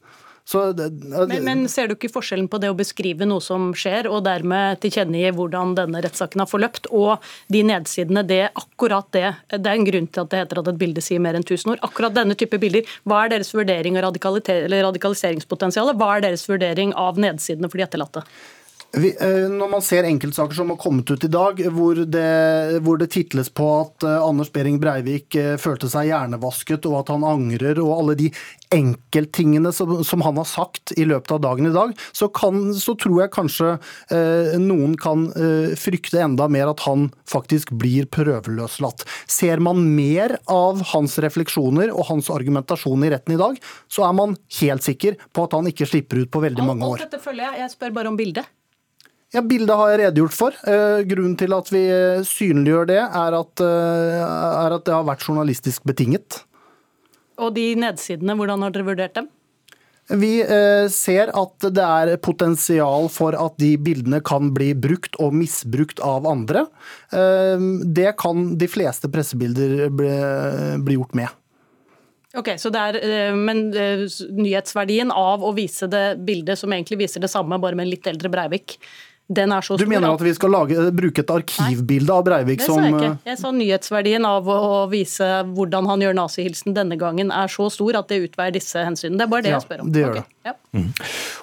Det, 0.52 0.90
det, 0.90 1.28
men, 1.28 1.44
men, 1.44 1.62
ser 1.72 1.88
du 1.88 1.96
ikke 1.96 2.12
forskjellen 2.12 2.50
på 2.52 2.60
det 2.60 2.68
å 2.70 2.76
beskrive 2.76 3.26
noe 3.26 3.42
som 3.42 3.70
skjer, 3.78 4.10
og 4.12 4.26
dermed 4.26 4.82
tilkjennegi 4.84 5.32
hvordan 5.38 5.72
denne 5.78 6.02
rettssaken 6.04 6.44
har 6.44 6.50
forløpt, 6.52 6.90
og 6.92 7.24
de 7.54 7.62
nedsidene, 7.68 8.26
det 8.28 8.42
akkurat 8.52 9.08
det 9.16 9.30
Det 9.54 9.62
er 9.64 9.78
en 9.78 9.88
grunn 9.88 10.10
til 10.12 10.26
at 10.26 10.34
det 10.34 10.42
heter 10.44 10.60
at 10.60 10.74
et 10.74 10.82
bilde 10.82 11.04
sier 11.06 11.24
mer 11.24 11.40
enn 11.40 11.48
tusen 11.48 11.74
ord. 11.74 11.84
Akkurat 11.88 12.16
denne 12.16 12.36
type 12.40 12.60
bilder. 12.60 12.84
Hva 13.08 13.24
er 13.24 13.38
deres 13.38 13.54
vurdering 13.56 13.98
av 13.98 14.10
radikaliseringspotensialet? 14.12 15.98
Hva 15.98 16.18
er 16.18 16.28
deres 16.28 16.44
vurdering 16.50 16.92
av 17.00 17.22
nedsidene 17.22 17.72
for 17.72 17.80
de 17.80 17.88
etterlatte? 17.88 18.28
Eh, 18.94 19.50
når 19.50 19.70
man 19.72 19.82
ser 19.82 20.06
enkeltsaker 20.06 20.54
som 20.54 20.70
har 20.70 20.78
kommet 20.78 21.10
ut 21.10 21.24
i 21.26 21.32
dag, 21.32 21.58
hvor 21.74 21.98
det, 21.98 22.82
hvor 22.86 23.00
det 23.02 23.10
titles 23.16 23.50
på 23.50 23.66
at 23.80 24.06
eh, 24.06 24.20
Anders 24.22 24.52
Behring 24.54 24.78
Breivik 24.82 25.34
eh, 25.40 25.56
følte 25.58 25.90
seg 25.90 26.12
hjernevasket 26.12 26.86
og 26.86 27.00
at 27.00 27.10
han 27.10 27.26
angrer, 27.26 27.82
og 27.82 27.96
alle 27.96 28.16
de 28.20 28.30
enkelttingene 28.74 29.72
som, 29.74 29.96
som 30.06 30.22
han 30.26 30.38
har 30.38 30.46
sagt 30.50 30.94
i 30.94 31.08
løpet 31.10 31.34
av 31.34 31.42
dagen 31.42 31.72
i 31.72 31.74
dag, 31.74 31.98
så, 32.14 32.30
kan, 32.30 32.70
så 32.78 32.94
tror 33.00 33.24
jeg 33.24 33.34
kanskje 33.34 33.74
eh, 34.14 34.54
noen 34.62 34.94
kan 35.02 35.26
eh, 35.42 35.74
frykte 35.80 36.22
enda 36.22 36.46
mer 36.46 36.76
at 36.76 36.86
han 36.86 37.10
faktisk 37.30 37.74
blir 37.74 38.06
prøveløslatt. 38.14 39.08
Ser 39.26 39.64
man 39.64 39.88
mer 39.98 40.38
av 40.46 40.86
hans 40.94 41.18
refleksjoner 41.24 41.90
og 41.90 42.12
hans 42.14 42.30
argumentasjon 42.34 43.10
i 43.10 43.14
retten 43.18 43.40
i 43.40 43.42
dag, 43.42 43.58
så 43.90 44.06
er 44.06 44.18
man 44.22 44.38
helt 44.62 44.86
sikker 44.86 45.18
på 45.34 45.50
at 45.50 45.58
han 45.58 45.74
ikke 45.74 45.90
slipper 45.90 46.28
ut 46.28 46.34
på 46.34 46.46
veldig 46.46 46.74
mange 46.76 46.94
år. 46.94 47.00
Alt 47.02 47.10
dette 47.10 47.26
følger 47.26 47.50
jeg. 47.50 47.66
Jeg 47.66 47.74
spør 47.74 47.98
bare 47.98 48.14
om 48.14 48.20
bildet. 48.20 48.54
Ja, 49.34 49.41
Bildet 49.41 49.74
har 49.74 49.89
jeg 49.89 50.02
redegjort 50.04 50.36
for. 50.38 50.58
Eh, 50.69 51.00
grunnen 51.10 51.34
til 51.39 51.54
at 51.56 51.69
vi 51.74 51.82
eh, 51.89 52.22
synliggjør 52.28 52.89
det, 52.91 53.00
er 53.02 53.38
at, 53.39 53.63
eh, 53.65 54.17
er 54.22 54.76
at 54.76 54.84
det 54.86 54.93
har 54.93 55.08
vært 55.08 55.26
journalistisk 55.26 55.88
betinget. 55.89 56.43
Og 57.41 57.56
de 57.56 57.72
nedsidene, 57.82 58.36
hvordan 58.38 58.62
har 58.62 58.76
dere 58.76 58.91
vurdert 58.91 59.17
dem? 59.17 59.32
Vi 60.04 60.43
ser 60.91 61.30
at 61.32 61.65
det 61.72 61.84
er 61.84 62.17
potensial 62.19 63.06
for 63.08 63.38
at 63.39 63.54
de 63.58 63.69
bildene 63.80 64.19
kan 64.19 64.50
bli 64.54 64.74
brukt 64.76 65.15
og 65.24 65.32
misbrukt 65.39 66.02
av 66.04 66.28
andre. 66.28 66.65
Det 67.08 68.12
kan 68.19 68.50
de 68.60 68.67
fleste 68.67 69.08
pressebilder 69.08 69.88
bli, 69.96 70.98
gjort 70.98 71.15
med. 71.15 71.32
Ok, 72.36 72.52
er, 72.52 73.00
Men 73.32 73.63
nyhetsverdien 73.72 75.15
av 75.15 75.48
å 75.48 75.56
vise 75.56 75.88
det 75.88 76.19
bildet 76.28 76.60
som 76.60 76.76
egentlig 76.76 77.06
viser 77.06 77.24
det 77.24 77.32
samme, 77.32 77.62
bare 77.63 77.80
med 77.80 77.88
en 77.88 77.93
litt 77.96 78.12
eldre 78.12 78.34
Breivik, 78.34 78.76
den 79.28 79.54
er 79.56 79.62
så 79.64 79.78
Du 79.80 79.86
mener 79.88 80.14
at 80.14 80.22
vi 80.22 80.34
skal 80.36 80.52
lage, 80.52 80.90
bruke 80.92 81.24
et 81.24 81.32
arkivbilde 81.32 82.12
av 82.12 82.26
Breivik 82.28 82.60
Det 82.60 82.68
sa 82.68 82.76
jeg 82.82 82.92
ikke. 82.94 83.12
eh, 83.24 83.32
Jeg 83.32 83.40
sa 83.40 83.52
nyhetsverdien 83.56 84.26
av 84.28 84.50
å 84.52 84.60
vise 84.92 85.30
hvordan 85.54 85.88
han 85.88 86.04
gjør 86.04 86.18
nazihilsen 86.20 86.76
denne 86.76 86.98
gangen 87.00 87.32
er 87.32 87.48
så 87.48 87.70
stor 87.72 88.02
at 88.02 88.12
det 88.12 88.20
utveier 88.28 88.52
disse 88.56 88.84
hensynene. 88.84 89.18
Det 89.22 89.28
er 89.28 89.32
bare 89.32 89.46
det 89.46 89.54
Ja, 89.54 89.60
jeg 89.62 89.68
spør 89.68 89.86
om. 89.86 89.92
det 89.96 90.04
gjør 90.04 90.10
okay. 90.18 90.22
det. 90.22 90.30
Ja. 90.44 90.54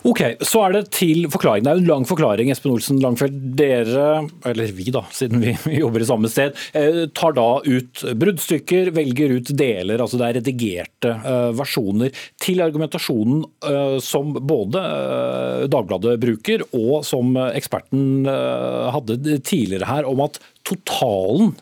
Ok, 0.05 0.21
så 0.45 0.61
er 0.67 0.75
det 0.75 0.83
til 0.93 1.25
forklaring. 1.33 1.65
Det 1.65 1.73
er 1.73 1.81
en 1.81 1.89
lang 1.89 2.05
forklaring, 2.09 2.51
Espen 2.53 2.75
Olsen 2.75 3.01
Langfeldt. 3.01 3.39
Dere, 3.57 4.27
eller 4.49 4.73
vi 4.77 4.91
da, 4.93 5.03
siden 5.17 5.41
vi 5.41 5.55
jobber 5.79 6.05
i 6.05 6.09
samme 6.09 6.29
sted, 6.33 6.57
eh, 6.77 7.07
tar 7.17 7.33
da 7.37 7.47
ut 7.65 8.03
bruddstykker, 8.21 8.91
velger 8.97 9.37
ut 9.39 9.53
deler, 9.57 10.01
altså 10.05 10.21
det 10.21 10.29
er 10.29 10.39
redigerte 10.41 11.15
eh, 11.17 11.51
versjoner, 11.57 12.13
til 12.41 12.61
argumentasjonen 12.65 13.43
eh, 13.71 13.97
som 14.05 14.35
både 14.37 14.85
eh, 14.85 15.65
Dagbladet 15.73 16.19
bruker, 16.21 16.65
og 16.77 17.05
som 17.09 17.33
eh, 17.41 17.57
eksperten 17.71 18.27
eh, 18.27 18.93
hadde 18.93 19.41
tidligere 19.41 19.87
her, 19.87 20.05
om 20.09 20.21
at 20.27 20.41
totalen 20.65 21.57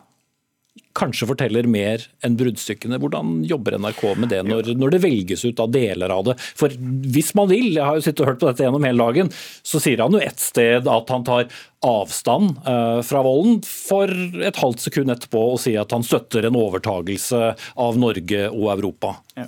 kanskje 0.99 1.29
forteller 1.29 1.67
mer 1.71 2.03
enn 2.27 2.35
bruddstykkene. 2.39 2.99
Hvordan 2.99 3.45
jobber 3.47 3.77
NRK 3.79 4.01
med 4.19 4.33
det 4.33 4.41
når, 4.49 4.73
når 4.75 4.97
det 4.97 5.03
velges 5.05 5.45
ut 5.45 5.61
av 5.63 5.71
deler 5.71 6.11
av 6.11 6.25
det? 6.27 6.35
For 6.59 6.73
hvis 6.75 7.35
man 7.39 7.51
vil, 7.53 7.77
jeg 7.77 7.87
har 7.87 7.99
jo 7.99 8.03
sittet 8.03 8.25
og 8.25 8.33
hørt 8.33 8.41
på 8.41 8.49
dette 8.49 8.65
gjennom 8.65 8.87
hele 8.87 9.07
dagen, 9.07 9.31
så 9.63 9.79
sier 9.83 10.03
han 10.03 10.17
jo 10.17 10.23
ett 10.23 10.43
sted 10.43 10.89
at 10.91 11.13
han 11.15 11.27
tar 11.29 11.47
avstand 11.87 12.57
eh, 12.67 12.99
fra 13.07 13.23
volden, 13.23 13.61
for 13.63 14.11
et 14.43 14.59
halvt 14.59 14.89
sekund 14.89 15.15
etterpå 15.15 15.45
å 15.53 15.61
si 15.61 15.77
at 15.79 15.95
han 15.95 16.07
støtter 16.07 16.49
en 16.49 16.59
overtagelse 16.59 17.53
av 17.79 18.01
Norge 18.01 18.49
og 18.51 18.73
Europa. 18.75 19.21
Ja. 19.39 19.47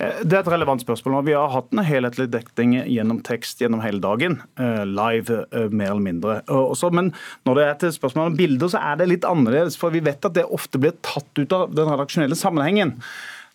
Eh, 0.00 0.22
Det 0.24 0.32
er 0.32 0.40
et 0.40 0.52
relevant 0.52 0.80
spørsmål. 0.82 1.24
Vi 1.26 1.36
har 1.36 1.50
hatt 1.52 1.72
en 1.72 1.84
helhetlig 1.84 2.30
dekning 2.32 2.74
gjennom 2.88 3.20
tekst 3.26 3.60
gjennom 3.60 3.82
hele 3.84 4.00
dagen. 4.00 4.40
eh, 4.58 4.84
Live, 4.84 5.30
eh, 5.52 5.68
mer 5.68 5.90
eller 5.90 6.00
mindre. 6.00 6.90
Men 6.92 7.12
når 7.46 7.54
det 7.54 7.64
er 7.64 7.74
til 7.74 7.92
spørsmål 7.92 8.26
om 8.26 8.36
bilder, 8.36 8.68
så 8.68 8.80
er 8.80 8.96
det 8.96 9.08
litt 9.08 9.24
annerledes. 9.24 9.76
For 9.76 9.90
vi 9.90 10.00
vet 10.00 10.24
at 10.24 10.32
det 10.34 10.44
ofte 10.50 10.78
blir 10.78 10.92
tatt 11.02 11.38
ut 11.38 11.52
av 11.52 11.74
den 11.74 11.86
redaksjonelle 11.86 12.36
sammenhengen. 12.36 13.00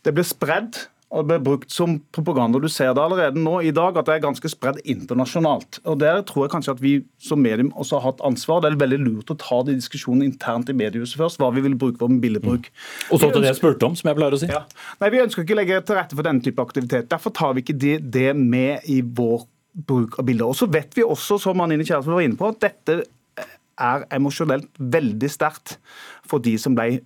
Det 0.04 0.14
blir 0.14 0.24
spredd. 0.24 0.88
Og 1.16 1.24
det 1.24 1.30
ble 1.30 1.38
brukt 1.46 1.72
som 1.72 1.96
propaganda. 2.16 2.60
Du 2.60 2.68
ser 2.72 2.92
det 2.96 3.02
allerede 3.02 3.40
nå 3.40 3.62
i 3.64 3.72
dag 3.76 3.96
at 3.98 4.10
det 4.10 4.18
er 4.18 4.26
ganske 4.26 4.52
spredd 4.52 4.82
internasjonalt. 4.84 5.80
Og 5.88 6.00
Der 6.02 6.22
tror 6.28 6.46
jeg 6.46 6.54
kanskje 6.54 6.76
at 6.76 6.84
vi 6.84 6.94
som 7.24 7.40
medium 7.42 7.72
også 7.72 8.02
har 8.02 8.12
hatt 8.12 8.24
ansvar. 8.28 8.62
Det 8.62 8.74
er 8.74 8.82
veldig 8.84 9.00
lurt 9.06 9.32
å 9.32 9.38
ta 9.40 9.62
de 9.64 9.78
diskusjonene 9.80 10.28
internt 10.28 10.70
i 10.70 10.76
mediehuset 10.76 11.20
først. 11.22 11.40
Hva 11.40 11.54
vi 11.56 11.64
vil 11.64 11.78
bruke 11.80 12.02
for 12.02 12.12
billedbruk. 12.22 12.68
Og 13.10 13.22
så 13.22 13.32
til 13.32 13.46
det 13.46 13.54
jeg 13.54 13.62
spurte 13.62 13.88
om, 13.88 13.96
som 13.96 14.12
jeg 14.12 14.20
pleier 14.20 14.36
å 14.36 14.42
si. 14.42 14.52
Ja. 14.52 14.66
Nei, 15.00 15.12
Vi 15.16 15.24
ønsker 15.24 15.46
ikke 15.46 15.56
å 15.56 15.62
legge 15.62 15.82
til 15.88 16.00
rette 16.02 16.20
for 16.20 16.28
denne 16.28 16.44
type 16.44 16.64
aktivitet. 16.64 17.10
Derfor 17.12 17.32
tar 17.36 17.56
vi 17.56 17.64
ikke 17.64 17.78
det, 17.80 17.98
det 18.12 18.32
med 18.36 18.84
i 18.92 19.00
vår 19.02 19.48
bruk 19.88 20.20
av 20.20 20.28
bilder. 20.28 20.52
Og 20.52 20.60
så 20.60 20.68
vet 20.72 20.96
vi 20.96 21.04
også, 21.04 21.40
som 21.42 21.64
Anine 21.64 21.86
Kjærestad 21.88 22.12
var 22.12 22.26
inne 22.26 22.40
på, 22.40 22.52
at 22.52 22.64
dette 22.64 23.04
er 23.76 24.06
emosjonelt 24.16 24.70
veldig 24.80 25.30
sterkt 25.32 25.78
for 26.28 26.44
de 26.44 26.56
som 26.60 26.76
ble 26.78 27.02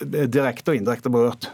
direkte 0.00 0.72
og 0.72 0.78
indirekte 0.78 1.10
berørt. 1.12 1.48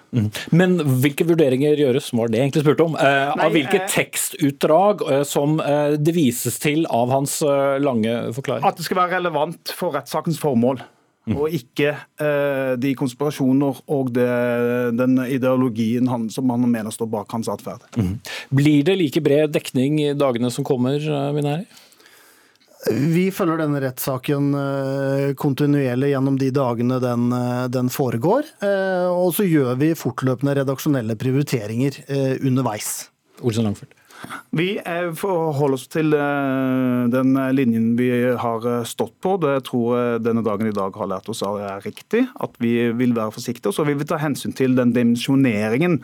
Men 0.54 0.76
hvilke 1.02 1.26
vurderinger 1.26 1.78
gjøres, 1.80 2.12
var 2.16 2.30
det 2.30 2.40
egentlig 2.40 2.62
spurt 2.64 2.82
om, 2.85 2.96
eh, 2.96 3.30
Nei, 3.35 3.46
av 3.46 3.54
hvilke 3.54 3.80
eh, 3.82 3.88
tekstutdrag 3.90 5.02
eh, 5.11 5.22
som 5.26 5.59
eh, 5.61 5.96
det 5.98 6.14
vises 6.16 6.59
til 6.62 6.87
av 6.87 7.11
hans 7.14 7.40
eh, 7.42 7.78
lange 7.82 8.12
forklaring? 8.37 8.66
At 8.66 8.78
det 8.78 8.87
skal 8.87 9.00
være 9.02 9.18
relevant 9.18 9.72
for 9.76 9.96
rettssakens 9.96 10.38
formål. 10.42 10.85
Og 11.26 11.50
ikke 11.50 11.88
eh, 12.22 12.76
de 12.78 12.92
konspirasjoner 12.94 13.80
og 13.90 14.12
det, 14.14 14.28
den 14.94 15.18
ideologien 15.26 16.06
han, 16.06 16.28
som 16.30 16.52
han 16.54 16.68
mener 16.70 16.94
står 16.94 17.11
bak 17.11 17.35
hans 17.35 17.50
atferd. 17.50 17.82
Blir 18.54 18.87
det 18.87 18.94
like 19.00 19.22
bred 19.26 19.50
dekning 19.56 19.98
i 20.04 20.12
dagene 20.14 20.52
som 20.54 20.62
kommer, 20.66 21.02
Vinæri? 21.35 21.66
Vi 22.87 23.27
følger 23.35 23.59
denne 23.59 23.81
rettssaken 23.83 24.53
eh, 24.55 25.33
kontinuerlig 25.38 26.12
gjennom 26.12 26.37
de 26.38 26.53
dagene 26.55 27.01
den, 27.03 27.29
eh, 27.35 27.66
den 27.72 27.90
foregår. 27.90 28.46
eh, 28.62 29.11
Og 29.11 29.35
så 29.35 29.46
gjør 29.49 29.75
vi 29.81 29.90
fortløpende 29.99 30.55
redaksjonelle 30.61 31.18
prioriteringer 31.18 32.03
underveis. 32.46 33.09
Olsen 33.42 33.66
Langfeldt. 33.66 33.92
Vi 34.57 34.79
eh, 34.79 35.11
forholder 35.16 35.76
oss 35.76 35.87
til 35.92 36.14
eh, 36.16 37.02
den 37.12 37.37
linjen 37.57 37.90
vi 37.98 38.09
har 38.40 38.66
eh, 38.66 38.87
stått 38.88 39.14
på. 39.22 39.37
Det 39.42 39.59
tror 39.68 39.90
jeg 39.96 40.24
denne 40.24 40.44
dagen 40.46 40.70
i 40.70 40.74
dag 40.74 40.96
har 40.96 41.11
lært 41.11 41.29
oss 41.33 41.42
er 41.46 41.85
riktig. 41.85 42.24
At 42.42 42.57
vi 42.62 42.74
vil 42.96 43.14
være 43.16 43.35
forsiktige. 43.37 43.70
Og 43.70 43.76
så 43.76 43.87
vil 43.88 43.98
vi 44.00 44.09
ta 44.09 44.18
hensyn 44.22 44.57
til 44.57 44.76
den 44.79 44.94
dimensjoneringen. 44.96 46.00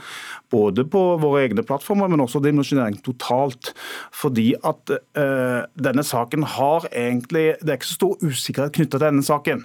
Både 0.53 0.85
på 0.85 1.03
våre 1.23 1.47
egne 1.47 1.65
plattformer, 1.67 2.11
men 2.13 2.25
også 2.25 2.43
dimensjonering 2.45 3.01
totalt. 3.07 3.73
Fordi 4.13 4.53
at 4.61 4.93
uh, 4.93 5.65
denne 5.81 6.05
saken 6.05 6.45
har 6.57 6.87
egentlig 6.91 7.55
Det 7.63 7.71
er 7.71 7.79
ikke 7.79 7.89
så 7.89 8.01
stor 8.01 8.27
usikkerhet 8.27 8.77
knytta 8.77 8.99
til 8.99 9.07
denne 9.07 9.25
saken. 9.25 9.65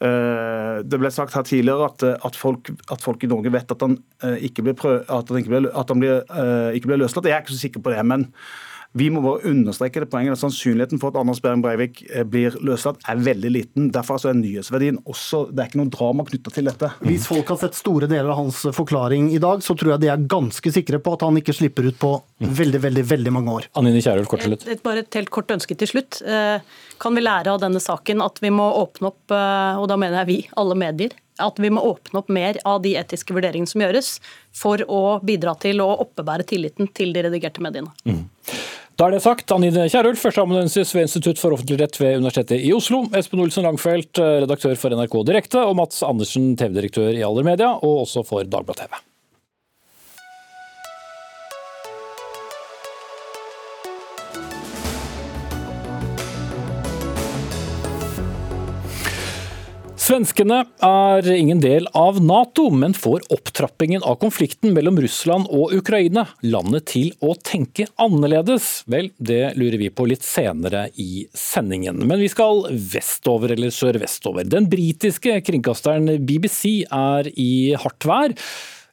Eh, 0.00 0.80
Det 0.80 0.96
ble 1.00 1.10
sagt 1.12 1.34
her 1.36 1.44
tidligere 1.44 1.90
at, 1.90 2.04
at, 2.24 2.36
folk, 2.36 2.70
at 2.92 3.04
folk 3.04 3.24
i 3.24 3.28
Norge 3.28 3.52
vet 3.52 3.74
at 3.74 3.84
han 3.84 3.98
eh, 4.24 4.38
ikke 4.48 4.64
blir, 4.64 4.76
prøv, 4.78 5.02
at 5.04 5.28
han 5.28 5.40
ikke 5.40 5.52
blir, 5.52 5.68
at 5.76 5.92
han 5.92 6.00
blir, 6.00 6.22
eh, 6.24 6.76
ikke 6.78 6.92
blir 6.92 7.02
løslatt. 7.02 7.28
Jeg 7.28 7.36
er 7.36 7.44
ikke 7.44 7.56
så 7.56 7.64
sikker 7.66 7.84
på 7.84 7.92
det. 7.92 8.04
men 8.08 8.30
vi 8.98 9.06
må 9.14 9.20
bare 9.22 9.46
understreke 9.46 10.00
det 10.02 10.08
poenget 10.10 10.34
at 10.34 10.40
Sannsynligheten 10.40 10.98
for 10.98 11.12
at 11.12 11.18
Anders 11.20 11.38
Behring 11.42 11.60
Breivik 11.62 12.00
eh, 12.10 12.24
blir 12.26 12.56
løslatt 12.66 12.98
er 13.06 13.20
veldig 13.22 13.52
liten. 13.54 13.90
Derfor 13.94 14.18
er 14.26 14.34
nyhetsverdien 14.34 14.98
også 15.06 15.44
Det 15.54 15.62
er 15.62 15.70
ikke 15.70 15.78
noe 15.78 15.92
drama 15.94 16.24
knytta 16.26 16.50
til 16.56 16.66
dette. 16.66 16.90
Hvis 17.06 17.28
folk 17.30 17.52
har 17.54 17.60
sett 17.62 17.78
store 17.78 18.08
deler 18.10 18.32
av 18.32 18.40
hans 18.40 18.64
forklaring 18.74 19.28
i 19.30 19.38
dag, 19.42 19.62
så 19.62 19.76
tror 19.78 19.94
jeg 19.94 20.04
de 20.06 20.10
er 20.10 20.26
ganske 20.30 20.72
sikre 20.74 20.98
på 20.98 21.14
at 21.14 21.22
han 21.22 21.38
ikke 21.38 21.54
slipper 21.54 21.86
ut 21.86 22.00
på 22.02 22.12
veldig, 22.42 22.82
veldig, 22.88 23.04
veldig 23.14 23.34
mange 23.36 23.54
år. 23.60 23.70
Anine 23.78 24.02
Kierulf, 24.02 24.26
kort 24.32 24.42
til 24.42 24.56
Et, 24.56 24.64
slutt. 24.64 24.74
et, 24.74 24.82
bare 24.82 25.04
et 25.04 25.20
helt 25.20 25.30
kort 25.38 25.54
ønske 25.54 25.76
til 25.78 25.92
slutt. 25.94 26.22
Eh, 26.26 26.58
Kan 27.00 27.14
vi 27.16 27.22
lære 27.22 27.54
av 27.54 27.62
denne 27.62 27.80
saken 27.80 28.20
at 28.26 28.42
vi 28.42 28.50
må 28.52 28.66
åpne 28.82 29.12
opp, 29.12 29.22
eh, 29.32 29.78
og 29.80 29.86
da 29.88 29.96
mener 30.00 30.18
jeg 30.24 30.30
vi, 30.32 30.40
alle 30.60 30.74
medier, 30.76 31.14
at 31.40 31.56
vi 31.62 31.70
må 31.72 31.80
åpne 31.94 32.18
opp 32.20 32.28
mer 32.28 32.58
av 32.68 32.82
de 32.84 32.96
etiske 33.00 33.32
vurderingene 33.32 33.70
som 33.70 33.80
gjøres, 33.80 34.10
for 34.52 34.82
å 34.90 35.20
bidra 35.24 35.54
til 35.62 35.80
å 35.80 35.88
oppebære 36.02 36.44
tilliten 36.50 36.90
til 36.92 37.14
de 37.16 37.22
redigerte 37.28 37.62
mediene. 37.64 37.94
Da 39.00 39.06
er 39.08 39.14
det 39.14 39.22
sagt. 39.24 39.48
Anine 39.54 39.86
Kierulf, 39.88 40.20
førsteamanuensis 40.20 40.90
ved 40.92 41.06
Institutt 41.06 41.38
for 41.40 41.56
offentlig 41.56 41.78
rett 41.80 41.96
ved 41.96 42.18
Universitetet 42.18 42.66
i 42.68 42.74
Oslo. 42.76 43.06
Espen 43.16 43.40
Olsen 43.40 43.64
Langfeldt, 43.64 44.20
eh, 44.20 44.42
redaktør 44.44 44.76
for 44.76 44.92
NRK 44.92 45.22
Direkte, 45.24 45.62
og 45.64 45.78
Mats 45.80 46.02
Andersen, 46.04 46.52
TV-direktør 46.52 47.16
i 47.16 47.24
Aller 47.24 47.48
Media, 47.48 47.78
og 47.80 48.02
også 48.04 48.26
for 48.28 48.44
Dagbladet 48.44 48.84
TV. 48.84 49.09
Svenskene 60.10 60.64
er 60.82 61.26
ingen 61.30 61.60
del 61.62 61.84
av 61.94 62.16
Nato, 62.18 62.64
men 62.74 62.96
får 62.98 63.28
opptrappingen 63.30 64.02
av 64.02 64.16
konflikten 64.18 64.72
mellom 64.74 64.96
Russland 64.98 65.46
og 65.54 65.70
Ukraina 65.76 66.24
landet 66.42 66.88
til 66.90 67.12
å 67.22 67.36
tenke 67.38 67.86
annerledes? 67.94 68.80
Vel, 68.90 69.12
det 69.22 69.52
lurer 69.54 69.78
vi 69.78 69.92
på 69.94 70.08
litt 70.10 70.26
senere 70.26 70.88
i 70.98 71.28
sendingen. 71.30 72.02
Men 72.10 72.18
vi 72.18 72.26
skal 72.32 72.64
vestover, 72.74 73.54
eller 73.54 73.70
sørvestover. 73.70 74.50
Den 74.50 74.66
britiske 74.72 75.38
kringkasteren 75.46 76.16
BBC 76.26 76.88
er 76.90 77.30
i 77.38 77.78
hardt 77.78 78.10
vær 78.10 78.34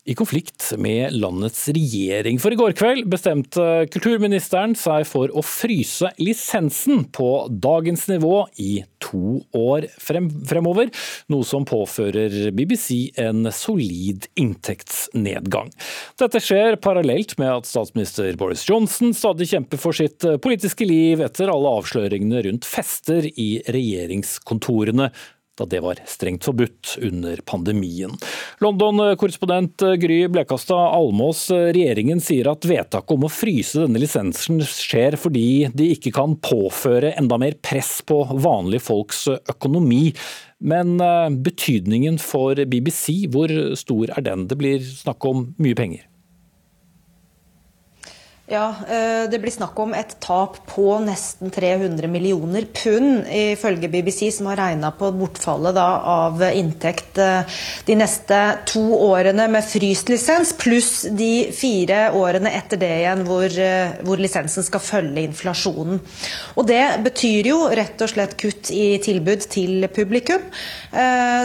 i 0.08 0.16
konflikt 0.16 0.72
med 0.80 1.14
landets 1.20 1.68
regjering. 1.76 2.40
For 2.40 2.54
i 2.54 2.58
går 2.60 2.76
kveld 2.80 3.10
bestemte 3.12 3.88
kulturministeren 3.92 4.76
seg 4.80 5.04
for 5.10 5.32
å 5.36 5.44
fryse 5.44 6.14
lisensen 6.22 7.04
på 7.12 7.30
dagens 7.52 8.08
nivå 8.08 8.46
i 8.64 8.80
to 9.04 9.42
år 9.58 9.90
frem, 10.02 10.30
fremover, 10.48 10.90
noe 11.32 11.46
som 11.48 11.68
påfører 11.68 12.54
BBC 12.56 13.12
en 13.20 13.52
solid 13.52 14.30
inntektsnedgang. 14.40 15.74
Dette 16.20 16.42
skjer 16.44 16.80
parallelt 16.82 17.36
med 17.42 17.52
at 17.60 17.70
statsminister 17.70 18.32
Boris 18.40 18.64
Johnson 18.70 19.12
stadig 19.18 19.50
kjemper 19.52 19.82
for 19.82 19.96
sitt 19.98 20.24
politiske 20.44 20.88
liv 20.88 21.24
etter 21.26 21.52
alle 21.52 21.78
avsløringene 21.82 22.46
rundt 22.48 22.68
fester 22.68 23.28
i 23.28 23.58
regjeringskontorene 23.68 25.12
da 25.58 25.68
det 25.70 25.82
var 25.84 26.02
strengt 26.10 26.46
forbudt 26.48 26.96
under 27.04 27.42
pandemien. 27.46 28.14
London-korrespondent 28.64 29.84
Gry 30.02 30.20
Blekastad 30.32 30.94
Almås, 30.98 31.48
regjeringen 31.52 32.22
sier 32.24 32.52
at 32.52 32.66
vedtaket 32.68 33.16
om 33.18 33.28
å 33.28 33.32
fryse 33.32 33.84
denne 33.84 34.02
lisensen 34.02 34.62
skjer 34.66 35.18
fordi 35.20 35.68
de 35.78 35.92
ikke 35.96 36.14
kan 36.16 36.38
påføre 36.42 37.16
enda 37.18 37.40
mer 37.42 37.58
press 37.62 37.98
på 38.06 38.24
vanlige 38.38 38.86
folks 38.88 39.26
økonomi. 39.34 40.12
Men 40.58 40.98
eh, 41.04 41.30
betydningen 41.46 42.18
for 42.22 42.58
BBC, 42.66 43.28
hvor 43.34 43.52
stor 43.78 44.14
er 44.18 44.26
den? 44.26 44.48
Det 44.50 44.58
blir 44.60 44.82
snakk 44.82 45.26
om 45.30 45.52
mye 45.62 45.78
penger. 45.78 46.07
Ja, 48.50 48.76
eh, 48.88 49.30
Det 49.30 49.40
blir 49.40 49.52
snakk 49.52 49.80
om 49.80 49.92
et 49.94 50.14
tap 50.24 50.56
på 50.70 50.86
nesten 51.04 51.52
300 51.52 52.08
millioner 52.08 52.64
pund, 52.72 53.26
ifølge 53.28 53.90
BBC, 53.92 54.32
som 54.32 54.48
har 54.48 54.56
regna 54.56 54.94
på 54.96 55.10
bortfallet 55.12 55.76
da, 55.76 55.88
av 56.00 56.40
inntekt 56.56 57.20
eh, 57.20 57.58
de 57.84 57.98
neste 58.00 58.38
to 58.72 58.86
årene 58.96 59.50
med 59.52 59.68
fryst 59.68 60.08
lisens, 60.08 60.54
pluss 60.56 61.02
de 61.12 61.50
fire 61.52 62.14
årene 62.16 62.54
etter 62.56 62.80
det 62.80 62.94
igjen 63.02 63.26
hvor, 63.28 63.52
eh, 63.52 64.00
hvor, 64.08 64.16
lisensen 64.24 64.64
skal 64.64 64.80
følge 64.86 65.26
inflasjonen. 65.28 66.00
Og 66.56 66.72
Det 66.72 66.86
betyr 67.04 67.52
jo 67.52 67.60
rett 67.68 68.00
og 68.00 68.14
slett 68.14 68.38
kutt 68.40 68.72
i 68.72 68.96
tilbud 69.04 69.44
til 69.52 69.90
publikum, 69.92 70.48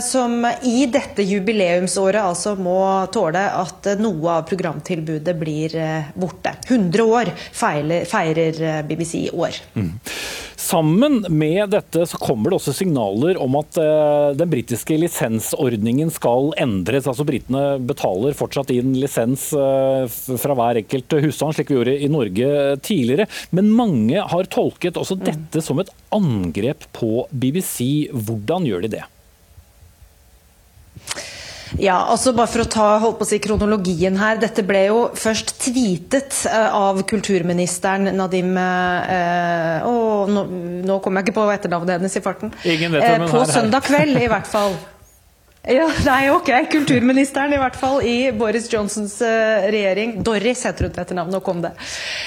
som 0.03 0.47
i 0.67 0.87
dette 0.91 1.25
jubileumsåret 1.27 2.23
altså 2.23 2.55
må 2.57 2.79
tåle 3.13 3.43
at 3.59 3.91
noe 4.01 4.39
av 4.39 4.47
programtilbudet 4.49 5.35
blir 5.39 5.77
borte. 6.15 6.55
100 6.69 6.92
100 6.93 7.05
år 7.09 7.33
feiler, 7.53 8.05
feirer 8.09 8.63
eh, 8.63 8.81
BBC 8.87 9.27
i 9.27 9.31
år. 9.33 9.57
Mm. 9.75 9.93
Sammen 10.57 11.25
med 11.29 11.73
dette 11.73 12.05
så 12.07 12.19
kommer 12.23 12.53
det 12.53 12.59
også 12.61 12.73
signaler 12.77 13.39
om 13.43 13.57
at 13.59 13.77
uh, 13.83 14.31
den 14.39 14.51
britiske 14.53 14.95
lisensordningen 15.01 16.13
skal 16.15 16.53
endres. 16.63 17.09
altså 17.11 17.27
Britene 17.27 17.81
betaler 17.83 18.37
fortsatt 18.39 18.71
inn 18.71 18.93
lisens 18.95 19.49
uh, 19.59 20.07
fra 20.07 20.57
hver 20.57 20.79
enkelt 20.85 21.17
husstand, 21.27 21.57
slik 21.57 21.73
vi 21.73 21.81
gjorde 21.81 21.97
i 21.99 22.11
Norge 22.13 22.77
tidligere. 22.87 23.27
Men 23.51 23.73
mange 23.75 24.23
har 24.23 24.53
tolket 24.55 25.01
også 25.01 25.19
dette 25.19 25.65
som 25.67 25.83
et 25.83 25.91
angrep 26.15 26.87
på 26.95 27.27
BBC. 27.33 28.13
Hvordan 28.15 28.71
gjør 28.71 28.87
de 28.87 28.95
det? 29.01 29.05
Ja, 31.81 31.97
altså 32.13 32.35
bare 32.37 32.51
for 32.51 32.65
å 32.65 32.69
ta 32.69 32.87
holdt 33.03 33.19
på 33.21 33.27
å 33.27 33.31
si, 33.31 33.39
kronologien 33.43 34.17
her. 34.21 34.39
Dette 34.43 34.65
ble 34.67 34.85
jo 34.89 35.03
først 35.19 35.55
tweetet 35.63 36.43
uh, 36.51 36.69
av 36.77 37.03
kulturministeren 37.09 38.13
Nadim 38.17 38.57
eh, 38.61 39.87
Å, 39.87 39.93
nå, 40.29 40.45
nå 40.85 40.99
kommer 41.05 41.23
jeg 41.23 41.31
ikke 41.31 41.39
på 41.41 41.47
etternavnet 41.55 41.99
hennes 41.99 42.19
i 42.19 42.25
farten. 42.25 42.53
Ingen 42.69 42.97
vet 42.97 43.07
hvem 43.07 43.27
uh, 43.27 43.31
På 43.33 43.45
søndag 43.49 43.87
kveld, 43.89 44.19
i 44.21 44.31
hvert 44.33 44.51
fall. 44.51 44.77
Ja, 45.69 45.85
nei, 46.05 46.31
ok. 46.31 46.49
Kulturministeren, 46.71 47.53
i 47.55 47.59
hvert 47.61 47.77
fall, 47.79 48.01
i 48.03 48.33
Boris 48.35 48.65
Johnsons 48.73 49.21
uh, 49.23 49.69
regjering. 49.71 50.17
Doris 50.27 50.65
heter 50.67 50.89
hun 50.89 50.97
etter 50.99 51.15
navnet 51.15 51.37
nå 51.37 51.41
kom 51.47 51.61
det. 51.63 51.71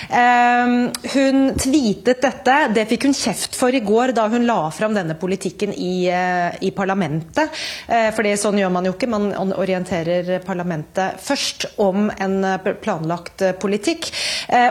Um, 0.08 0.86
hun 1.12 1.50
tweetet 1.60 2.22
dette. 2.24 2.56
Det 2.72 2.86
fikk 2.88 3.10
hun 3.10 3.16
kjeft 3.18 3.58
for 3.60 3.76
i 3.76 3.82
går 3.84 4.14
da 4.16 4.30
hun 4.32 4.48
la 4.48 4.70
fram 4.72 4.96
denne 4.96 5.18
politikken 5.20 5.74
i, 5.76 6.08
uh, 6.08 6.56
i 6.64 6.72
parlamentet. 6.72 7.52
Uh, 7.90 8.08
for 8.16 8.30
sånn 8.40 8.62
gjør 8.62 8.72
man 8.72 8.88
jo 8.88 8.94
ikke. 8.96 9.12
Man 9.12 9.52
orienterer 9.52 10.40
parlamentet 10.48 11.20
først 11.28 11.68
om 11.84 12.08
en 12.16 12.40
planlagt 12.80 13.44
politikk. 13.60 14.08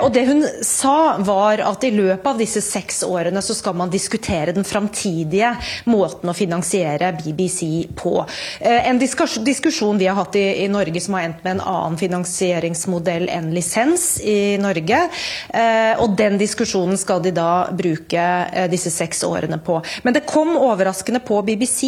og 0.00 0.08
det 0.14 0.24
hun 0.28 0.40
sa, 0.64 1.18
var 1.20 1.60
at 1.66 1.84
i 1.84 1.92
løpet 1.92 2.26
av 2.32 2.40
disse 2.40 2.64
seks 2.64 3.02
årene 3.04 3.42
så 3.44 3.56
skal 3.56 3.76
man 3.76 3.92
diskutere 3.92 4.56
den 4.56 4.64
framtidige 4.64 5.52
måten 5.92 6.32
å 6.32 6.36
finansiere 6.36 7.12
BBC 7.20 7.92
på. 8.00 8.16
Eh, 8.60 8.88
en 8.88 8.98
diskusjon 9.44 9.98
vi 9.98 10.06
har 10.06 10.14
hatt 10.14 10.36
i, 10.36 10.64
i, 10.64 10.68
Norge 10.68 11.00
som 11.00 11.14
har 11.14 11.26
endt 11.28 11.42
med 11.44 11.56
en 11.56 11.64
annen 11.64 11.98
finansieringsmodell 11.98 13.26
enn 13.32 13.50
lisens 13.54 14.18
i 14.20 14.56
Norge. 14.62 15.00
Eh, 15.48 15.92
og 16.02 16.16
den 16.18 16.38
diskusjonen 16.40 16.98
skal 17.00 17.22
de 17.24 17.34
da 17.34 17.66
bruke 17.74 18.22
eh, 18.22 18.68
disse 18.72 18.92
seks 18.94 19.24
årene 19.26 19.58
på. 19.64 19.80
Men 20.06 20.16
det 20.16 20.26
kom 20.28 20.54
overraskende 20.58 21.22
på 21.24 21.40
BBC 21.46 21.82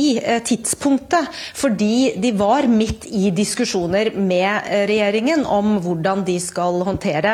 tidspunktet, 0.47 1.31
fordi 1.57 2.17
de 2.21 2.33
var 2.37 2.67
midt 2.71 3.07
i 3.07 3.31
diskusjoner 3.35 4.13
med 4.17 4.69
regjeringen 4.89 5.45
om 5.49 5.77
hvordan 5.85 6.25
de 6.27 6.37
skal 6.43 6.81
håndtere 6.87 7.33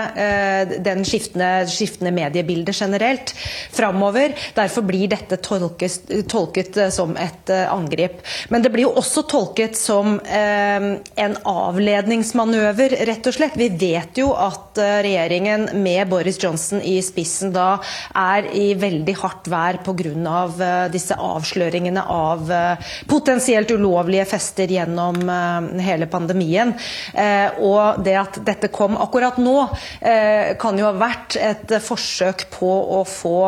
den 0.84 1.02
skiftende, 1.06 1.64
skiftende 1.70 2.12
mediebildet 2.14 2.76
generelt 2.76 3.32
framover. 3.74 4.34
Derfor 4.56 4.86
blir 4.86 5.10
dette 5.12 5.38
tolket, 5.42 6.12
tolket 6.30 6.78
som 6.94 7.14
et 7.20 7.50
angrep. 7.52 8.20
Men 8.52 8.64
det 8.64 8.72
blir 8.74 8.86
jo 8.86 8.94
også 9.00 9.21
tolket 9.28 9.76
som 9.78 10.18
eh, 10.20 10.88
en 11.24 11.36
avledningsmanøver, 11.48 12.96
rett 13.08 13.30
og 13.30 13.36
slett. 13.36 13.58
Vi 13.60 13.70
vet 13.80 14.18
jo 14.20 14.32
at 14.36 14.80
eh, 14.80 15.00
regjeringen 15.06 15.68
med 15.82 16.08
Boris 16.12 16.40
Johnson 16.42 16.82
i 16.82 16.98
spissen 17.04 17.54
da 17.54 17.76
er 18.16 18.48
i 18.56 18.72
veldig 18.78 19.16
hardt 19.22 19.50
vær 19.52 19.82
pga. 19.84 19.90
Av 20.32 20.56
disse 20.90 21.14
avsløringene 21.20 22.02
av 22.10 22.48
eh, 22.52 22.92
potensielt 23.06 23.70
ulovlige 23.70 24.24
fester 24.28 24.70
gjennom 24.70 25.18
eh, 25.28 25.82
hele 25.86 26.08
pandemien. 26.10 26.74
Eh, 27.14 27.60
og 27.62 28.02
det 28.04 28.16
at 28.18 28.38
dette 28.46 28.70
kom 28.72 28.96
akkurat 29.00 29.38
nå, 29.42 29.56
eh, 30.00 30.54
kan 30.60 30.78
jo 30.78 30.88
ha 30.88 30.94
vært 30.96 31.36
et 31.40 31.76
forsøk 31.82 32.46
på 32.52 32.70
å 32.98 33.02
få 33.08 33.40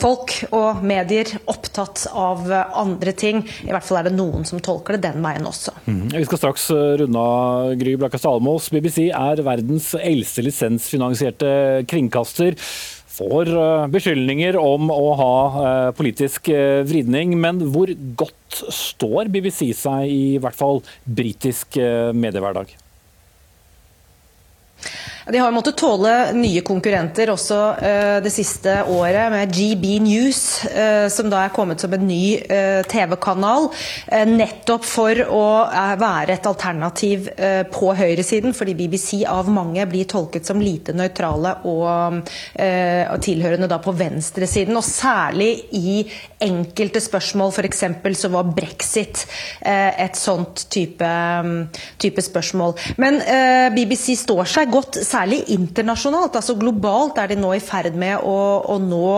folk 0.00 0.32
og 0.56 0.80
medier 0.86 1.28
opptatt 1.50 2.06
av 2.16 2.48
andre 2.50 3.12
ting. 3.16 3.42
I 3.66 3.72
hvert 3.72 3.86
fall 3.86 4.00
er 4.00 4.08
det 4.08 4.16
noen 4.16 4.46
som 4.48 4.59
tolker 4.64 4.96
det 4.96 5.08
den 5.08 5.24
veien 5.24 5.46
også. 5.48 5.74
Mm. 5.86 6.06
Vi 6.12 6.24
skal 6.28 6.40
straks 6.40 6.68
eh, 6.74 6.94
runde 7.02 7.24
av 7.32 7.74
Gry 7.80 7.96
Blakka 8.00 8.20
Salmås. 8.20 8.70
BBC 8.74 9.08
er 9.08 9.44
verdens 9.46 9.92
eldste 9.98 10.44
lisensfinansierte 10.46 11.52
kringkaster 11.90 12.56
får 13.10 13.50
eh, 13.52 13.86
beskyldninger 13.92 14.58
om 14.60 14.92
å 14.94 15.08
ha 15.20 15.32
eh, 15.62 15.88
politisk 15.98 16.52
vridning, 16.88 17.36
men 17.40 17.62
hvor 17.74 17.92
godt 18.20 18.60
står 18.74 19.32
BBC 19.32 19.70
seg 19.78 20.10
i 20.10 20.38
hvert 20.42 20.58
fall 20.58 20.82
britisk 21.04 21.78
mediehverdag? 22.16 22.72
De 25.32 25.38
har 25.38 25.52
måttet 25.52 25.76
tåle 25.78 26.32
nye 26.34 26.60
konkurrenter 26.66 27.30
også 27.30 27.58
uh, 27.78 28.16
det 28.24 28.32
siste 28.34 28.72
året, 28.90 29.30
med 29.30 29.52
GB 29.54 29.84
News, 30.02 30.40
uh, 30.72 31.06
som 31.12 31.30
da 31.30 31.44
er 31.44 31.52
kommet 31.54 31.82
som 31.82 31.92
en 31.94 32.06
ny 32.08 32.34
uh, 32.40 32.80
TV-kanal. 32.90 33.68
nettopp 34.26 34.84
for 34.86 35.20
å 35.30 35.44
være 36.00 36.34
et 36.34 36.46
alternativ 36.48 37.28
på 37.72 37.90
høyresiden, 37.96 38.54
fordi 38.56 38.74
BBC 38.78 39.20
av 39.28 39.48
mange 39.52 39.84
blir 39.88 40.08
tolket 40.08 40.48
som 40.48 40.60
lite 40.62 40.94
nøytrale 40.96 41.52
og, 41.68 42.30
tilhørende 43.24 43.68
da 43.70 43.78
på 43.82 43.94
venstresiden. 43.96 44.76
Og 44.76 44.84
særlig 44.86 45.50
i 45.76 46.02
enkelte 46.42 47.02
spørsmål, 47.02 47.52
f.eks. 47.54 47.84
så 48.20 48.32
var 48.32 48.50
brexit 48.56 49.24
et 49.60 50.18
sånt 50.18 50.66
type, 50.72 51.12
type 52.02 52.24
spørsmål. 52.24 52.76
Men 53.02 53.20
BBC 53.76 54.16
står 54.24 54.50
seg 54.50 54.74
godt 54.74 55.00
særlig 55.04 55.19
internasjonalt. 55.28 56.36
altså 56.36 56.56
Globalt 56.58 57.18
er 57.18 57.30
de 57.30 57.36
nå 57.40 57.52
i 57.54 57.62
ferd 57.62 57.96
med 57.98 58.22
å, 58.26 58.36
å 58.72 58.76
nå 58.80 59.10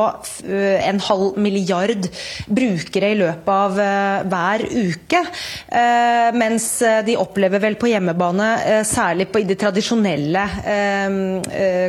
eh, 0.47 0.83
en 0.89 1.01
halv 1.03 1.39
milliard 1.41 2.09
brukere 2.47 3.13
i 3.13 3.19
løpet 3.19 3.51
av 3.53 3.79
uh, 3.79 4.25
hver 4.29 4.65
uke. 4.71 5.23
Uh, 5.69 6.31
mens 6.39 6.67
de 7.07 7.17
opplever 7.21 7.63
vel 7.63 7.77
på 7.81 7.91
hjemmebane, 7.91 8.49
særlig 8.89 9.29
på, 9.33 9.43
de 9.47 9.57
tradisjonelle 9.59 10.43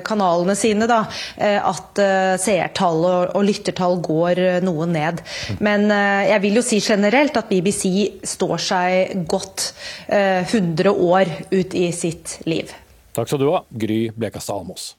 kanalene 0.05 0.55
sine, 0.57 0.87
da, 0.89 0.99
at 1.37 2.01
seertall 2.41 3.05
og, 3.05 3.39
lyttertall 3.45 3.99
går 4.03 4.41
noe 4.65 4.87
ned. 4.89 5.21
Men 5.63 5.87
jeg 5.89 6.43
vil 6.45 6.59
jo 6.59 6.65
si 6.65 6.81
generelt 6.83 7.37
at 7.39 7.51
BBC 7.51 8.23
står 8.35 8.55
seg 8.67 9.25
godt 9.29 9.69
100 10.09 10.93
år 10.93 11.35
ut 11.53 11.77
i 11.77 11.89
sitt 11.95 12.39
liv. 12.49 12.73
Takk 13.13 13.29
skal 13.29 13.41
du 13.43 13.49
ha, 13.53 13.61
Gry 13.69 14.07
Blekastad 14.17 14.57
Almås. 14.57 14.95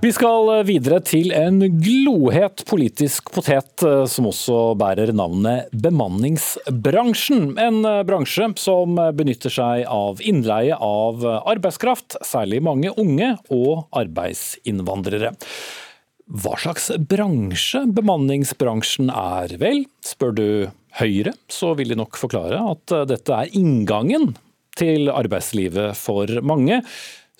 Vi 0.00 0.08
skal 0.16 0.48
videre 0.64 0.96
til 1.04 1.28
en 1.36 1.58
glohet 1.76 2.62
politisk 2.68 3.28
potet 3.34 3.84
eh, 3.84 4.06
som 4.08 4.30
også 4.30 4.72
bærer 4.80 5.12
navnet 5.12 5.68
bemanningsbransjen. 5.76 7.50
En 7.60 7.84
eh, 7.84 8.00
bransje 8.08 8.48
som 8.60 8.96
benytter 9.16 9.52
seg 9.52 9.84
av 9.84 10.22
innleie 10.24 10.76
av 10.76 11.20
arbeidskraft, 11.24 12.16
særlig 12.24 12.62
mange 12.64 12.94
unge 12.96 13.34
og 13.52 13.90
arbeidsinnvandrere. 14.00 15.34
Hva 16.30 16.56
slags 16.62 16.88
bransje 17.10 17.84
bemanningsbransjen 17.92 19.12
er? 19.12 19.56
Vel, 19.60 19.84
spør 20.06 20.36
du 20.36 20.48
Høyre, 20.98 21.34
så 21.50 21.74
vil 21.78 21.92
de 21.92 21.98
nok 21.98 22.18
forklare 22.20 22.58
at 22.72 22.94
eh, 22.96 23.06
dette 23.10 23.36
er 23.36 23.54
inngangen 23.58 24.34
til 24.78 25.10
arbeidslivet 25.12 25.94
for 25.98 26.40
mange. 26.46 26.80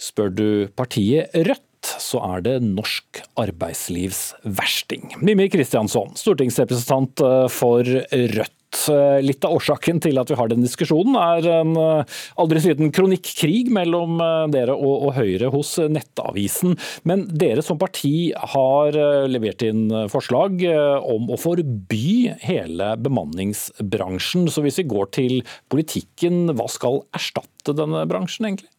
Spør 0.01 0.33
du 0.33 0.47
partiet 0.79 1.35
Rødt, 1.35 1.67
så 2.01 2.21
er 2.35 2.45
det 2.45 2.55
norsk 2.65 3.23
arbeidslivsversting. 3.41 5.17
Mimmi 5.25 5.49
Kristiansson, 5.53 6.15
stortingsrepresentant 6.21 7.25
eh, 7.27 7.47
for 7.53 7.85
Rødt. 7.85 8.57
Eh, 8.71 9.19
litt 9.23 9.45
av 9.45 9.57
årsaken 9.59 9.99
til 10.03 10.19
at 10.21 10.31
vi 10.31 10.37
har 10.39 10.51
den 10.51 10.63
diskusjonen 10.63 11.17
er 11.19 11.49
en 11.59 11.75
eh, 11.79 12.19
aldri 12.41 12.63
siden 12.63 12.93
kronikkrig 12.95 13.67
mellom 13.75 14.21
eh, 14.23 14.47
dere 14.55 14.77
og, 14.77 15.09
og 15.09 15.15
Høyre 15.19 15.51
hos 15.51 15.75
Nettavisen. 15.91 16.77
Men 17.09 17.27
dere 17.29 17.65
som 17.67 17.81
parti 17.81 18.31
har 18.55 18.97
levert 19.31 19.65
inn 19.67 19.89
forslag 20.13 20.63
om 20.71 21.31
å 21.33 21.39
forby 21.41 22.31
hele 22.45 22.93
bemanningsbransjen. 23.03 24.49
Så 24.51 24.63
hvis 24.65 24.81
vi 24.83 24.89
går 24.91 25.11
til 25.17 25.41
politikken, 25.73 26.53
hva 26.57 26.69
skal 26.71 27.03
erstatte 27.17 27.75
denne 27.77 28.07
bransjen 28.11 28.49
egentlig? 28.51 28.71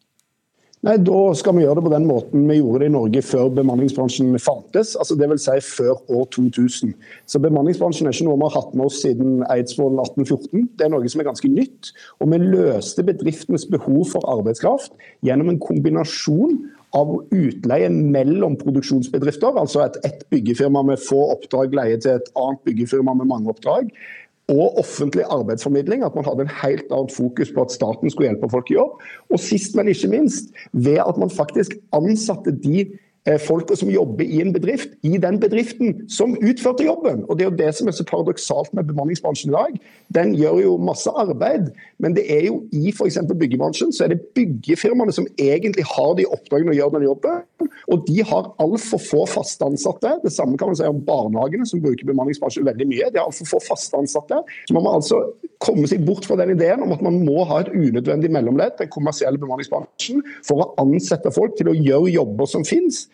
Nei, 0.81 0.95
Da 0.97 1.17
skal 1.37 1.53
vi 1.53 1.61
gjøre 1.61 1.77
det 1.77 1.83
på 1.85 1.91
den 1.93 2.07
måten 2.09 2.47
vi 2.49 2.55
gjorde 2.57 2.79
det 2.81 2.87
i 2.89 2.93
Norge 2.95 3.21
før 3.21 3.51
bemanningsbransjen 3.53 4.33
fantes. 4.41 4.95
altså 4.95 5.13
Dvs. 5.13 5.43
Si 5.45 5.75
før 5.77 5.99
år 6.09 6.25
2000. 6.33 6.95
Så 7.29 7.39
Bemanningsbransjen 7.39 8.09
er 8.09 8.15
ikke 8.15 8.25
noe 8.25 8.39
vi 8.41 8.47
har 8.47 8.55
hatt 8.55 8.73
med 8.73 8.87
oss 8.87 8.97
siden 9.03 9.43
Eidsvoll 9.53 9.99
1814. 10.01 10.65
Det 10.79 10.87
er 10.87 10.89
noe 10.89 11.11
som 11.13 11.21
er 11.21 11.29
ganske 11.29 11.51
nytt. 11.53 11.91
Og 12.17 12.33
vi 12.33 12.41
løste 12.41 13.05
bedriftenes 13.05 13.67
behov 13.69 14.07
for 14.09 14.25
arbeidskraft 14.33 14.97
gjennom 15.21 15.53
en 15.53 15.61
kombinasjon 15.61 16.57
av 16.97 17.13
utleie 17.31 17.87
mellom 17.89 18.57
produksjonsbedrifter, 18.59 19.53
altså 19.55 19.85
at 19.85 19.99
ett 20.03 20.25
byggefirma 20.33 20.81
med 20.83 20.99
få 20.99 21.21
oppdrag 21.35 21.77
leier 21.77 22.01
til 22.03 22.17
et 22.17 22.33
annet 22.35 22.65
byggefirma 22.67 23.13
med 23.21 23.29
mange 23.29 23.53
oppdrag 23.53 23.93
og 24.49 24.77
offentlig 24.79 25.23
arbeidsformidling. 25.29 26.03
At 26.03 26.15
man 26.15 26.25
hadde 26.25 26.41
en 26.47 26.57
helt 26.63 26.89
annet 26.91 27.11
fokus 27.11 27.51
på 27.51 27.61
at 27.61 27.71
staten 27.71 28.09
skulle 28.09 28.29
hjelpe 28.29 28.49
folk 28.51 28.71
i 28.71 28.77
jobb. 28.79 29.01
Og 29.29 29.39
sist, 29.39 29.75
men 29.75 29.87
ikke 29.87 30.07
minst, 30.07 30.51
ved 30.73 30.99
at 31.03 31.17
man 31.17 31.29
faktisk 31.29 31.77
ansatte 31.93 32.51
de 32.63 32.85
folka 33.21 33.75
som 33.77 33.89
jobber 33.93 34.25
i 34.25 34.39
en 34.41 34.53
bedrift, 34.53 34.95
i 35.05 35.17
den 35.21 35.37
bedriften 35.39 36.09
som 36.09 36.33
utførte 36.41 36.85
jobben. 36.87 37.21
Og 37.29 37.37
Det 37.37 37.45
er 37.45 37.49
jo 37.49 37.57
det 37.57 37.75
som 37.77 37.87
er 37.87 37.93
så 37.93 38.03
paradoksalt 38.03 38.73
med 38.73 38.87
bemanningsbransjen 38.89 39.51
i 39.51 39.53
dag. 39.53 39.75
Den 40.09 40.33
gjør 40.35 40.57
jo 40.61 40.77
masse 40.77 41.09
arbeid, 41.09 41.69
men 41.99 42.15
det 42.17 42.25
er 42.33 42.47
jo 42.47 42.63
i 42.73 42.89
f.eks. 42.89 43.19
byggebransjen 43.29 43.93
så 43.93 44.05
er 44.05 44.15
det 44.15 44.23
byggefirmaene 44.33 45.13
som 45.13 45.27
egentlig 45.37 45.85
har 45.85 46.15
de 46.17 46.25
oppdragene 46.33 46.73
å 46.73 46.79
gjøre 46.79 46.95
den 46.97 47.07
jobben. 47.11 47.45
Og 47.93 48.07
de 48.07 48.25
har 48.25 48.49
altfor 48.57 49.03
få 49.05 49.21
faste 49.29 49.69
ansatte. 49.69 50.15
Det 50.23 50.33
samme 50.33 50.57
kan 50.57 50.71
man 50.71 50.81
si 50.81 50.89
om 50.89 51.05
barnehagene, 51.05 51.69
som 51.69 51.81
bruker 51.83 52.09
bemanningsbransjen 52.09 52.65
veldig 52.65 52.89
mye. 52.89 53.11
De 53.13 53.21
har 53.21 53.29
altfor 53.29 53.53
få 53.53 53.61
faste 53.69 54.01
ansatte. 54.01 54.41
Så 54.65 54.73
man 54.73 54.87
må 54.87 54.95
altså 54.97 55.21
komme 55.61 55.85
seg 55.85 56.01
bort 56.07 56.25
fra 56.25 56.39
den 56.41 56.55
ideen 56.55 56.81
om 56.81 56.93
at 56.95 57.05
man 57.05 57.21
må 57.21 57.45
ha 57.45 57.61
et 57.61 57.69
unødvendig 57.69 58.33
mellomledd, 58.33 58.79
den 58.81 58.89
kommersielle 58.89 59.37
bemanningsbransjen, 59.37 60.25
for 60.47 60.65
å 60.65 60.71
ansette 60.81 61.29
folk 61.35 61.53
til 61.59 61.69
å 61.69 61.77
gjøre 61.77 62.15
jobber 62.17 62.49
som 62.49 62.65
finnes 62.65 63.05
Eh, 63.05 63.10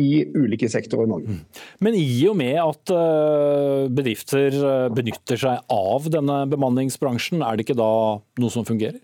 i 0.00 0.22
ulike 0.32 0.68
sektorer 0.70 1.04
i 1.04 1.10
Norge. 1.10 1.34
Mm. 1.34 1.64
Men 1.84 1.98
i 1.98 2.22
og 2.30 2.38
med 2.40 2.56
at 2.62 2.94
eh, 2.94 3.84
bedrifter 3.92 4.54
eh, 4.56 4.88
benytter 4.94 5.40
seg 5.40 5.74
av 5.74 6.08
denne 6.12 6.40
bemanningsbransjen, 6.48 7.44
er 7.44 7.58
det 7.58 7.66
ikke 7.66 7.78
da 7.78 7.92
noe 8.40 8.54
som 8.54 8.66
fungerer? 8.68 9.00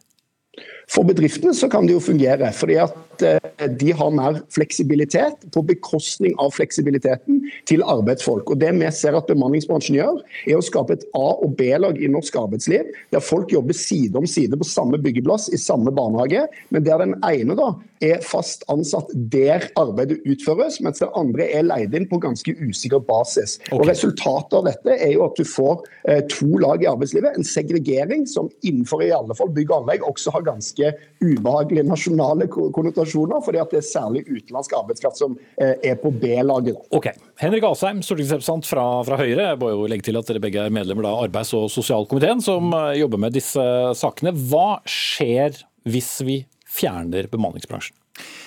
For 0.93 1.07
bedriftene 1.07 1.55
så 1.57 1.67
kan 1.73 1.87
det 1.89 1.95
jo 1.97 2.03
fungere, 2.03 2.51
fordi 2.55 2.77
at 2.83 3.25
eh, 3.25 3.69
de 3.81 3.93
har 3.97 4.13
mer 4.15 4.41
fleksibilitet 4.53 5.47
på 5.55 5.63
bekostning 5.67 6.37
av 6.43 6.53
fleksibiliteten 6.55 7.41
til 7.69 7.85
arbeidsfolk. 7.89 8.53
Og 8.53 8.61
Det 8.61 8.71
vi 8.77 8.91
ser 8.95 9.17
at 9.17 9.31
bemanningsbransjen 9.31 9.97
gjør, 9.99 10.21
er 10.45 10.61
å 10.61 10.65
skape 10.65 10.99
et 10.99 11.07
A- 11.17 11.39
og 11.41 11.57
B-lag 11.59 11.99
i 11.99 12.11
norsk 12.13 12.37
arbeidsliv, 12.39 12.93
der 13.15 13.25
folk 13.25 13.55
jobber 13.55 13.77
side 13.77 14.21
om 14.21 14.29
side 14.29 14.61
på 14.61 14.69
samme 14.69 15.01
byggeplass 15.01 15.49
i 15.55 15.61
samme 15.61 15.95
barnehage, 15.95 16.47
men 16.71 16.87
der 16.87 17.03
den 17.03 17.17
ene 17.25 17.59
da 17.59 17.73
er 18.05 18.23
fast 18.25 18.65
ansatt 18.73 19.11
der 19.33 19.69
arbeidet 19.81 20.21
utføres, 20.29 20.81
mens 20.85 21.03
den 21.03 21.13
andre 21.19 21.47
er 21.57 21.67
leid 21.67 21.95
inn 21.97 22.07
på 22.11 22.21
ganske 22.23 22.55
usikker 22.61 23.03
basis. 23.05 23.59
Okay. 23.67 23.79
Og 23.79 23.89
Resultatet 23.89 24.57
av 24.59 24.69
dette 24.69 24.97
er 24.97 25.15
jo 25.15 25.25
at 25.27 25.39
du 25.39 25.45
får 25.49 25.85
eh, 26.11 26.23
to 26.31 26.61
lag 26.63 26.83
i 26.85 26.89
arbeidslivet, 26.91 27.39
en 27.39 27.47
segregering 27.47 28.27
som 28.31 28.51
innenfor 28.65 29.05
i 29.05 29.13
alle 29.15 29.37
fall 29.39 29.53
bygg 29.55 29.73
og 29.73 29.83
anlegg 29.83 30.07
også 30.09 30.35
har 30.35 30.47
ganske 30.47 30.93
ubehagelige 31.25 31.87
nasjonale 31.89 32.49
konnotasjoner, 32.53 33.43
fordi 33.45 33.63
at 33.63 33.75
det 33.75 33.81
er 33.81 33.89
særlig 33.89 34.25
utenlandsk 34.29 34.77
arbeidskraft 34.79 35.21
som 35.21 35.37
eh, 35.61 35.77
er 35.93 35.99
på 36.01 36.13
B-laget. 36.13 36.81
Ok. 36.95 37.11
Henrik 37.41 37.67
Asheim, 37.67 38.03
stortingsrepresentant 38.05 38.69
fra, 38.69 38.87
fra, 39.07 39.19
Høyre. 39.19 39.51
Jeg 39.51 39.61
må 39.61 39.71
jo 39.73 39.87
legge 39.91 40.09
til 40.09 40.19
at 40.21 40.29
dere 40.31 40.43
begge 40.43 40.67
er 40.67 40.75
medlemmer 40.75 41.09
av 41.11 41.25
arbeids- 41.27 41.55
og 41.57 41.71
sosialkomiteen, 41.73 42.43
som 42.45 42.73
eh, 42.75 42.99
jobber 43.03 43.23
med 43.27 43.37
disse 43.37 43.65
sakene. 43.99 44.35
Hva 44.51 44.81
skjer 44.89 45.63
hvis 45.89 46.17
vi 46.25 46.43
fjerner 46.75 47.29
bemanningsbransjen? 47.31 47.97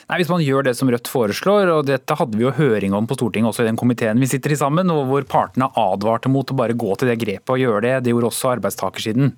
Nei, 0.07 0.21
Hvis 0.21 0.29
man 0.31 0.39
gjør 0.39 0.63
det 0.63 0.71
som 0.79 0.87
Rødt 0.87 1.09
foreslår, 1.11 1.67
og 1.67 1.87
dette 1.89 2.15
hadde 2.15 2.37
vi 2.39 2.45
jo 2.45 2.53
høring 2.55 2.93
om 2.95 3.03
på 3.09 3.17
Stortinget 3.17 3.49
også 3.49 3.65
i 3.65 3.67
den 3.67 3.79
komiteen 3.79 4.21
vi 4.21 4.29
sitter 4.31 4.53
i 4.53 4.57
sammen, 4.59 4.87
og 4.93 5.01
hvor 5.09 5.25
partene 5.27 5.67
advarte 5.75 6.31
mot 6.31 6.47
å 6.47 6.55
bare 6.55 6.77
gå 6.79 6.93
til 6.95 7.11
det 7.11 7.17
grepet 7.19 7.51
og 7.51 7.59
gjøre 7.59 7.81
det. 7.83 7.91
Det 8.05 8.13
gjorde 8.13 8.29
også 8.29 8.53
arbeidstakersiden. 8.53 9.33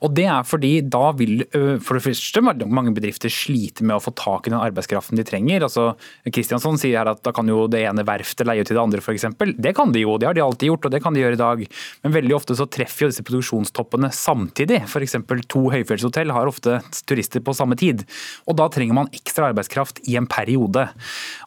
Og 0.00 0.14
Det 0.16 0.24
er 0.24 0.46
fordi 0.48 0.70
da 0.88 1.10
vil 1.18 1.42
for 1.84 1.98
det 1.98 2.04
første 2.06 2.40
mange 2.40 2.94
bedrifter 2.96 3.28
slite 3.28 3.84
med 3.84 3.98
å 3.98 4.00
få 4.00 4.14
tak 4.16 4.48
i 4.48 4.54
den 4.54 4.62
arbeidskraften 4.62 5.20
de 5.20 5.26
trenger. 5.28 5.66
Altså, 5.66 5.90
Kristiansson 6.24 6.80
sier 6.80 7.02
her 7.02 7.12
at 7.12 7.20
da 7.26 7.34
kan 7.36 7.44
jo 7.50 7.66
det 7.68 7.84
ene 7.84 8.06
verftet 8.08 8.48
leie 8.48 8.64
ut 8.64 8.70
til 8.70 8.78
det 8.78 8.84
andre 8.84 9.04
f.eks. 9.04 9.28
Det 9.60 9.74
kan 9.76 9.92
de 9.92 10.06
jo, 10.06 10.16
det 10.16 10.30
har 10.30 10.38
de 10.38 10.44
alltid 10.46 10.72
gjort 10.72 10.88
og 10.88 10.96
det 10.96 11.02
kan 11.04 11.12
de 11.12 11.20
gjøre 11.20 11.36
i 11.36 11.42
dag. 11.42 11.66
Men 12.06 12.16
veldig 12.16 12.38
ofte 12.38 12.56
så 12.56 12.64
treffer 12.64 13.04
jo 13.04 13.12
disse 13.12 13.26
produksjonstoppene 13.28 14.08
samtidig. 14.08 14.86
F.eks. 14.88 15.20
to 15.52 15.66
høyfjellshotell 15.74 16.32
har 16.32 16.48
ofte 16.48 16.80
turister 17.04 17.44
på 17.44 17.56
samme 17.60 17.76
tid. 17.76 18.06
Og 18.48 18.56
da 18.56 18.70
trenger 18.72 19.02
man 19.02 19.12
ekstra 19.12 19.52
arbeidskraft 19.52 20.00
i 20.08 20.13
en 20.20 20.28
periode. 20.30 20.88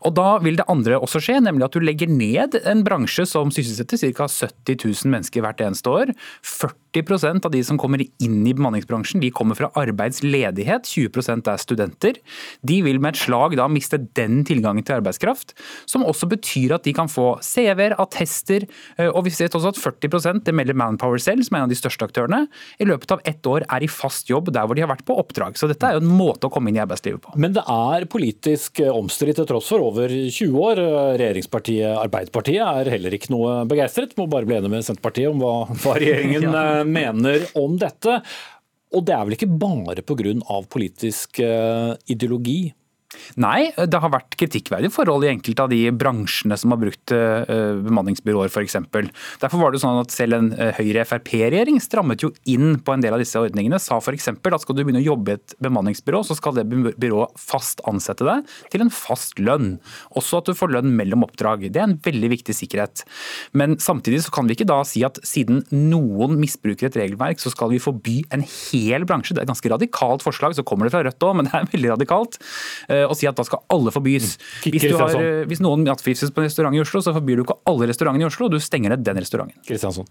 Og 0.05 0.15
Da 0.17 0.37
vil 0.43 0.57
det 0.57 0.65
andre 0.67 0.99
også 0.99 1.21
skje, 1.23 1.39
nemlig 1.43 1.67
at 1.67 1.73
du 1.75 1.79
legger 1.83 2.09
ned 2.09 2.57
en 2.65 2.83
bransje 2.83 3.25
som 3.29 3.51
sysselsetter 3.53 3.97
ca. 4.13 4.27
70 4.27 5.03
000 5.05 5.11
mennesker 5.13 5.41
hvert 5.41 5.61
eneste 5.61 5.89
år. 5.89 6.13
40 6.41 6.86
av 7.01 7.51
de 7.51 7.63
som 7.63 7.77
kommer 7.77 8.01
inn 8.01 8.47
i 8.47 8.53
bemanningsbransjen, 8.53 9.21
de 9.21 9.31
kommer 9.31 9.55
fra 9.55 9.69
arbeidsledighet. 9.75 10.87
20% 10.87 11.47
er 11.51 11.61
studenter. 11.61 12.19
De 12.61 12.81
vil 12.85 12.99
med 12.99 13.15
et 13.15 13.21
slag 13.21 13.55
da 13.57 13.67
miste 13.67 13.99
den 14.17 14.43
tilgangen 14.47 14.85
til 14.85 14.99
arbeidskraft, 14.99 15.53
som 15.85 16.05
også 16.05 16.29
betyr 16.31 16.75
at 16.77 16.85
de 16.87 16.93
kan 16.93 17.09
få 17.11 17.37
CV-er, 17.43 17.97
attester, 17.99 18.67
eh, 18.97 19.09
og 19.09 19.25
vi 19.27 19.33
vet 19.37 19.55
også 19.55 19.73
at 19.73 19.81
40% 19.81 20.45
det 20.47 20.55
melder 20.55 20.77
Manpower 20.77 21.21
selv, 21.21 21.43
som 21.45 21.55
er 21.55 21.63
en 21.63 21.67
av 21.69 21.73
de 21.73 21.79
største 21.79 22.07
aktørene, 22.07 22.45
i 22.79 22.87
løpet 22.87 23.11
av 23.11 23.23
ett 23.27 23.45
år 23.47 23.65
er 23.67 23.83
i 23.83 23.91
fast 23.91 24.29
jobb 24.29 24.51
der 24.53 24.67
hvor 24.67 24.77
de 24.77 24.85
har 24.85 24.91
vært 24.91 25.05
på 25.07 25.17
oppdrag. 25.17 25.57
Så 25.59 25.69
dette 25.69 25.87
er 25.87 25.97
jo 25.97 26.03
en 26.03 26.17
måte 26.17 26.47
å 26.47 26.53
komme 26.53 26.71
inn 26.71 26.79
i 26.79 26.83
arbeidslivet 26.83 27.23
på. 27.23 27.35
Men 27.39 27.55
det 27.55 27.63
er 27.67 28.07
politisk 28.11 28.81
omstridt 28.87 29.39
til 29.41 29.47
tross 29.49 29.69
for 29.71 29.83
over 29.83 30.11
20 30.11 30.57
år. 30.63 30.81
Regjeringspartiet 31.19 31.97
Arbeiderpartiet 31.97 32.63
er 32.63 32.91
heller 32.95 33.15
ikke 33.17 33.31
noe 33.33 33.61
begeistret. 33.69 34.15
Må 34.17 34.27
bare 34.31 34.47
bli 34.47 34.57
enig 34.57 34.71
med 34.71 34.85
Senterpartiet 34.85 35.31
om 35.31 35.41
hva, 35.41 35.53
hva 35.83 35.95
regjeringen 35.99 36.47
ja. 36.47 36.65
Mener 36.87 37.45
om 37.59 37.75
dette. 37.79 38.19
Og 38.95 39.03
det 39.05 39.13
er 39.15 39.25
vel 39.27 39.35
ikke 39.35 39.51
bare 39.59 40.03
pga. 40.05 40.61
politisk 40.71 41.39
eh, 41.43 41.93
ideologi 42.07 42.73
Nei, 43.41 43.71
det 43.75 44.01
har 44.01 44.13
vært 44.13 44.37
kritikkverdige 44.39 44.93
forhold 44.93 45.25
i 45.25 45.31
enkelte 45.31 45.65
av 45.65 45.71
de 45.73 45.81
bransjene 45.95 46.57
som 46.59 46.73
har 46.73 46.81
brukt 46.81 47.13
uh, 47.15 47.77
bemanningsbyråer 47.85 48.51
f.eks. 48.51 48.77
Derfor 49.41 49.61
var 49.61 49.73
det 49.73 49.81
sånn 49.83 50.01
at 50.01 50.13
selv 50.13 50.37
en 50.37 50.51
uh, 50.55 50.71
Høyre-Frp-regjering 50.77 51.79
strammet 51.83 52.25
jo 52.25 52.31
inn 52.49 52.77
på 52.81 52.95
en 52.95 53.03
del 53.03 53.15
av 53.15 53.21
disse 53.23 53.39
ordningene. 53.39 53.79
Sa 53.81 53.99
f.eks. 54.01 54.29
at 54.33 54.63
skal 54.63 54.77
du 54.77 54.83
begynne 54.83 55.03
å 55.03 55.07
jobbe 55.07 55.35
i 55.35 55.37
et 55.39 55.57
bemanningsbyrå, 55.63 56.23
så 56.27 56.37
skal 56.37 56.57
det 56.57 56.67
byrået 56.69 57.37
fast 57.41 57.83
ansette 57.89 58.25
deg 58.27 58.47
til 58.73 58.83
en 58.85 58.93
fast 58.93 59.39
lønn. 59.41 59.77
Også 60.17 60.41
at 60.41 60.49
du 60.49 60.57
får 60.57 60.73
lønn 60.75 60.93
mellom 60.97 61.25
oppdrag. 61.27 61.67
Det 61.71 61.81
er 61.81 61.89
en 61.89 61.99
veldig 62.03 62.31
viktig 62.37 62.55
sikkerhet. 62.55 63.03
Men 63.57 63.77
samtidig 63.83 64.23
så 64.25 64.33
kan 64.33 64.49
vi 64.49 64.57
ikke 64.57 64.69
da 64.69 64.81
si 64.87 65.03
at 65.07 65.19
siden 65.27 65.63
noen 65.71 66.37
misbruker 66.41 66.89
et 66.89 66.99
regelverk, 66.99 67.41
så 67.41 67.51
skal 67.53 67.71
vi 67.73 67.81
forby 67.83 68.19
en 68.35 68.45
hel 68.45 69.07
bransje. 69.07 69.35
Det 69.35 69.43
er 69.43 69.47
et 69.47 69.53
ganske 69.53 69.73
radikalt 69.73 70.25
forslag, 70.25 70.55
så 70.57 70.65
kommer 70.67 70.87
det 70.87 70.95
fra 70.95 71.03
Rødt 71.05 71.27
òg, 71.27 71.37
men 71.37 71.47
det 71.47 71.55
er 71.55 71.69
veldig 71.73 71.93
radikalt. 71.95 72.39
Og 73.09 73.19
si 73.19 73.29
at 73.29 73.37
da 73.37 73.45
skal 73.47 73.63
alle 73.73 73.93
forbys. 73.93 74.35
Mm. 74.37 74.71
Hvis, 74.75 74.87
har, 74.99 75.19
eh, 75.21 75.43
hvis 75.49 75.63
noen 75.63 75.85
nattfistes 75.87 76.33
på 76.33 76.43
en 76.43 76.49
restaurant 76.49 76.75
i 76.75 76.81
Oslo, 76.83 77.03
så 77.03 77.15
forbyr 77.15 77.39
du 77.39 77.45
ikke 77.45 77.59
alle 77.69 77.89
restaurantene 77.91 78.27
i 78.27 78.29
Oslo, 78.29 78.49
du 78.51 78.59
stenger 78.63 78.93
ned 78.93 79.05
den 79.07 79.21
restauranten. 79.21 79.63
Kristiansson. 79.67 80.09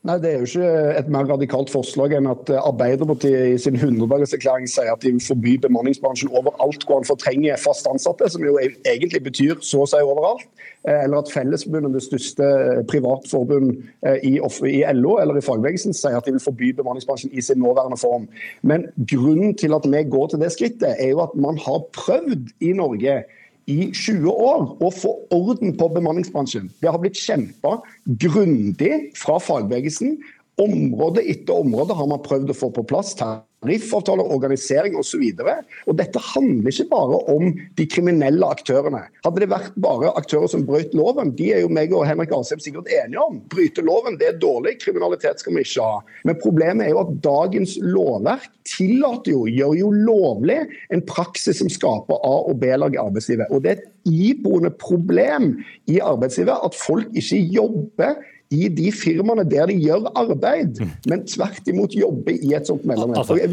Nei, 0.00 0.16
Det 0.16 0.30
er 0.30 0.38
jo 0.40 0.46
ikke 0.48 0.68
et 0.96 1.08
mer 1.12 1.26
radikalt 1.28 1.68
forslag 1.68 2.14
enn 2.16 2.28
at 2.30 2.48
Arbeiderpartiet 2.56 3.50
i 3.52 3.58
sin 3.60 3.74
100-dagerklæring 3.76 4.64
sier 4.72 4.94
at 4.94 5.02
de 5.04 5.10
vil 5.12 5.20
forby 5.20 5.58
bemanningsbransjen 5.60 6.30
overalt 6.32 6.86
hvor 6.88 7.02
han 7.02 7.08
fortrenger 7.08 7.60
fast 7.60 7.84
ansatte, 7.90 8.30
som 8.32 8.46
jo 8.46 8.54
egentlig 8.62 9.20
betyr 9.26 9.60
så 9.60 9.82
å 9.84 9.88
si 9.90 10.00
overalt. 10.00 10.46
Eller 10.88 11.18
at 11.20 11.28
Fellesforbundet, 11.28 11.98
det 11.98 12.04
største 12.06 12.46
privatforbund 12.88 13.74
eh, 14.08 14.24
i 14.24 14.80
LO 14.96 15.18
eller 15.20 15.36
i 15.36 15.44
fagbevegelsen, 15.44 15.92
sier 15.92 16.16
at 16.16 16.24
de 16.24 16.32
vil 16.32 16.46
forby 16.46 16.72
bemanningsbransjen 16.78 17.36
i 17.36 17.44
sin 17.44 17.60
nåværende 17.60 18.00
form. 18.00 18.24
Men 18.64 18.88
grunnen 19.04 19.52
til 19.60 19.76
at 19.76 19.84
vi 19.84 20.00
går 20.08 20.32
til 20.32 20.40
det 20.40 20.54
skrittet, 20.56 20.96
er 20.96 21.12
jo 21.12 21.20
at 21.26 21.36
man 21.36 21.60
har 21.60 21.84
prøvd 21.92 22.54
i 22.64 22.72
Norge 22.72 23.20
i 23.70 23.90
20 23.94 24.34
år 24.34 24.66
å 24.82 24.90
få 24.94 25.14
orden 25.34 25.76
på 25.78 25.88
bemanningsbransjen. 25.94 26.68
Det 26.82 26.90
har 26.90 27.00
blitt 27.02 27.18
kjempa 27.18 27.78
grundig 28.20 29.10
fra 29.18 29.38
fagbevegelsen 29.42 30.18
område 30.60 31.24
etter 31.30 31.62
område 31.62 31.96
har 31.96 32.08
man 32.10 32.22
prøvd 32.24 32.52
å 32.52 32.56
få 32.56 32.70
på 32.74 32.84
plass 32.90 33.14
tariffavtaler, 33.60 34.24
organisering 34.32 34.96
osv. 34.96 35.22
Dette 36.00 36.22
handler 36.32 36.72
ikke 36.72 36.88
bare 36.90 37.18
om 37.32 37.52
de 37.76 37.86
kriminelle 37.90 38.46
aktørene. 38.46 39.02
Hadde 39.24 39.42
det 39.42 39.50
vært 39.52 39.76
bare 39.80 40.12
aktører 40.18 40.50
som 40.50 40.64
brøt 40.68 40.94
loven, 40.96 41.34
de 41.36 41.50
er 41.54 41.64
jo 41.64 41.72
meg 41.72 41.92
og 41.96 42.06
Henrik 42.08 42.32
Asheim 42.36 42.62
sikkert 42.62 42.90
enige 42.94 43.20
om. 43.22 43.40
Bryte 43.52 43.84
loven, 43.84 44.18
det 44.20 44.30
er 44.30 44.40
dårlig, 44.40 44.78
kriminalitet 44.84 45.42
skal 45.42 45.56
vi 45.56 45.64
ikke 45.66 45.84
ha. 45.84 46.00
Men 46.28 46.40
problemet 46.40 46.86
er 46.86 46.94
jo 46.94 47.04
at 47.04 47.14
dagens 47.24 47.76
lovverk 47.84 48.48
tillater 48.70 49.34
jo, 49.34 49.44
gjør 49.50 49.76
jo 49.78 49.92
lovlig 49.94 50.60
en 50.94 51.04
praksis 51.08 51.60
som 51.60 51.70
skaper 51.72 52.20
A- 52.26 52.44
og 52.50 52.60
B-lag 52.62 52.94
i 52.94 53.02
arbeidslivet. 53.02 53.50
Og 53.50 53.64
det 53.64 53.72
er 53.72 53.80
et 53.80 53.88
iboende 54.08 54.70
problem 54.80 55.52
i 55.90 55.98
arbeidslivet 56.00 56.64
at 56.64 56.76
folk 56.78 57.10
ikke 57.18 57.40
jobber 57.52 58.20
i 58.50 58.66
de 58.74 58.88
firmaene 58.90 59.44
der 59.46 59.70
de 59.70 59.76
gjør 59.78 60.08
arbeid, 60.18 60.80
men 61.06 61.22
tvert 61.28 61.68
imot 61.70 61.94
jobber 61.94 62.34
i 62.34 62.54
et 62.56 62.66
sånt 62.66 62.82
mellomrom. 62.88 63.20
Altså- 63.20 63.36
ja. 63.38 63.46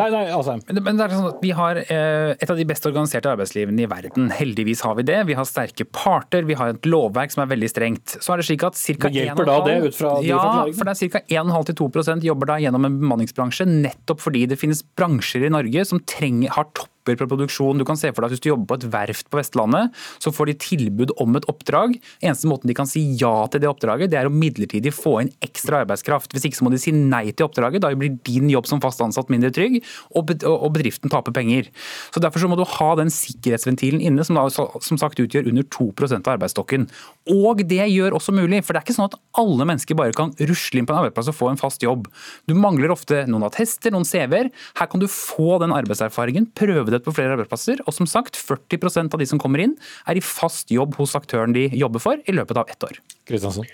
Nei, 0.00 0.08
nei, 0.10 0.24
altså. 0.34 0.56
Men, 0.66 0.96
det 0.98 1.04
er 1.04 1.14
sånn 1.14 1.28
at 1.28 1.38
Vi 1.42 1.52
har 1.54 1.78
eh, 1.78 2.34
et 2.34 2.50
av 2.50 2.56
de 2.58 2.64
best 2.66 2.84
organiserte 2.88 3.30
arbeidslivene 3.30 3.86
i 3.86 3.86
verden. 3.86 4.30
Heldigvis 4.34 4.82
har 4.82 4.96
vi 4.98 5.06
det. 5.06 5.20
Vi 5.28 5.34
har 5.38 5.46
sterke 5.46 5.86
parter, 5.86 6.42
vi 6.42 6.54
har 6.58 6.74
et 6.74 6.82
lovverk 6.82 7.30
som 7.30 7.44
er 7.44 7.52
veldig 7.54 7.70
strengt. 7.70 8.18
Så 8.18 8.34
er 8.34 8.42
det 8.42 8.48
slik 8.50 8.66
at 8.66 8.74
da 8.74 9.08
1,5 9.08 9.64
det 9.68 9.78
ut 9.86 9.94
fra 9.94 10.20
de 10.20 10.26
Ja, 10.26 10.42
for 10.74 10.84
det 10.84 10.96
er 10.98 11.14
ca. 11.14 11.22
1,5-2% 11.38 12.26
jobber 12.26 12.46
da 12.46 12.58
gjennom 12.58 12.84
en 12.88 12.98
bemanningsbransje, 12.98 13.68
nettopp 13.70 14.20
fordi 14.20 14.46
det 14.50 14.58
finnes 14.58 14.82
bransjer 14.82 15.46
i 15.46 15.54
Norge 15.54 15.86
som 15.86 16.00
trenger, 16.00 16.50
har 16.58 16.66
topper 17.08 17.26
på 17.26 17.36
produksjon. 17.36 17.78
Du 17.78 17.84
kan 17.84 17.96
se 17.96 18.10
for 18.12 18.22
deg 18.22 18.28
at 18.28 18.36
Hvis 18.36 18.44
du 18.44 18.50
jobber 18.50 18.66
på 18.68 18.78
et 18.78 18.88
verft 18.92 19.28
på 19.30 19.38
Vestlandet, 19.38 19.94
så 20.20 20.32
får 20.32 20.46
de 20.46 20.54
tilbud 20.54 21.12
om 21.18 21.36
et 21.36 21.46
oppdrag. 21.48 21.96
Eneste 22.22 22.48
måten 22.48 22.68
de 22.68 22.74
kan 22.74 22.86
si 22.86 23.00
ja 23.18 23.46
til 23.48 23.62
det 23.62 23.68
oppdraget, 23.68 24.10
det 24.10 24.18
er 24.18 24.28
å 24.28 24.32
midlertidig 24.32 24.92
få 24.94 25.22
inn 25.22 25.32
ekstra 25.44 25.82
arbeidskraft. 25.84 26.32
Hvis 26.32 26.44
ikke 26.48 26.58
så 26.58 26.66
må 26.66 26.72
de 26.72 26.80
si 26.80 26.92
nei 26.92 27.30
til 27.32 27.46
oppdraget. 27.48 27.82
Da 27.82 27.92
blir 27.94 28.18
din 28.26 28.50
jobb 28.50 28.68
som 28.68 28.82
fast 28.82 29.00
ansatt 29.00 29.30
mindre 29.32 29.50
trygg, 29.54 29.80
og 30.14 30.28
bedriften 30.28 31.10
taper 31.10 31.32
penger. 31.32 31.70
Så 32.12 32.22
Derfor 32.28 32.42
så 32.42 32.48
må 32.50 32.58
du 32.58 32.66
ha 32.66 32.88
den 32.98 33.08
sikkerhetsventilen 33.12 34.02
inne, 34.04 34.24
som 34.26 34.36
da 34.36 34.48
som 34.50 34.98
sagt 35.00 35.20
utgjør 35.22 35.48
under 35.48 35.64
2% 35.64 36.28
av 36.28 36.34
arbeidsstokken. 36.36 36.88
Og 37.32 37.62
det 37.68 37.86
gjør 37.88 38.16
også 38.18 38.34
mulig, 38.36 38.60
for 38.66 38.74
det 38.74 38.82
er 38.82 38.86
ikke 38.86 38.96
sånn 38.98 39.08
at 39.08 39.16
alle 39.38 39.64
mennesker 39.68 39.96
bare 39.96 40.16
kan 40.16 40.34
rusle 40.36 40.80
inn 40.80 40.88
på 40.88 40.92
en 40.92 41.00
arbeidsplass 41.02 41.30
og 41.32 41.38
få 41.38 41.50
en 41.52 41.60
fast 41.60 41.84
jobb. 41.84 42.08
Du 42.50 42.54
mangler 42.58 42.92
ofte 42.92 43.22
noen 43.30 43.46
attester, 43.48 43.94
noen 43.94 44.06
CV-er. 44.08 44.50
Her 44.78 44.90
kan 44.90 45.00
du 45.00 45.08
få 45.08 45.58
den 45.62 45.72
arbeidserfaringen, 45.74 46.50
prøve 46.58 46.92
det 46.92 46.97
på 47.04 47.14
flere 47.16 47.36
arbeidsplasser. 47.36 47.82
Og 47.86 47.96
som 47.96 48.08
sagt, 48.10 48.38
40% 48.38 49.14
av 49.14 49.20
de 49.20 49.28
som 49.28 49.40
kommer 49.42 49.64
inn, 49.64 49.76
er 50.08 50.18
i 50.18 50.24
fast 50.24 50.72
jobb 50.74 50.96
hos 51.00 51.16
aktøren 51.18 51.56
de 51.56 51.68
jobber 51.76 52.02
for, 52.02 52.22
i 52.24 52.34
løpet 52.34 52.60
av 52.60 52.72
ett 52.72 52.88
år. 52.88 52.98
Kristiansen. 53.28 53.68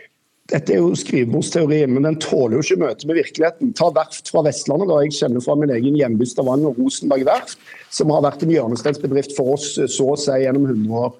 Dette 0.52 0.74
er 0.74 0.82
jo 0.82 0.90
skrivebordsteorien, 0.98 1.88
men 1.94 2.04
den 2.04 2.18
tåler 2.20 2.58
jo 2.58 2.64
ikke 2.66 2.82
møte 2.82 3.08
med 3.08 3.16
virkeligheten. 3.16 3.70
Ta 3.78 3.88
verft 3.96 4.28
fra 4.28 4.42
Vestlandet, 4.44 4.90
da 4.90 4.98
jeg 5.00 5.14
kjenner 5.16 5.44
fra 5.44 5.54
min 5.56 5.72
egen 5.72 5.96
hjemby 5.96 6.26
Stavanger, 6.28 6.74
Rosenberg 6.76 7.24
verft, 7.24 7.62
som 7.88 8.12
har 8.12 8.26
vært 8.26 8.44
en 8.44 8.52
hjørnesteinsbedrift 8.52 9.32
for 9.38 9.54
oss 9.54 9.70
så 9.78 10.10
å 10.12 10.18
si 10.20 10.36
gjennom 10.42 10.66
100 10.68 10.98
år. 11.00 11.14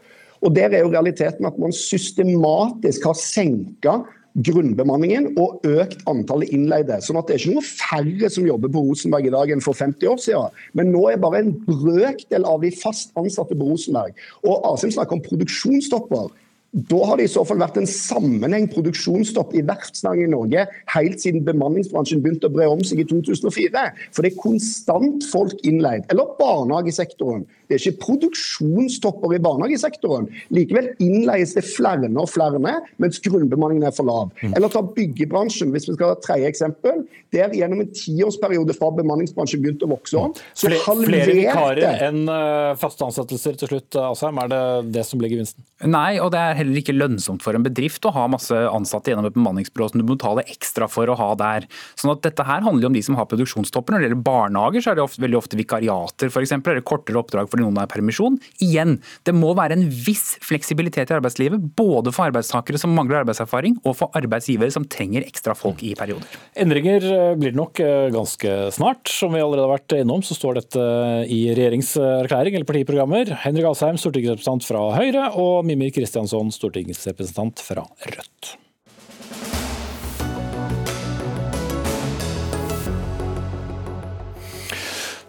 Og 0.45 0.53
Der 0.53 0.77
er 0.77 0.85
jo 0.85 0.93
realiteten 0.93 1.49
at 1.49 1.57
man 1.57 1.73
systematisk 1.73 3.07
har 3.09 3.17
senka 3.17 4.03
grunnbemanningen 4.35 5.31
og 5.39 5.63
økt 5.69 6.01
antallet 6.11 6.51
innleide. 6.55 6.99
Sånn 7.05 7.19
at 7.21 7.29
det 7.29 7.37
er 7.37 7.43
ikke 7.43 7.55
noe 7.55 7.69
færre 7.69 8.31
som 8.33 8.49
jobber 8.49 8.73
på 8.75 8.83
Rosenberg 8.89 9.29
i 9.29 9.35
dag 9.35 9.53
enn 9.55 9.63
for 9.65 9.79
50 9.79 10.11
år 10.11 10.23
siden. 10.23 10.63
Men 10.75 10.91
nå 10.95 11.05
er 11.11 11.21
bare 11.23 11.45
en 11.45 11.53
brøkdel 11.69 12.47
av 12.49 12.65
de 12.65 12.73
fast 12.75 13.15
ansatte 13.21 13.55
på 13.59 13.69
Rosenberg. 13.71 14.17
Og 14.43 14.67
Asheim 14.73 14.95
snakker 14.95 15.19
om 15.19 15.25
produksjonsstopper. 15.25 16.33
Da 16.75 16.99
har 17.07 17.21
det 17.21 17.29
i 17.29 17.31
så 17.31 17.45
fall 17.47 17.61
vært 17.63 17.77
en 17.79 17.87
sammenheng 17.87 18.65
produksjonsstopp 18.73 19.53
i 19.55 19.63
verftsnæringen 19.63 20.27
i 20.27 20.33
Norge 20.33 20.65
helt 20.91 21.21
siden 21.23 21.45
bemanningsbransjen 21.47 22.23
begynte 22.25 22.49
å 22.51 22.55
bre 22.55 22.67
om 22.67 22.81
seg 22.83 23.05
i 23.05 23.07
2004. 23.07 23.85
For 24.11 24.27
det 24.27 24.33
er 24.33 24.41
konstant 24.41 25.27
folk 25.31 25.55
innleid. 25.63 26.09
Eller 26.11 26.33
barnehagesektoren. 26.41 27.45
Det 27.69 27.77
er 27.77 27.85
ikke 27.85 28.03
produksjonstopper 28.03 29.37
i 29.37 29.41
barnehagesektoren. 29.45 30.27
Likevel 30.55 30.91
innleies 31.03 31.55
det 31.55 31.63
flere 31.69 32.11
og 32.11 32.29
flere, 32.33 32.59
mens 33.01 33.23
grunnbemanningen 33.23 33.87
er 33.87 33.95
for 33.95 34.11
lav. 34.11 34.35
Eller 34.51 34.73
ta 34.73 34.83
byggebransjen, 34.83 35.71
hvis 35.73 35.87
vi 35.89 35.95
skal 35.95 36.11
ha 36.11 36.19
et 36.19 36.27
tredje 36.27 36.51
eksempel. 36.51 37.05
Der 37.35 37.55
gjennom 37.55 37.85
en 37.85 37.95
tiårsperiode 37.95 38.75
fra 38.77 38.91
bemanningsbransjen 38.99 39.63
begynte 39.63 39.87
å 39.87 39.95
vokse 39.95 40.19
om, 40.21 40.35
så 40.53 40.69
Flere, 40.69 40.99
flere 41.05 41.35
vikarer 41.37 42.05
enn 42.09 42.21
eh, 42.31 42.75
faste 42.81 43.07
ansettelser 43.07 43.57
til 43.61 43.71
slutt, 43.73 43.99
Asheim. 44.01 44.39
Er 44.43 44.51
det 44.53 44.63
det 44.99 45.07
som 45.09 45.21
blir 45.21 45.33
gevinsten? 45.33 45.65
Nei, 45.87 46.19
og 46.23 46.31
det 46.35 46.43
er 46.43 46.61
heller 46.65 46.81
ikke 46.81 46.97
lønnsomt 46.97 47.45
for 47.45 47.57
en 47.57 47.65
bedrift 47.65 48.05
å 48.09 48.13
ha 48.15 48.27
masse 48.33 48.57
ansatte 48.71 49.13
gjennom 49.13 49.29
et 49.29 49.37
bemanningsbyrå 49.37 49.91
som 49.91 50.01
du 50.01 50.07
må 50.07 50.17
betale 50.17 50.47
ekstra 50.51 50.89
for 50.91 51.11
å 51.11 51.17
ha 51.19 51.31
der. 51.39 51.69
Sånn 52.01 52.15
at 52.15 52.25
dette 52.27 52.47
her 52.47 52.65
handler 52.65 52.87
jo 52.87 52.93
om 52.93 52.97
de 52.97 53.05
som 53.05 53.19
har 53.19 53.29
produksjonstopper. 53.31 53.95
Når 53.95 54.03
det 54.03 54.09
gjelder 54.09 54.25
barnehager, 54.27 54.85
så 54.85 54.93
er 54.93 54.99
det 54.99 55.05
ofte, 55.05 55.23
veldig 55.25 55.41
ofte 55.41 55.61
vikariater 55.61 56.33
f.eks., 56.33 56.57
eller 56.57 56.85
kortere 56.87 57.21
oppdrag 57.21 57.51
fordi 57.53 57.67
noen 57.67 57.83
i 57.83 57.89
permisjon. 57.91 58.39
Igjen, 58.65 58.97
det 59.29 59.37
må 59.37 59.53
være 59.57 59.79
en 59.79 59.87
viss 59.89 60.35
fleksibilitet 60.45 61.13
i 61.13 61.19
arbeidslivet, 61.19 61.73
både 61.79 62.13
for 62.15 62.29
arbeidstakere 62.29 62.81
som 62.81 62.95
mangler 62.97 63.23
arbeidserfaring, 63.23 63.79
og 63.85 63.99
for 63.99 64.15
arbeidsgivere 64.19 64.73
som 64.75 64.87
trenger 64.91 65.27
ekstra 65.27 65.57
folk 65.59 65.83
i 65.87 65.95
perioder. 65.99 66.39
Endringer 66.61 67.05
eh, 67.11 67.35
blir 67.39 67.55
det 67.55 67.61
nok 67.61 67.83
eh, 67.85 68.09
ganske 68.15 68.55
snart. 68.75 69.11
Som 69.11 69.35
vi 69.37 69.43
allerede 69.43 69.67
har 69.67 69.75
vært 69.77 69.97
innom, 69.99 70.23
så 70.25 70.37
står 70.37 70.61
dette 70.61 70.85
i 71.33 71.41
regjeringserklæring 71.57 72.57
eller 72.57 72.69
partiprogrammer. 72.69 73.35
Henrik 73.45 73.69
Asheim, 73.71 73.99
stortingsrepresentant 74.01 74.67
fra 74.67 74.87
Høyre, 74.97 75.29
og 75.41 75.67
Mimir 75.69 75.93
Kristiansson, 75.95 76.53
stortingsrepresentant 76.55 77.65
fra 77.65 77.89
Rødt. 78.07 78.55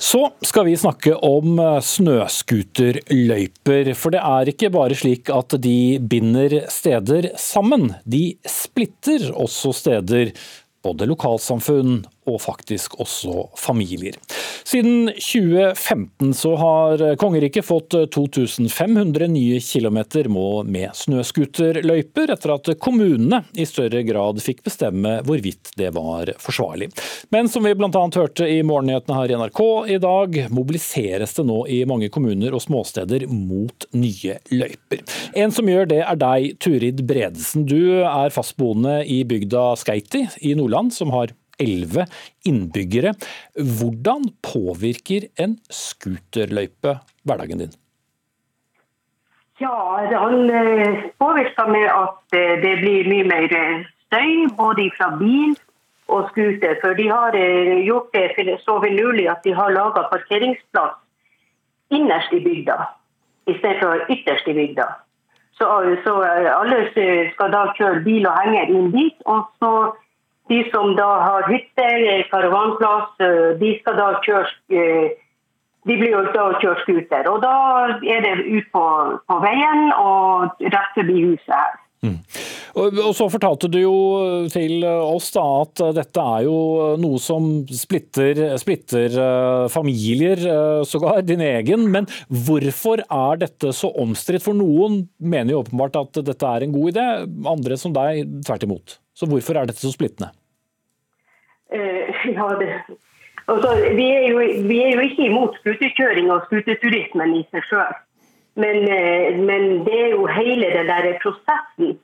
Så 0.06 0.20
skal 0.46 0.68
vi 0.68 0.76
snakke 0.78 1.16
om 1.26 1.58
eh, 1.60 1.80
snøscooterløyper. 1.84 3.94
For 3.98 4.14
det 4.14 4.20
er 4.22 4.50
ikke 4.52 4.70
bare 4.72 4.96
slik 4.96 5.30
at 5.34 5.56
de 5.64 6.00
binder 6.00 6.68
steder 6.72 7.30
sammen. 7.42 7.94
De 8.06 8.38
splitter 8.48 9.32
også 9.34 9.74
steder, 9.76 10.32
både 10.86 11.06
lokalsamfunn 11.10 12.06
og 12.26 12.42
faktisk 12.42 13.00
også 13.02 13.50
familier. 13.60 14.18
Siden 14.66 15.12
2015 15.14 16.34
så 16.34 16.56
har 16.60 17.04
kongeriket 17.22 17.66
fått 17.66 17.96
2500 18.14 19.28
nye 19.32 19.60
kilometer 19.62 20.30
med 20.30 20.90
snøscooterløyper, 20.98 22.34
etter 22.34 22.56
at 22.56 22.72
kommunene 22.82 23.44
i 23.54 23.68
større 23.70 24.02
grad 24.08 24.42
fikk 24.44 24.64
bestemme 24.66 25.20
hvorvidt 25.26 25.74
det 25.80 25.92
var 25.96 26.34
forsvarlig. 26.42 26.90
Men 27.34 27.50
som 27.52 27.66
vi 27.66 27.76
bl.a. 27.78 27.92
hørte 27.92 28.50
i 28.50 28.62
morgennyhetene 28.66 29.20
her 29.20 29.34
i 29.34 29.40
NRK 29.40 29.62
i 29.96 30.00
dag, 30.02 30.42
mobiliseres 30.50 31.38
det 31.38 31.46
nå 31.48 31.62
i 31.72 31.84
mange 31.90 32.10
kommuner 32.14 32.56
og 32.56 32.64
småsteder 32.66 33.28
mot 33.30 33.88
nye 33.94 34.40
løyper. 34.52 35.06
En 35.38 35.54
som 35.54 35.70
gjør 35.70 35.90
det 35.94 36.02
er 36.04 36.22
deg, 36.22 36.56
Turid 36.64 37.06
Bredesen. 37.08 37.68
Du 37.70 38.02
er 38.02 38.34
fastboende 38.34 39.02
i 39.06 39.22
bygda 39.28 39.74
Skeiti 39.80 40.26
i 40.42 40.56
Nordland, 40.58 40.94
som 40.96 41.14
har 41.16 41.34
elleve 41.62 42.06
innbyggere. 42.48 43.16
Hvordan 43.56 44.30
påvirker 44.44 45.30
en 45.40 45.58
scooterløype 45.70 47.00
hverdagen 47.24 47.66
din? 47.66 47.76
Ja, 49.60 50.08
han 50.12 50.50
eh, 50.50 51.04
påvirker 51.20 51.68
med 51.68 51.88
at 51.88 52.36
eh, 52.36 52.58
det 52.62 52.74
blir 52.82 53.08
mye 53.08 53.28
mer 53.30 53.54
eh, 53.56 53.86
støy, 54.08 54.50
både 54.58 54.90
fra 54.98 55.14
bil 55.16 55.56
og 56.12 56.28
scooter. 56.30 56.76
For 56.82 56.94
de 56.94 57.08
har 57.08 57.38
gjort 57.88 58.12
det 58.14 58.60
så 58.66 58.76
finurlig 58.84 59.30
at 59.32 59.48
de 59.48 59.56
har 59.56 59.72
laga 59.72 60.04
parkeringsplass 60.12 61.00
innerst 61.90 62.34
i 62.34 62.44
bygda, 62.44 62.76
istedenfor 63.48 64.06
ytterst 64.10 64.48
i 64.48 64.54
bygda. 64.54 64.86
Så, 65.56 65.66
så 66.04 66.14
alle 66.52 66.80
skal 67.32 67.52
da 67.54 67.62
kjøre 67.78 68.04
bil 68.04 68.28
og 68.28 68.40
henger 68.42 68.74
inn 68.74 68.92
dit. 68.92 69.16
og 69.26 69.48
så 69.64 69.72
de 70.52 70.62
som 70.74 70.96
da 70.98 71.08
har 71.26 71.48
hytter, 71.50 72.26
karavanplass, 72.32 73.16
de 73.62 73.72
skal 73.82 74.02
da 74.02 74.10
kjøre 74.26 75.14
de 75.86 75.96
blir 76.00 76.16
jo 76.16 76.26
da 76.34 76.50
kjørt 76.62 76.84
scooter. 76.84 77.28
Og 77.30 77.42
da 77.46 77.56
er 78.10 78.26
det 78.26 78.36
ut 78.50 78.70
på, 78.74 78.86
på 79.30 79.40
veien 79.44 79.92
og 79.94 80.64
rett 80.66 80.96
forbi 80.98 81.20
huset 81.28 81.54
her. 81.54 81.82
Mm. 82.06 82.18
Og, 82.76 82.98
så 83.18 83.26
fortalte 83.32 83.70
du 83.72 83.78
jo 83.80 84.00
til 84.52 84.84
oss 84.86 85.30
da 85.34 85.44
at 85.62 85.82
dette 85.96 86.26
er 86.36 86.44
jo 86.46 86.58
noe 87.02 87.22
som 87.24 87.48
splitter, 87.72 88.42
splitter 88.62 89.16
familier, 89.72 90.42
sågar 90.86 91.24
din 91.26 91.44
egen. 91.46 91.88
Men 91.94 92.10
hvorfor 92.28 93.06
er 93.06 93.42
dette 93.46 93.72
så 93.74 93.94
omstridt? 94.02 94.44
For 94.46 94.58
noen 94.58 95.06
mener 95.18 95.56
jo 95.56 95.64
åpenbart 95.64 96.02
at 96.02 96.22
dette 96.28 96.52
er 96.52 96.66
en 96.66 96.76
god 96.76 96.94
idé, 96.94 97.08
andre 97.56 97.80
som 97.80 97.96
deg 97.96 98.26
tvert 98.46 98.68
imot. 98.68 99.00
Så 99.16 99.28
hvorfor 99.32 99.56
er 99.56 99.70
dette 99.70 99.80
så 99.80 99.92
splittende? 99.94 100.32
Uh, 101.74 102.12
ja, 102.38 102.48
det, 102.60 102.70
altså, 103.48 103.70
vi, 103.96 104.08
er 104.12 104.28
jo, 104.30 104.38
vi, 104.68 104.82
er 104.84 104.92
jo, 104.96 105.06
ikke 105.08 105.30
imot 105.30 105.56
skuterkjøring 105.62 106.32
og 106.32 106.44
skuterturismen 106.50 107.38
i 107.40 107.46
seg 107.52 107.64
sjøl. 107.70 107.96
Men, 108.62 108.84
uh, 108.84 109.40
men, 109.48 109.64
det 109.88 110.02
er 110.02 110.12
jo 110.18 110.28
hele 110.32 110.74
den 110.76 110.92
der 110.92 111.16
prosessen 111.24 111.96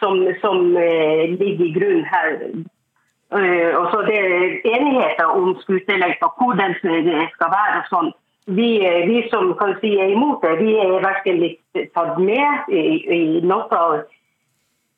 som, 0.00 0.22
som 0.44 0.76
uh, 0.76 1.24
ligger 1.40 1.64
i 1.66 1.74
grunnen 1.78 2.06
her. 2.12 2.38
Uh, 3.30 3.70
og 3.80 3.90
så 3.92 4.04
det 4.08 4.20
er 4.20 4.72
enigheter 4.76 5.32
om 5.32 5.56
skuterløypa, 5.64 6.32
hvor 6.36 6.56
den 6.60 6.76
skal 6.76 7.54
være. 7.56 7.82
og 7.82 7.92
sånn. 7.92 8.12
Vi, 8.50 8.70
vi, 9.06 9.18
som 9.30 9.52
kan 9.60 9.76
si 9.80 9.92
er 10.00 10.10
imot 10.10 10.42
det, 10.42 10.56
vi 10.58 10.72
er 10.80 10.96
verken 11.04 11.36
blitt 11.38 11.92
tatt 11.94 12.16
med 12.18 12.72
i, 12.72 12.80
i 13.14 13.20
noe 13.46 13.68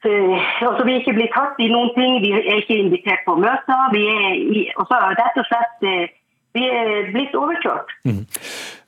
altså 0.06 0.84
Vi 0.84 0.92
er 0.92 1.00
ikke 1.00 1.14
blitt 1.18 1.34
tatt 1.36 1.60
i 1.62 1.70
noen 1.70 1.92
ting, 1.94 2.18
vi 2.24 2.32
er 2.34 2.58
ikke 2.58 2.80
invitert 2.80 3.22
på 3.26 3.36
møter. 3.38 3.84
Vi 3.94 4.02
er 4.10 4.34
i, 4.34 4.66
også 4.76 4.98
rett 5.20 5.38
og 5.38 5.48
slett 5.50 5.86
vi 6.52 6.68
er 6.68 7.10
blitt 7.14 7.36
overkjørt. 7.38 7.92
Mm. 8.04 8.24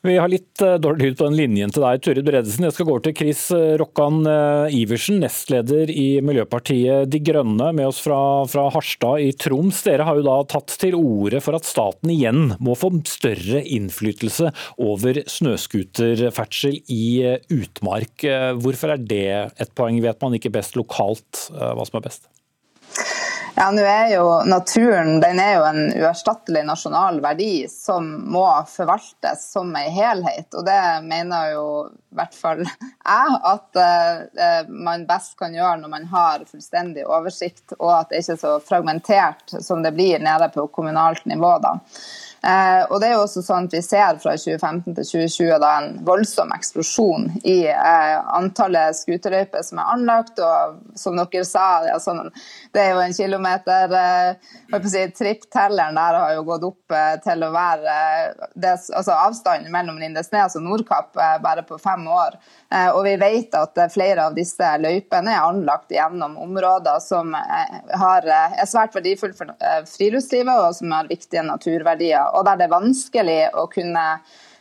Vi 0.05 0.19
har 0.21 0.29
litt 0.29 0.61
uh, 0.61 0.75
dårlig 0.77 1.07
lyd 1.07 1.15
på 1.17 1.25
den 1.31 1.37
linjen 1.39 1.71
til 1.73 1.81
deg, 1.81 2.03
Turid 2.05 2.27
Bredesen. 2.27 2.67
Jeg 2.67 2.75
skal 2.77 2.89
gå 2.91 2.97
til 3.07 3.15
Chris 3.17 3.47
uh, 3.57 3.73
Rokkan 3.81 4.19
uh, 4.29 4.75
Iversen, 4.77 5.17
nestleder 5.23 5.89
i 5.89 6.21
Miljøpartiet 6.21 7.09
De 7.09 7.23
Grønne, 7.25 7.71
med 7.73 7.89
oss 7.89 8.03
fra, 8.05 8.19
fra, 8.53 8.67
Harstad 8.75 9.25
i 9.25 9.31
Troms. 9.33 9.81
Dere 9.87 10.05
har 10.05 10.21
jo 10.21 10.27
da 10.27 10.37
tatt 10.53 10.77
til 10.83 10.99
orde 10.99 11.41
for 11.41 11.57
at 11.57 11.65
staten 11.65 12.13
igjen 12.13 12.53
må 12.61 12.77
få 12.77 12.93
større 13.09 13.65
innflytelse 13.65 14.53
over 14.85 15.23
snøscooterferdsel 15.25 16.83
i 16.93 17.09
utmark. 17.57 18.29
Hvorfor 18.61 18.99
er 18.99 19.09
det 19.09 19.27
et 19.57 19.73
poeng? 19.73 20.05
Vet 20.05 20.21
man 20.21 20.37
ikke 20.37 20.53
best 20.53 20.77
lokalt 20.77 21.47
hva 21.49 21.89
som 21.89 22.03
er 22.03 22.11
best? 22.11 22.29
Ja, 23.55 23.69
nå 23.71 23.83
er 23.87 24.09
jo 24.11 24.25
Naturen 24.51 25.21
den 25.23 25.39
er 25.39 25.53
jo 25.55 25.67
en 25.69 25.85
uerstattelig 25.95 26.65
nasjonal 26.67 27.21
verdi 27.23 27.69
som 27.71 28.09
må 28.35 28.47
forvaltes 28.67 29.45
som 29.53 29.71
en 29.79 29.93
helhet. 29.95 30.49
og 30.59 30.67
Det 30.67 30.81
mener 31.07 31.53
jo 31.53 31.67
i 31.87 32.19
hvert 32.19 32.35
fall 32.35 32.65
jeg 32.65 33.39
at 33.53 33.79
uh, 33.79 34.73
man 34.75 35.07
best 35.07 35.37
kan 35.39 35.55
gjøre 35.55 35.85
når 35.85 35.93
man 35.93 36.11
har 36.11 36.43
fullstendig 36.51 37.07
oversikt, 37.07 37.77
og 37.79 37.93
at 38.01 38.11
det 38.11 38.25
ikke 38.25 38.37
er 38.37 38.43
så 38.43 38.55
fragmentert 38.63 39.57
som 39.63 39.87
det 39.87 39.95
blir 39.95 40.23
nede 40.23 40.51
på 40.55 40.67
kommunalt 40.75 41.23
nivå. 41.31 41.55
da. 41.63 41.77
Eh, 42.45 42.83
og 42.91 43.01
det 43.01 43.09
er 43.09 43.15
jo 43.15 43.23
også 43.25 43.41
sånn 43.41 43.71
at 43.71 43.73
Vi 43.73 43.81
ser 43.81 44.19
fra 44.21 44.35
2015 44.37 44.97
til 44.99 45.07
2020 45.07 45.61
da 45.63 45.71
en 45.81 45.95
voldsom 46.05 46.51
eksplosjon 46.53 47.31
i 47.41 47.57
eh, 47.73 48.17
antallet 48.37 48.99
skuterløyper 48.99 49.65
som 49.65 49.81
er 49.81 49.93
anlagt. 49.95 50.43
og 50.45 50.99
som 50.99 51.17
dere 51.17 51.45
sa, 51.49 51.85
ja, 51.89 51.97
sånn, 52.03 52.29
Det 52.75 52.83
er 52.83 52.93
jo 52.93 53.01
en 53.01 53.17
kilometer 53.17 53.95
eh, 53.97 54.51
si, 54.85 55.07
Tripptelleren 55.17 55.97
der 55.97 56.19
har 56.21 56.35
jo 56.35 56.45
gått 56.51 56.67
opp 56.69 56.97
eh, 56.97 57.15
til 57.25 57.47
å 57.47 57.53
være 57.55 57.95
eh, 57.95 58.51
det, 58.61 58.75
altså 58.93 59.17
Avstanden 59.17 59.73
mellom 59.73 60.03
Lindesnes 60.03 60.59
og 60.59 60.67
Nordkapp 60.67 61.17
eh, 61.17 61.39
bare 61.45 61.65
på 61.65 61.79
fem 61.81 62.05
år. 62.09 62.37
og 62.75 63.05
vi 63.07 63.13
vet 63.21 63.55
at 63.55 63.79
flere 63.93 64.25
av 64.27 64.35
disse 64.35 64.69
løypene 64.83 65.31
er 65.31 65.45
anlagt 65.47 65.93
gjennom 65.95 66.35
områder 66.43 66.99
som 67.01 67.31
har, 67.35 68.27
er 68.27 68.67
svært 68.67 68.97
verdifulle 68.97 69.37
for 69.39 69.53
friluftslivet 69.87 70.51
og 70.59 70.75
som 70.75 70.91
har 70.97 71.07
viktige 71.07 71.45
naturverdier 71.47 72.34
og 72.35 72.49
der 72.49 72.59
det 72.61 72.69
er 72.69 72.75
vanskelig 72.75 73.39
å 73.57 73.69
kunne 73.73 74.05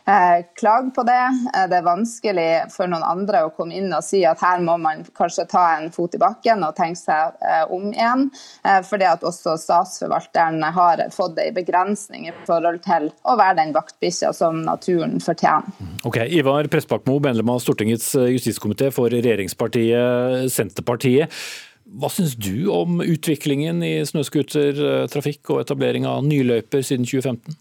eh, 0.06 0.44
klage 0.58 0.92
på 0.94 1.02
det. 1.06 1.22
Eh, 1.54 1.66
det 1.70 1.78
er 1.78 1.86
vanskelig 1.86 2.48
for 2.74 2.90
noen 2.90 3.04
andre 3.06 3.44
å 3.46 3.52
komme 3.54 3.76
inn 3.78 3.92
og 3.92 4.04
si 4.06 4.22
at 4.28 4.42
her 4.44 4.62
må 4.64 4.76
man 4.80 5.04
kanskje 5.16 5.46
ta 5.50 5.64
en 5.78 5.90
fot 5.94 6.14
i 6.16 6.20
bakken 6.22 6.64
og 6.66 6.76
tenke 6.78 7.00
seg 7.00 7.36
eh, 7.40 7.64
om 7.74 7.90
igjen. 7.92 8.28
Fordi 8.88 9.06
at 9.08 9.24
også 9.26 9.56
statsforvalteren 9.60 10.62
har 10.76 11.04
fått 11.14 11.38
en 11.42 11.56
begrensning 11.56 12.28
i 12.30 12.34
forhold 12.46 12.80
til 12.86 13.10
å 13.28 13.36
være 13.40 13.58
den 13.60 13.74
vaktbikkja 13.76 14.32
som 14.36 14.62
naturen 14.64 15.20
fortjener. 15.24 15.68
Ok, 16.08 16.22
Ivar 16.38 16.68
Pressbakmo, 16.72 17.18
medlem 17.22 17.52
av 17.52 17.60
Stortingets 17.64 18.14
justiskomité 18.32 18.90
for 18.94 19.12
regjeringspartiet 19.12 20.50
Senterpartiet. 20.52 21.32
Hva 21.94 22.10
syns 22.10 22.34
du 22.34 22.66
om 22.74 22.98
utviklingen 23.04 23.82
i 23.86 23.92
snøscootertrafikk 24.08 25.52
og 25.54 25.60
etablering 25.62 26.08
av 26.10 26.24
nyløyper 26.26 26.82
siden 26.82 27.06
2015? 27.06 27.54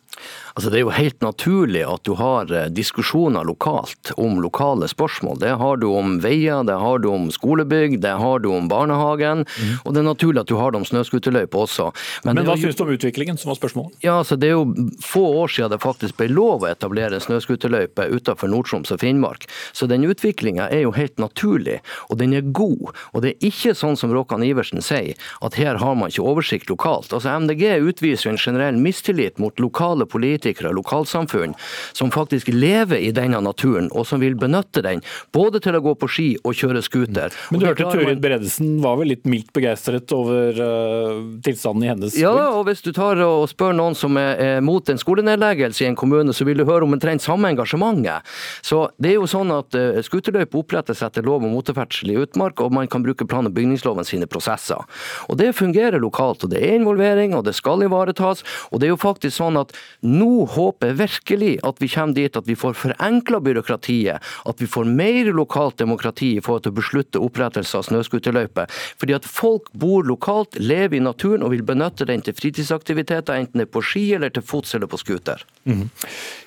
Altså 0.53 0.69
Det 0.69 0.77
er 0.77 0.83
jo 0.83 0.93
helt 0.93 1.21
naturlig 1.25 1.81
at 1.87 2.03
du 2.05 2.13
har 2.19 2.51
eh, 2.53 2.69
diskusjoner 2.69 3.45
lokalt 3.47 4.11
om 4.21 4.37
lokale 4.41 4.87
spørsmål. 4.89 5.39
Det 5.41 5.55
har 5.57 5.79
du 5.81 5.87
om 5.89 6.19
veier, 6.21 6.61
det 6.67 6.75
har 6.77 7.01
du 7.01 7.09
om 7.09 7.29
skolebygg, 7.33 7.97
det 8.03 8.13
har 8.21 8.43
du 8.43 8.51
om 8.53 8.67
barnehagen. 8.69 9.45
Mm. 9.49 9.71
Og 9.81 9.95
det 9.95 10.03
er 10.03 10.07
naturlig 10.07 10.43
at 10.43 10.51
du 10.51 10.55
har 10.59 10.73
det 10.73 10.81
om 10.83 10.85
snøscooterløyper 10.85 11.65
også. 11.65 11.89
Men, 12.27 12.37
Men 12.37 12.49
hva 12.49 12.57
syns 12.61 12.77
du 12.77 12.83
om 12.85 12.93
utviklingen, 12.93 13.39
som 13.41 13.49
var 13.49 13.57
spørsmålet? 13.57 13.97
Ja, 14.05 14.19
altså 14.21 14.37
Det 14.37 14.51
er 14.51 14.59
jo 14.59 14.91
få 15.01 15.23
år 15.41 15.53
siden 15.55 15.73
det 15.73 15.81
faktisk 15.81 16.19
ble 16.21 16.29
lov 16.29 16.67
å 16.67 16.69
etablere 16.69 17.21
snøscooterløype 17.23 18.05
utenfor 18.13 18.51
Nord-Troms 18.53 18.93
og 18.93 19.01
Finnmark. 19.01 19.47
Så 19.73 19.89
den 19.89 20.05
utviklinga 20.05 20.69
er 20.69 20.85
jo 20.85 20.93
helt 20.93 21.17
naturlig, 21.21 21.79
og 22.13 22.21
den 22.21 22.37
er 22.37 22.45
god. 22.45 22.93
Og 23.13 23.25
det 23.25 23.33
er 23.33 23.49
ikke 23.49 23.73
sånn 23.77 23.97
som 23.97 24.13
Råkan 24.13 24.45
Iversen 24.45 24.85
sier, 24.85 25.17
at 25.41 25.57
her 25.57 25.81
har 25.81 25.97
man 25.97 26.13
ikke 26.13 26.25
oversikt 26.29 26.69
lokalt. 26.69 27.09
Altså 27.09 27.33
MDG 27.41 27.81
utviser 27.81 28.29
jo 28.29 28.35
en 28.35 28.41
generell 28.41 28.77
mistillit 28.77 29.41
mot 29.41 29.57
lokale 29.63 30.02
politikere 30.09 30.71
og 30.71 30.79
lokalsamfunn 30.81 31.55
som 31.93 32.11
faktisk 32.13 32.49
lever 32.53 33.01
i 33.01 33.11
denne 33.15 33.41
naturen, 33.43 33.89
og 33.93 34.07
som 34.07 34.21
vil 34.23 34.35
benytte 34.39 34.83
den 34.85 35.03
både 35.35 35.61
til 35.63 35.77
å 35.77 35.83
gå 35.83 35.95
på 35.99 36.09
ski 36.09 36.27
og 36.43 36.57
kjøre 36.57 36.83
scooter. 36.85 37.33
Men 37.51 37.61
du 37.61 37.67
hørte 37.67 37.89
Turid 37.91 38.21
Bredesen 38.23 38.77
var 38.83 38.97
vel 38.99 39.13
litt 39.13 39.27
mildt 39.29 39.51
begeistret 39.55 40.11
over 40.15 40.57
uh, 40.57 41.21
tilstanden 41.45 41.85
i 41.85 41.91
hennes 41.91 42.17
Ja, 42.19 42.33
og 42.53 42.67
hvis 42.69 42.83
du 42.85 42.91
tar 42.95 43.19
og 43.23 43.45
spør 43.51 43.75
noen 43.77 43.97
som 43.97 44.17
er, 44.19 44.35
er 44.41 44.65
mot 44.65 44.87
en 44.89 44.99
skolenedleggelse 44.99 45.85
i 45.85 45.89
en 45.91 45.99
kommune, 45.99 46.33
så 46.35 46.47
vil 46.47 46.59
du 46.59 46.65
høre 46.67 46.87
om 46.87 46.95
omtrent 46.95 47.23
samme 47.23 47.51
engasjementet. 47.53 48.25
Så 48.65 48.85
det 49.01 49.13
er 49.13 49.19
jo 49.19 49.29
sånn 49.29 49.51
at 49.55 49.75
uh, 49.77 50.01
Scooterløype 50.03 50.59
opprettes 50.59 51.03
etter 51.05 51.25
lov 51.25 51.43
om 51.43 51.53
motorferdsel 51.55 52.13
i 52.13 52.19
utmark, 52.23 52.61
og 52.63 52.73
man 52.75 52.89
kan 52.91 53.05
bruke 53.05 53.27
plan- 53.29 53.49
og 53.49 53.55
bygningsloven 53.55 54.07
sine 54.07 54.29
prosesser. 54.29 54.83
Og 55.29 55.37
Det 55.37 55.53
fungerer 55.55 55.99
lokalt, 56.01 56.43
og 56.45 56.53
det 56.53 56.61
er 56.63 56.77
involvering, 56.77 57.35
og 57.35 57.45
det 57.45 57.55
skal 57.55 57.83
ivaretas. 57.83 58.43
og 58.71 58.79
det 58.79 58.87
er 58.87 58.93
jo 58.93 59.01
faktisk 59.01 59.37
sånn 59.37 59.59
at 59.59 59.73
nå 60.03 60.45
håper 60.53 60.91
jeg 60.91 60.99
virkelig 60.99 61.51
at 61.67 61.79
vi 61.81 61.89
kommer 61.91 62.17
dit 62.17 62.39
at 62.39 62.49
vi 62.49 62.57
får 62.59 62.75
forenkla 62.79 63.39
byråkratiet, 63.43 64.31
at 64.49 64.61
vi 64.61 64.69
får 64.69 64.89
mer 64.89 65.31
lokalt 65.35 65.79
demokrati 65.81 66.33
i 66.37 66.43
forhold 66.43 66.65
til 66.65 66.73
å 66.73 66.79
beslutte 66.79 67.23
opprettelse 67.23 67.79
av 67.79 67.87
snøscooterløyper. 67.89 68.71
Fordi 68.99 69.17
at 69.17 69.27
folk 69.27 69.71
bor 69.79 70.05
lokalt, 70.07 70.59
lever 70.59 70.99
i 70.99 71.03
naturen 71.03 71.45
og 71.45 71.53
vil 71.55 71.65
benytte 71.67 72.07
den 72.09 72.23
til 72.25 72.35
fritidsaktiviteter, 72.37 73.39
enten 73.39 73.63
det 73.63 73.69
er 73.69 73.73
på 73.73 73.83
ski 73.85 74.05
eller 74.17 74.33
til 74.33 74.45
fots 74.45 74.75
eller 74.77 74.91
på 74.91 74.99
scooter. 75.01 75.43
Mm. 75.69 75.87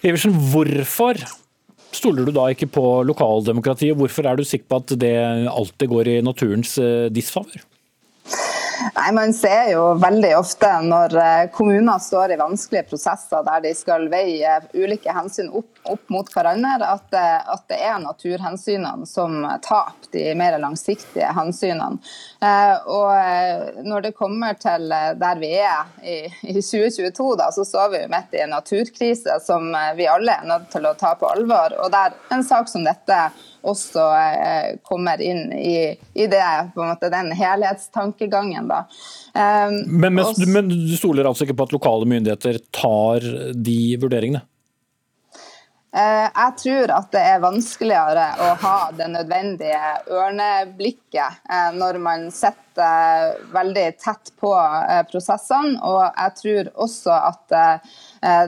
Iversen, 0.04 0.36
hvorfor 0.52 1.20
stoler 1.96 2.26
du 2.26 2.34
da 2.34 2.48
ikke 2.52 2.68
på 2.72 2.84
lokaldemokratiet? 3.09 3.96
Hvorfor 3.98 4.28
er 4.28 4.38
du 4.38 4.44
sikker 4.46 4.68
på 4.70 4.82
at 4.82 4.94
det 5.00 5.16
alltid 5.50 5.90
går 5.92 6.12
i 6.12 6.20
naturens 6.24 6.76
eh, 6.82 7.09
disfavør? 7.12 7.66
Nei, 8.95 9.12
Man 9.12 9.33
ser 9.35 9.70
jo 9.72 9.85
veldig 10.01 10.33
ofte 10.39 10.68
når 10.85 11.16
eh, 11.20 11.45
kommuner 11.55 12.01
står 12.03 12.35
i 12.35 12.41
vanskelige 12.41 12.89
prosesser 12.91 13.45
der 13.47 13.62
de 13.64 13.72
skal 13.77 14.09
veie 14.12 14.59
ulike 14.74 15.12
hensyn 15.16 15.49
opp, 15.49 15.70
opp 15.87 16.12
mot 16.12 16.31
hverandre, 16.33 16.77
at, 16.85 17.07
det, 17.12 17.24
at, 17.55 17.64
det 17.70 17.79
er 17.89 17.99
naturhensynene 18.03 19.09
som 19.09 19.39
taper 19.64 20.11
de 20.12 20.27
mer 20.39 20.59
langsiktige 20.62 21.31
hensynene. 21.37 22.01
Eh, 22.43 22.74
og 22.87 23.85
Når 23.87 24.07
det 24.07 24.14
kommer 24.16 24.57
til 24.61 24.91
der 24.91 25.41
vi 25.41 25.53
er 25.59 25.89
i, 26.03 26.16
i 26.43 26.61
2022, 26.61 27.29
da, 27.41 27.51
så 27.55 27.64
står 27.66 27.93
vi 27.95 28.05
midt 28.12 28.35
i 28.37 28.43
en 28.45 28.55
naturkrise 28.55 29.39
som 29.45 29.68
vi 29.97 30.09
alle 30.11 30.37
er 30.37 30.49
nødt 30.49 30.70
til 30.72 30.87
å 30.89 30.97
ta 30.99 31.14
på 31.18 31.29
alvor. 31.31 31.77
og 31.83 31.93
der 31.95 32.16
En 32.33 32.45
sak 32.45 32.68
som 32.68 32.85
dette 32.85 33.18
også 33.67 34.09
eh, 34.17 34.69
kommer 34.87 35.23
inn 35.23 35.53
i, 35.53 35.93
i 36.14 36.27
det, 36.31 36.43
på 36.75 36.83
en 36.85 36.93
måte, 36.95 37.11
den 37.12 37.33
helhetstankegangen. 37.37 38.69
Da. 38.71 38.85
Um, 39.37 39.79
men, 39.87 40.14
men, 40.14 40.25
også, 40.25 40.49
men 40.51 40.71
du 40.73 40.97
stoler 40.97 41.29
altså 41.29 41.47
ikke 41.47 41.59
på 41.59 41.69
at 41.69 41.77
lokale 41.77 42.09
myndigheter 42.09 42.61
tar 42.75 43.27
de 43.55 43.81
vurderingene? 44.03 44.45
Eh, 45.97 46.27
jeg 46.29 46.53
tror 46.61 46.91
at 46.93 47.07
det 47.14 47.21
er 47.25 47.39
vanskeligere 47.41 48.25
å 48.45 48.49
ha 48.61 48.77
det 48.97 49.07
nødvendige 49.09 49.93
ørneblikket 50.12 51.39
eh, 51.49 51.71
når 51.73 52.01
man 52.05 52.27
sitter 52.35 53.39
veldig 53.55 53.87
tett 54.03 54.35
på 54.37 54.53
prosessene. 55.09 55.79
Og 55.81 56.03
jeg 56.05 56.37
tror 56.43 56.73
også 56.85 57.17
at 57.17 57.57
Eh, 57.57 57.79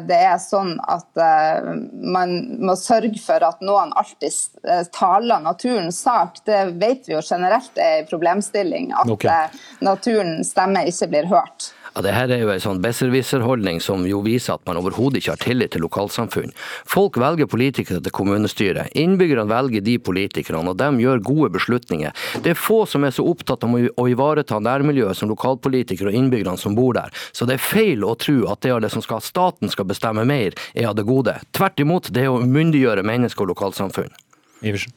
det 0.09 0.19
er 0.29 0.39
sånn 0.43 0.77
at 0.89 1.21
eh, 1.21 1.71
man 1.93 2.35
må 2.65 2.77
sørge 2.79 3.19
for 3.23 3.45
at 3.45 3.61
noen 3.65 3.93
alltid 3.99 4.65
eh, 4.69 4.85
taler 4.95 5.43
naturens 5.45 6.01
sak. 6.05 6.41
Det 6.49 6.63
vet 6.81 7.09
vi 7.09 7.17
jo 7.17 7.23
generelt 7.25 7.79
er 7.79 8.03
en 8.03 8.09
problemstilling, 8.11 8.93
at 8.97 9.11
okay. 9.13 9.61
naturens 9.85 10.55
stemme 10.55 10.87
ikke 10.89 11.11
blir 11.13 11.29
hørt. 11.31 11.73
Ja, 11.95 12.03
det 12.05 12.13
her 12.15 12.33
er 12.33 12.43
jo 12.43 12.51
en 12.53 12.63
sånn 12.63 12.83
besserwisser-holdning 12.85 13.81
som 13.83 14.05
jo 14.09 14.21
viser 14.25 14.57
at 14.57 14.65
man 14.69 14.79
overhodet 14.81 15.23
ikke 15.23 15.35
har 15.35 15.43
tillit 15.43 15.73
til 15.75 15.85
lokalsamfunn. 15.87 16.53
Folk 16.89 17.19
velger 17.21 17.49
politikere 17.51 18.03
til 18.05 18.15
kommunestyret. 18.15 18.93
Innbyggerne 18.99 19.49
velger 19.51 19.85
de 19.85 19.97
politikerne, 19.99 20.63
og 20.69 20.79
de 20.81 21.03
gjør 21.03 21.25
gode 21.25 21.51
beslutninger. 21.57 22.15
Det 22.45 22.55
er 22.55 22.61
få 22.61 22.83
som 22.89 23.07
er 23.07 23.15
så 23.15 23.27
opptatt 23.29 23.67
av 23.67 23.75
å 23.75 24.07
ivareta 24.11 24.61
nærmiljøet 24.63 25.19
som 25.19 25.33
lokalpolitikere 25.33 26.13
og 26.13 26.21
innbyggerne 26.21 26.61
som 26.61 26.77
bor 26.79 26.97
der. 26.99 27.15
Så 27.33 27.49
det 27.49 27.59
er 27.59 27.67
feil 27.67 28.07
å 28.07 28.15
tro 28.21 28.41
at 28.53 28.63
det 28.63 28.75
er 28.75 28.85
det 28.85 28.93
som 28.95 29.05
skal, 29.05 29.25
staten 29.25 29.73
skal 29.73 29.89
bestemme 29.89 30.27
mer, 30.29 30.57
er 30.75 30.91
av 30.91 30.97
det 30.99 31.09
gode. 31.09 31.39
Tvert 31.57 31.83
imot, 31.83 32.13
det 32.15 32.27
er 32.27 32.33
å 32.33 32.41
umyndiggjøre 32.45 33.07
mennesker 33.07 33.47
og 33.47 33.55
lokalsamfunn. 33.57 34.15
Iversen. 34.63 34.95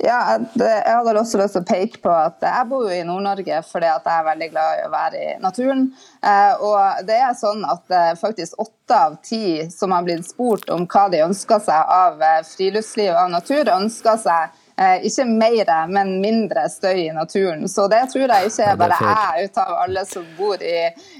Ja, 0.00 0.38
Jeg 0.56 0.84
hadde 0.86 1.18
også 1.20 1.40
lyst 1.40 1.56
til 1.56 1.64
å 1.64 1.68
peke 1.68 2.00
på 2.04 2.12
at 2.14 2.40
jeg 2.44 2.68
bor 2.70 2.86
jo 2.86 2.94
i 2.94 3.04
Nord-Norge 3.04 3.58
fordi 3.68 3.88
at 3.90 4.06
jeg 4.06 4.22
er 4.22 4.28
veldig 4.30 4.48
glad 4.52 4.78
i 4.78 4.86
å 4.86 4.92
være 4.92 5.20
i 5.20 5.34
naturen. 5.42 5.82
Eh, 6.24 6.62
og 6.64 7.02
det 7.08 7.18
er 7.20 7.36
sånn 7.36 7.66
at 7.68 7.92
eh, 7.92 8.14
faktisk 8.20 8.62
åtte 8.62 8.96
av 8.96 9.18
ti 9.26 9.66
som 9.72 9.92
har 9.92 10.06
blitt 10.06 10.28
spurt 10.30 10.70
om 10.72 10.86
hva 10.88 11.04
de 11.12 11.20
ønsker 11.26 11.60
seg 11.66 11.92
av 11.96 12.22
eh, 12.24 12.40
friluftsliv 12.48 13.12
og 13.12 13.20
av 13.26 13.34
natur, 13.36 13.72
ønsker 13.76 14.22
seg 14.24 14.59
ikke 14.80 15.26
mer, 15.28 15.70
men 15.92 16.14
mindre 16.22 16.64
støy 16.72 17.06
i 17.06 17.10
naturen. 17.12 17.66
Så 17.68 17.86
det 17.92 18.02
tror 18.12 18.24
jeg 18.32 18.50
ikke 18.50 18.68
er 18.72 18.78
bare 18.80 18.98
jeg 19.00 19.50
ut 19.50 19.60
av 19.60 19.74
alle 19.84 20.04
som 20.08 20.24
bor 20.38 20.62
i, 20.64 20.76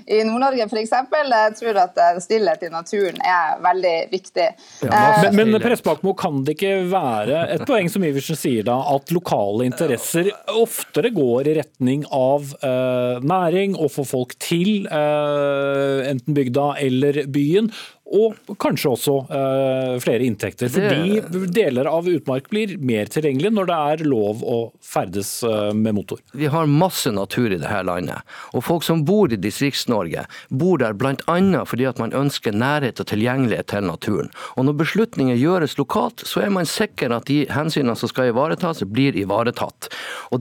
i 0.06 0.22
Nord-Norge 0.26 0.66
f.eks. 0.66 0.94
Jeg 1.20 1.56
tror 1.58 1.80
at 1.82 2.00
eh, 2.00 2.20
stillhet 2.24 2.64
i 2.66 2.70
naturen 2.72 3.20
er 3.20 3.60
veldig 3.64 3.94
viktig. 4.12 4.48
Ja, 4.86 5.02
men, 5.28 5.52
men 5.52 5.60
Pressbakmo, 5.62 6.14
kan 6.18 6.42
det 6.46 6.56
ikke 6.56 6.74
være 6.90 7.44
et 7.54 7.66
poeng 7.68 7.90
som 7.92 8.04
Iversen 8.06 8.38
sier 8.38 8.66
da, 8.66 8.78
at 8.94 9.12
lokale 9.14 9.66
interesser 9.68 10.30
oftere 10.60 11.12
går 11.14 11.50
i 11.50 11.56
retning 11.60 12.04
av 12.14 12.52
uh, 12.64 13.20
næring 13.22 13.76
og 13.78 13.92
få 13.94 14.06
folk 14.08 14.36
til 14.42 14.86
uh, 14.90 16.00
enten 16.08 16.36
bygda 16.36 16.72
eller 16.82 17.22
byen, 17.30 17.70
og 18.10 18.56
kanskje 18.58 18.90
også 18.90 19.14
uh, 19.30 19.96
flere 20.02 20.26
inntekter. 20.26 20.70
Fordi 20.72 21.46
deler 21.54 21.86
av 21.90 22.08
utmark 22.10 22.48
blir 22.50 22.74
mer 22.82 23.10
tilgjengelig 23.12 23.52
når 23.54 23.68
det 23.70 23.76
er 23.92 24.04
lov 24.10 24.42
å 24.42 24.58
ferdes 24.82 25.30
uh, 25.46 25.70
med 25.76 25.94
motor. 26.00 26.22
Vi 26.34 26.50
har 26.50 26.70
masse 26.70 27.12
natur 27.14 27.52
i 27.52 27.58
dette 27.60 27.82
landet. 27.86 28.26
Og 28.56 28.64
folk 28.66 28.86
som 28.86 29.04
bor 29.06 29.30
i 29.30 29.38
Distrikts-Norge, 29.40 30.26
bor 30.50 30.80
der 30.82 30.96
bl.a. 30.98 31.38
fordi 31.68 31.86
at 31.86 32.02
man 32.02 32.14
ønsker 32.16 32.56
nærhet 32.56 33.02
og 33.02 33.10
tilgjengelighet 33.12 33.70
til 33.70 33.86
naturen. 33.86 34.32
Og 34.56 34.66
når 34.66 34.80
beslutninger 34.82 35.38
gjøres 35.38 35.78
lokalt, 35.78 36.26
så 36.26 36.44
er 36.46 36.54
man 36.54 36.68
sikker 36.68 37.14
at 37.14 37.30
de 37.30 37.44
hensynene 37.52 37.96
som 37.98 38.10
skal 38.10 38.32
ivaretas, 38.32 38.82
blir 38.90 39.16
ivaretatt. 39.18 39.90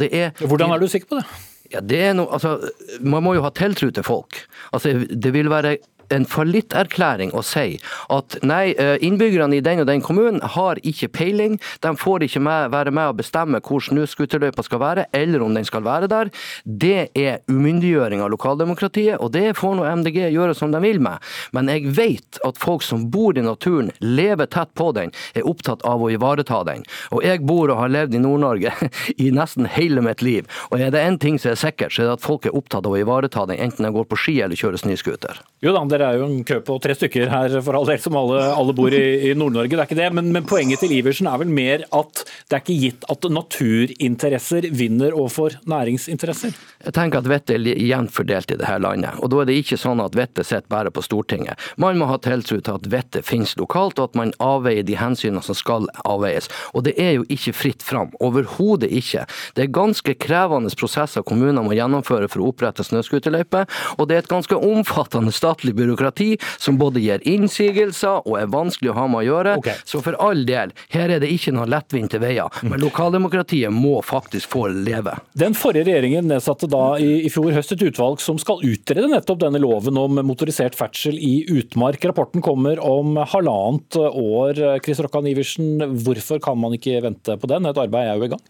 Er, 0.09 0.33
Hvordan 0.41 0.73
er 0.73 0.81
du 0.81 0.89
sikker 0.89 1.11
på 1.11 1.21
det? 1.21 1.27
Ja, 1.69 1.83
det 1.85 2.01
noe, 2.17 2.31
altså, 2.33 2.57
Man 3.05 3.21
må 3.25 3.35
jo 3.37 3.43
ha 3.45 3.51
tiltro 3.53 3.91
til 3.93 4.05
folk. 4.05 4.41
Altså, 4.73 4.95
det 5.05 5.33
vil 5.35 5.51
være 5.51 5.77
en 6.13 6.25
fallitterklæring 6.29 7.33
å 7.37 7.43
si 7.45 7.79
at 8.09 8.37
nei, 8.45 8.73
eh, 8.73 8.97
innbyggerne 9.05 9.57
i 9.57 9.63
den 9.65 9.83
og 9.83 9.87
den 9.89 10.01
kommunen 10.01 10.41
har 10.41 10.79
ikke 10.83 11.11
peiling, 11.13 11.59
de 11.81 11.93
får 11.97 12.25
ikke 12.25 12.41
med, 12.43 12.71
være 12.73 12.93
med 12.95 13.11
å 13.11 13.17
bestemme 13.17 13.61
hvor 13.65 13.83
snøscooterløypa 13.85 14.65
skal 14.65 14.81
være, 14.81 15.05
eller 15.13 15.43
om 15.45 15.53
den 15.53 15.67
skal 15.67 15.83
være 15.85 16.09
der. 16.11 16.31
Det 16.65 17.09
er 17.17 17.39
umyndiggjøring 17.49 18.23
av 18.23 18.31
lokaldemokratiet, 18.33 19.19
og 19.19 19.31
det 19.35 19.55
får 19.57 19.77
nå 19.77 19.87
MDG 20.01 20.21
gjøre 20.33 20.55
som 20.57 20.73
de 20.73 20.81
vil 20.83 21.01
med. 21.03 21.21
Men 21.55 21.71
jeg 21.71 21.93
vet 21.97 22.41
at 22.45 22.59
folk 22.61 22.83
som 22.85 23.09
bor 23.13 23.37
i 23.37 23.45
naturen, 23.45 23.91
lever 23.99 24.49
tett 24.49 24.73
på 24.77 24.91
den, 24.95 25.13
er 25.35 25.47
opptatt 25.47 25.83
av 25.87 26.01
å 26.01 26.11
ivareta 26.13 26.63
den. 26.67 26.85
Og 27.15 27.23
jeg 27.25 27.43
bor 27.45 27.69
og 27.69 27.81
har 27.83 27.93
levd 27.93 28.17
i 28.17 28.23
Nord-Norge 28.23 28.73
i 29.23 29.29
nesten 29.35 29.69
hele 29.69 30.03
mitt 30.05 30.23
liv, 30.25 30.49
og 30.69 30.81
er 30.81 30.93
det 30.93 31.03
én 31.05 31.19
ting 31.21 31.39
som 31.39 31.53
er 31.53 31.59
sikkert, 31.59 31.93
så 31.93 32.03
er 32.03 32.11
det 32.11 32.17
at 32.19 32.25
folk 32.25 32.47
er 32.47 32.55
opptatt 32.57 32.87
av 32.87 32.95
å 32.95 32.99
ivareta 32.99 33.45
den, 33.49 33.59
enten 33.61 33.85
de 33.85 33.93
går 33.93 34.07
på 34.09 34.19
ski 34.19 34.39
eller 34.43 34.59
kjører 34.59 34.81
snøscooter. 34.81 35.41
Jo 35.63 35.73
da, 35.75 35.83
dere 35.99 36.13
er 36.15 36.21
jo 36.21 36.27
en 36.29 36.43
kø 36.47 36.59
på 36.65 36.77
tre 36.81 36.95
stykker 36.95 37.29
her 37.31 37.55
for 37.65 37.77
all 37.77 37.87
del, 37.89 37.99
som 38.01 38.17
alle, 38.19 38.41
alle 38.55 38.75
bor 38.77 38.93
i, 38.95 39.29
i 39.29 39.33
Nord-Norge. 39.37 39.73
Det 39.73 39.81
er 39.83 39.89
ikke 39.89 39.99
det, 39.99 40.09
men, 40.15 40.31
men, 40.35 40.47
poenget 40.49 40.81
til 40.83 40.93
Iversen 40.95 41.27
er 41.29 41.41
vel 41.41 41.51
mer 41.53 41.83
at 41.95 42.23
det 42.49 42.57
er 42.57 42.63
ikke 42.63 42.77
gitt 42.79 43.07
at 43.11 43.27
naturinteresser 43.29 44.69
vinner 44.75 45.15
overfor 45.17 45.59
næringsinteresser? 45.69 46.55
Jeg 46.85 46.95
tenker 46.95 47.21
at 47.21 47.29
vettet 47.29 47.57
er 47.59 47.83
jevnt 47.83 48.13
fordelt 48.15 48.53
i 48.53 48.57
dette 48.59 48.77
landet. 48.81 49.19
og 49.19 49.31
Da 49.33 49.41
er 49.43 49.49
det 49.49 49.57
ikke 49.61 49.79
sånn 49.79 50.03
at 50.03 50.17
vettet 50.17 50.47
sitter 50.47 50.69
bare 50.71 50.93
på 50.93 51.03
Stortinget. 51.05 51.59
Man 51.81 51.99
må 51.99 52.07
ha 52.09 52.19
tiltro 52.23 52.59
til 52.59 52.79
at 52.79 52.89
vettet 52.91 53.27
finnes 53.27 53.55
lokalt, 53.59 53.99
og 53.99 54.11
at 54.11 54.19
man 54.19 54.33
avveier 54.43 54.85
de 54.87 54.97
hensynene 54.99 55.43
som 55.45 55.57
skal 55.57 55.89
avveies. 56.07 56.49
Og 56.73 56.85
det 56.87 56.95
er 57.01 57.17
jo 57.17 57.27
ikke 57.29 57.55
fritt 57.57 57.85
fram. 57.85 58.13
Overhodet 58.23 58.89
ikke. 58.89 59.25
Det 59.57 59.65
er 59.65 59.75
ganske 59.75 60.15
krevende 60.19 60.71
prosesser 60.79 61.25
kommunene 61.25 61.63
må 61.65 61.75
gjennomføre 61.75 62.29
for 62.31 62.43
å 62.43 62.51
opprette 62.53 62.85
snøscooterløyper, 62.87 63.67
og 63.97 64.07
det 64.09 64.15
er 64.15 64.23
et 64.23 64.31
ganske 64.31 64.55
omfattende 64.55 65.33
statlig 65.35 65.75
byråkrati 65.89 66.29
som 66.57 66.77
både 66.79 67.03
gir 67.03 67.23
innsigelser 67.27 68.23
og 68.25 68.37
er 68.39 68.49
vanskelig 68.51 68.93
å 68.93 68.97
ha 68.97 69.07
med 69.11 69.23
å 69.23 69.27
gjøre. 69.27 69.55
Okay. 69.61 69.81
Så 69.87 70.01
for 70.05 70.17
all 70.21 70.45
del, 70.47 70.73
her 70.93 71.11
er 71.11 71.23
det 71.23 71.31
ikke 71.33 71.53
noen 71.55 71.71
lettvinte 71.71 72.21
veier. 72.21 72.49
Men 72.63 72.77
mm. 72.77 72.83
lokaldemokratiet 72.85 73.73
må 73.73 73.99
faktisk 74.05 74.53
få 74.53 74.67
leve. 74.73 75.15
Den 75.39 75.57
forrige 75.57 75.89
regjeringen 75.89 76.29
nedsatte 76.29 76.69
da 76.71 76.83
i, 77.01 77.25
i 77.25 77.33
fjor 77.33 77.53
høst 77.55 77.73
et 77.75 77.85
utvalg 77.89 78.21
som 78.23 78.39
skal 78.41 78.63
utrede 78.65 79.09
nettopp 79.11 79.41
denne 79.43 79.61
loven 79.61 79.97
om 79.99 80.21
motorisert 80.25 80.77
ferdsel 80.77 81.17
i 81.17 81.43
utmark. 81.49 82.03
Rapporten 82.11 82.43
kommer 82.45 82.81
om 82.83 83.17
halvannet 83.19 83.99
år. 83.99 84.63
Chris 84.85 85.01
Rokkan 85.03 85.27
Iversen, 85.29 85.79
hvorfor 86.03 86.41
kan 86.43 86.59
man 86.59 86.75
ikke 86.77 87.01
vente 87.05 87.37
på 87.39 87.49
den? 87.51 87.69
Et 87.69 87.83
arbeid 87.85 88.07
er 88.07 88.17
jo 88.19 88.29
i 88.29 88.33
gang. 88.35 88.47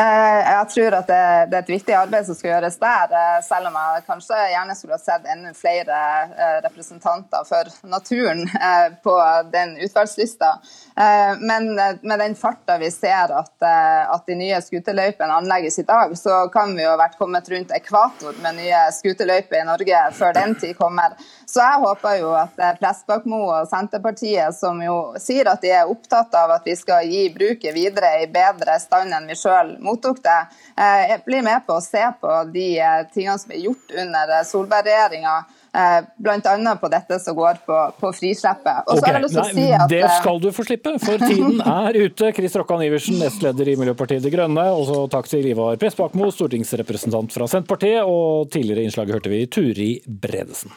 Eh, 0.00 0.40
jeg 0.50 0.68
tror 0.74 0.94
at 0.98 1.06
det, 1.08 1.16
er 1.16 1.54
et 1.62 1.70
viktig 1.72 1.94
arbeid 1.96 2.26
som 2.28 2.36
skal 2.36 2.50
gjøres 2.50 2.74
der, 2.82 3.12
eh, 3.16 3.36
selv 3.46 3.70
om 3.70 3.76
jeg 3.80 4.02
kanskje 4.04 4.40
gjerne 4.52 4.74
skulle 4.76 4.98
ha 4.98 5.00
sett 5.00 5.28
enda 5.32 5.52
flere 5.56 6.00
eh, 6.36 6.58
representanter 6.66 7.46
for 7.48 7.70
naturen 7.88 8.42
på 9.02 9.14
den 9.52 9.76
utvalgslista. 9.80 10.56
Men 11.40 11.68
med 11.76 12.18
den 12.20 12.34
farta 12.38 12.76
vi 12.80 12.88
ser 12.90 13.32
at, 13.36 13.52
at 13.62 14.26
de 14.28 14.36
nye 14.38 14.58
skuterløypene 14.64 15.38
anlegges 15.40 15.78
i 15.78 15.84
dag, 15.86 16.12
så 16.18 16.46
kan 16.52 16.74
vi 16.76 16.84
jo 16.84 16.92
ha 16.92 16.98
vært 17.00 17.18
kommet 17.20 17.48
rundt 17.52 17.72
ekvator 17.76 18.36
med 18.42 18.58
nye 18.60 18.80
skuterløyper 18.96 19.60
i 19.60 19.66
Norge 19.68 20.02
før 20.16 20.36
den 20.36 20.56
tid 20.60 20.76
kommer. 20.78 21.16
Så 21.46 21.62
jeg 21.62 21.82
håper 21.84 22.18
jo 22.20 22.32
at 22.36 22.56
Pressbakmo 22.80 23.42
og 23.44 23.68
Senterpartiet, 23.70 24.56
som 24.56 24.80
jo 24.82 24.96
sier 25.22 25.50
at 25.52 25.62
de 25.64 25.72
er 25.76 25.90
opptatt 25.90 26.34
av 26.36 26.56
at 26.58 26.66
vi 26.66 26.76
skal 26.78 27.06
gi 27.08 27.26
bruket 27.34 27.76
videre 27.76 28.14
i 28.24 28.30
bedre 28.32 28.78
stand 28.82 29.14
enn 29.16 29.28
vi 29.30 29.38
sjøl 29.38 29.76
mottok 29.86 30.22
det. 30.24 30.38
Eh, 30.76 31.02
jeg 31.12 31.22
blir 31.26 31.44
med 31.46 31.66
på 31.66 31.76
å 31.78 31.84
se 31.84 32.02
på 32.20 32.32
de 32.52 32.66
eh, 32.78 33.04
tingene 33.14 33.38
som 33.40 33.54
er 33.54 33.62
gjort 33.66 33.94
under 34.02 34.34
eh, 34.38 34.48
Solberg-regjeringa. 34.50 35.36
Bl.a. 36.16 36.70
på 36.80 36.88
dette 36.88 37.18
som 37.20 37.36
går 37.36 37.58
på, 37.66 37.76
på 38.00 38.10
frislippet. 38.16 38.88
Okay. 38.94 39.26
Si 39.52 39.66
at... 39.76 39.84
Det 39.92 40.06
skal 40.22 40.40
du 40.40 40.48
få 40.56 40.64
slippe, 40.64 40.94
for 41.02 41.20
tiden 41.20 41.60
er 41.60 41.98
ute. 42.00 42.32
Chris 42.32 42.56
Rokkan 42.56 42.86
Iversen, 42.86 43.18
nestleder 43.20 43.68
i 43.68 43.76
Miljøpartiet 43.76 44.24
De 44.24 44.32
Grønne. 44.32 44.64
Også 44.72 45.04
takk 45.12 45.28
til 45.28 45.52
Ivar 45.52 45.76
Pressbakmo, 45.82 46.32
stortingsrepresentant 46.32 47.36
fra 47.36 47.52
Senterpartiet. 47.52 48.08
Og 48.08 48.48
tidligere 48.48 48.86
i 48.86 48.88
innslaget 48.88 49.18
hørte 49.18 49.36
vi 49.36 49.44
Turi 49.52 49.90
Bredesen. 50.08 50.72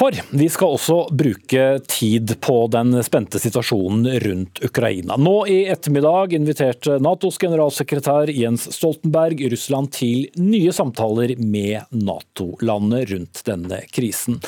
For 0.00 0.16
vi 0.30 0.46
skal 0.48 0.78
også 0.78 0.94
bruke 1.12 1.64
tid 1.84 2.32
på 2.40 2.54
den 2.72 2.94
spente 3.04 3.36
situasjonen 3.42 4.06
rundt 4.22 4.62
Ukraina. 4.64 5.18
Nå 5.20 5.34
i 5.52 5.58
ettermiddag 5.68 6.32
inviterte 6.38 6.96
Natos 7.04 7.36
generalsekretær 7.42 8.32
Jens 8.32 8.64
Stoltenberg 8.78 9.42
Russland 9.52 9.92
til 9.98 10.30
nye 10.40 10.72
samtaler 10.72 11.34
med 11.36 11.92
Nato-landet 11.92 13.12
rundt 13.12 13.44
denne 13.44 13.82
krisen. 13.92 14.40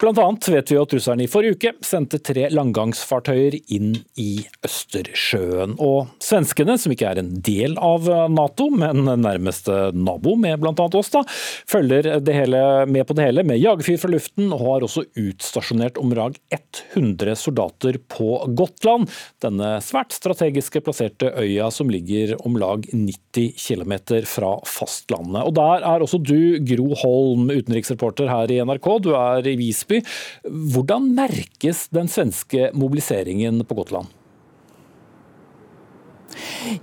Blant 0.00 0.18
annet 0.18 0.46
vet 0.48 0.70
vi 0.72 0.78
at 0.80 0.92
russerne 0.96 1.24
i 1.26 1.28
forrige 1.28 1.58
uke 1.58 1.70
sendte 1.84 2.18
tre 2.24 2.46
langgangsfartøyer 2.48 3.58
inn 3.76 3.92
i 4.16 4.46
Østersjøen. 4.64 5.74
Og 5.76 6.08
svenskene, 6.24 6.78
som 6.80 6.94
ikke 6.94 7.10
er 7.10 7.20
en 7.20 7.34
del 7.44 7.76
av 7.76 8.08
Nato, 8.32 8.70
men 8.72 9.04
nærmeste 9.20 9.90
nabo 9.92 10.38
med 10.40 10.62
bl.a. 10.62 10.72
oss, 10.72 11.12
da, 11.12 11.20
følger 11.68 12.14
hele, 12.32 12.62
med 12.88 13.04
på 13.06 13.18
det 13.18 13.28
hele 13.28 13.44
med 13.44 13.60
jagerfyr 13.60 14.00
fra 14.00 14.14
luften, 14.14 14.48
og 14.56 14.64
har 14.64 14.79
også 14.86 15.06
utstasjonert 15.18 15.98
om 16.00 16.12
lag 16.16 16.36
100 16.54 17.36
soldater 17.38 17.98
på 18.10 18.38
Gotland. 18.58 19.10
Denne 19.42 19.76
svært 19.84 20.14
strategiske 20.16 20.82
plasserte 20.84 21.32
øya 21.40 21.70
som 21.74 21.90
ligger 21.92 22.36
om 22.46 22.58
lag 22.60 22.86
90 22.92 23.56
km 23.60 23.96
fra 24.28 24.52
fastlandet. 24.68 25.42
Og 25.44 25.54
der 25.58 25.86
er 25.86 26.04
også 26.04 26.20
du, 26.22 26.60
Gro 26.66 26.94
Holm, 27.02 27.50
utenriksreporter 27.50 28.30
her 28.30 28.52
i 28.52 28.60
NRK. 28.64 28.92
Du 29.04 29.12
er 29.18 29.46
i 29.46 29.56
Visby 29.60 30.00
Hvordan 30.44 31.10
merkes 31.16 31.86
den 31.94 32.08
svenske 32.10 32.70
mobiliseringen 32.76 33.62
på 33.66 33.78
Gotland? 33.82 34.19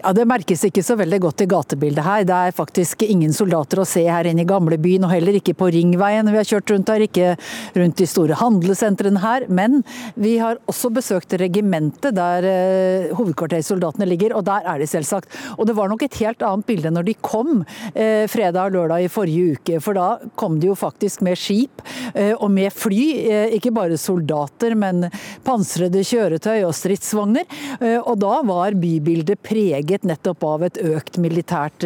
Ja, 0.03 0.13
Det 0.13 0.27
merkes 0.27 0.63
ikke 0.67 0.83
så 0.85 0.97
veldig 0.99 1.19
godt 1.27 1.43
i 1.43 1.49
gatebildet 1.49 2.05
her. 2.05 2.25
Det 2.27 2.35
er 2.35 2.55
faktisk 2.55 3.03
ingen 3.05 3.33
soldater 3.35 3.81
å 3.81 3.87
se 3.87 4.03
her 4.07 4.27
inne 4.29 4.43
i 4.43 4.49
gamlebyen, 4.49 5.05
og 5.07 5.13
heller 5.13 5.37
ikke 5.39 5.55
på 5.57 5.69
Ringveien 5.73 6.29
vi 6.31 6.39
har 6.39 6.47
kjørt 6.47 6.73
rundt 6.73 6.91
her, 6.91 7.05
ikke 7.05 7.33
rundt 7.77 7.97
de 8.01 8.07
store 8.09 8.37
handlesentrene 8.39 9.21
her. 9.23 9.47
Men 9.49 9.81
vi 10.15 10.37
har 10.41 10.59
også 10.69 10.91
besøkt 10.93 11.37
regimentet 11.39 12.15
der 12.17 12.47
eh, 12.47 13.15
hovedkvartersoldatene 13.17 14.07
ligger, 14.09 14.35
og 14.37 14.45
der 14.47 14.67
er 14.67 14.81
de 14.81 14.89
selvsagt. 14.89 15.31
Og 15.57 15.67
det 15.69 15.77
var 15.77 15.91
nok 15.91 16.05
et 16.05 16.19
helt 16.21 16.43
annet 16.45 16.67
bilde 16.67 16.91
når 16.93 17.07
de 17.09 17.17
kom 17.21 17.63
eh, 17.93 18.25
fredag 18.31 18.71
og 18.71 18.77
lørdag 18.77 19.05
i 19.05 19.11
forrige 19.11 19.57
uke, 19.57 19.81
for 19.83 19.97
da 19.97 20.07
kom 20.39 20.59
de 20.61 20.71
jo 20.71 20.77
faktisk 20.77 21.23
med 21.25 21.39
skip 21.39 21.83
eh, 22.13 22.33
og 22.33 22.49
med 22.53 22.73
fly. 22.73 23.03
Eh, 23.27 23.55
ikke 23.57 23.73
bare 23.75 23.99
soldater, 24.01 24.75
men 24.77 25.07
pansrede 25.47 26.03
kjøretøy 26.07 26.61
og 26.67 26.75
stridsvogner. 26.77 27.47
Eh, 27.79 27.99
og 27.99 28.19
da 28.21 28.41
var 28.47 28.77
bybildet 28.77 29.41
preget 29.47 30.05
nettopp 30.07 30.43
av 30.47 30.65
et 30.67 30.79
økt 30.83 31.19
militært 31.23 31.85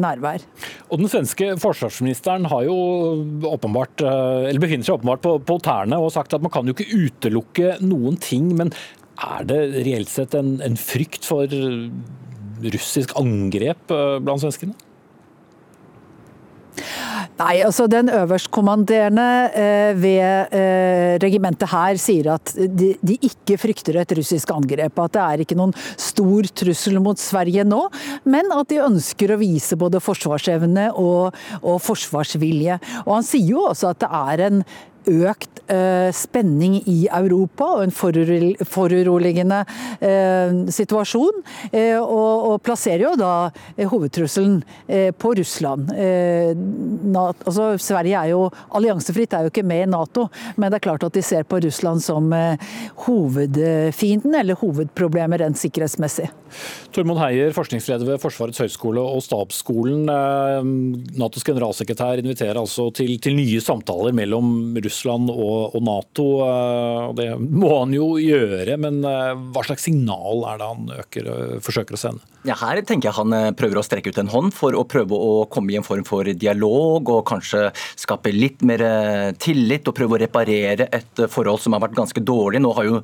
nærvær. 0.00 0.44
Og 0.88 1.02
Den 1.02 1.12
svenske 1.12 1.52
forsvarsministeren 1.60 2.48
har 2.48 2.64
jo 2.64 2.76
åpenbart, 3.52 4.00
eller 4.06 4.62
befinner 4.62 4.88
seg 4.88 4.98
åpenbart 4.98 5.24
på, 5.26 5.34
på 5.44 5.58
tærne 5.66 6.00
og 6.00 6.14
sagt 6.14 6.36
at 6.36 6.44
man 6.44 6.54
kan 6.54 6.66
jo 6.66 6.76
ikke 6.76 6.88
utelukke 6.96 7.76
noen 7.84 8.16
ting. 8.22 8.48
Men 8.56 8.72
er 9.20 9.46
det 9.48 9.60
reelt 9.86 10.12
sett 10.12 10.36
en, 10.38 10.56
en 10.64 10.80
frykt 10.80 11.28
for 11.28 11.52
russisk 12.64 13.12
angrep 13.20 13.92
blant 13.92 14.42
svenskene? 14.42 14.76
Nei, 17.36 17.60
altså 17.64 17.86
Den 17.90 18.10
øverstkommanderende 18.12 19.26
eh, 19.52 19.92
ved 19.98 20.54
eh, 20.56 21.16
regimentet 21.22 21.70
her 21.72 22.00
sier 22.00 22.32
at 22.36 22.52
de, 22.56 22.92
de, 23.00 23.18
ikke 23.28 23.58
frykter 23.60 24.00
et 24.00 24.16
russisk 24.18 24.52
angrep. 24.54 24.98
At 25.04 25.16
det 25.16 25.22
er 25.24 25.44
ikke 25.44 25.58
noen 25.58 25.74
stor 26.00 26.48
trussel 26.56 27.00
mot 27.04 27.20
Sverige 27.20 27.66
nå, 27.66 27.82
men 28.28 28.52
at 28.54 28.72
de 28.72 28.82
ønsker 28.84 29.34
å 29.34 29.40
vise 29.40 29.78
både 29.80 30.02
forsvarsevne 30.04 30.90
og, 30.96 31.36
og 31.62 31.80
forsvarsvilje. 31.84 32.80
Og 33.06 33.16
Han 33.18 33.26
sier 33.26 33.56
jo 33.56 33.66
også 33.70 33.92
at 33.92 34.04
det 34.04 34.12
er 34.12 34.46
en 34.50 34.62
økt 35.06 35.62
eh, 35.70 36.10
spenning 36.14 36.78
i 36.90 37.06
Europa 37.14 37.68
og 37.76 37.84
en 37.86 37.94
foruroligende 37.94 39.62
eh, 40.00 40.58
situasjon. 40.74 41.42
Eh, 41.70 41.98
og, 42.00 42.56
plasserer 42.66 43.04
jo 43.04 43.12
da 43.20 43.50
hovedtrusselen 43.76 44.56
på 45.20 45.30
Russland. 45.36 45.90
Altså, 45.92 47.66
Sverige 47.82 48.16
er 48.16 48.30
jo 48.32 48.46
alliansefritt, 48.74 49.34
er 49.36 49.44
jo 49.44 49.52
ikke 49.52 49.64
med 49.66 49.84
i 49.84 49.90
Nato, 49.90 50.24
men 50.56 50.72
det 50.72 50.78
er 50.78 50.84
klart 50.86 51.04
at 51.06 51.14
de 51.14 51.22
ser 51.22 51.44
på 51.46 51.60
Russland 51.62 52.02
som 52.02 52.32
hovedfienden 53.04 54.38
eller 54.40 54.58
hovedproblemet 54.58 55.44
rent 55.44 55.60
sikkerhetsmessig. 55.60 56.30
Tormod 56.96 57.20
Heier, 57.20 57.52
forskningsleder 57.54 58.08
ved 58.08 58.22
Forsvarets 58.22 58.62
høgskole 58.64 59.04
og 59.04 59.22
Stabsskolen. 59.26 60.08
Natos 61.20 61.46
generalsekretær 61.46 62.24
inviterer 62.24 62.58
altså 62.62 62.88
til, 62.96 63.18
til 63.22 63.36
nye 63.36 63.60
samtaler 63.62 64.16
mellom 64.16 64.72
Russland 64.80 64.95
Russland 64.96 65.30
og, 65.30 65.76
Nato. 65.84 66.26
Eh, 66.46 67.14
det 67.18 67.28
må 67.38 67.70
han 67.82 67.92
jo 67.94 68.16
gjøre, 68.20 68.78
men 68.80 69.02
eh, 69.04 69.34
hva 69.52 69.64
slags 69.66 69.84
signal 69.86 70.44
er 70.48 70.60
det 70.60 70.70
han 70.70 70.88
øker, 70.96 71.28
eh, 71.32 71.58
forsøker 71.64 71.96
å 71.96 72.00
sende? 72.00 72.24
Ja, 72.46 72.54
her 72.60 72.78
tenker 72.86 73.10
jeg 73.10 73.16
han 73.16 73.56
prøver 73.58 73.80
å 73.80 73.82
strekke 73.82 74.12
ut 74.14 74.18
en 74.22 74.30
hånd 74.30 74.52
for 74.54 74.76
å 74.78 74.84
prøve 74.86 75.18
å 75.18 75.46
komme 75.50 75.72
i 75.74 75.78
en 75.80 75.86
form 75.86 76.04
for 76.06 76.28
dialog 76.30 77.08
og 77.10 77.24
kanskje 77.26 77.72
skape 77.98 78.30
litt 78.30 78.62
mer 78.62 78.84
tillit 79.42 79.88
og 79.90 79.96
prøve 79.98 80.14
å 80.14 80.20
reparere 80.22 80.86
et 80.94 81.24
forhold 81.32 81.58
som 81.64 81.74
har 81.74 81.82
vært 81.82 81.96
ganske 81.98 82.22
dårlig. 82.22 82.60
Nå 82.62 82.70
har 82.76 82.86
jo 82.86 83.00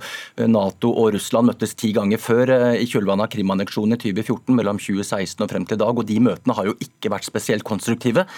Nato 0.47 0.93
og 0.95 1.17
Russland 1.17 1.51
møttes 1.51 1.75
ti 1.75 1.91
ganger 1.97 2.23
før 2.23 2.53
i 2.79 2.87
kjølvannet 2.87 3.27
av 3.27 3.33
Krim-anneksjonen 3.35 3.97
i 3.97 4.01
2014, 4.05 4.55
mellom 4.61 4.79
2016 4.79 5.43
og 5.43 5.51
frem 5.51 5.67
til 5.67 5.81
i 5.81 5.83
dag, 5.83 5.91
og 5.91 6.07
de 6.07 6.21
møtene 6.23 6.57
har 6.61 6.71
jo 6.71 6.77
ikke 6.79 7.11
vært 7.11 7.27
spesielt 7.27 7.67
konstruktive. 7.67 8.29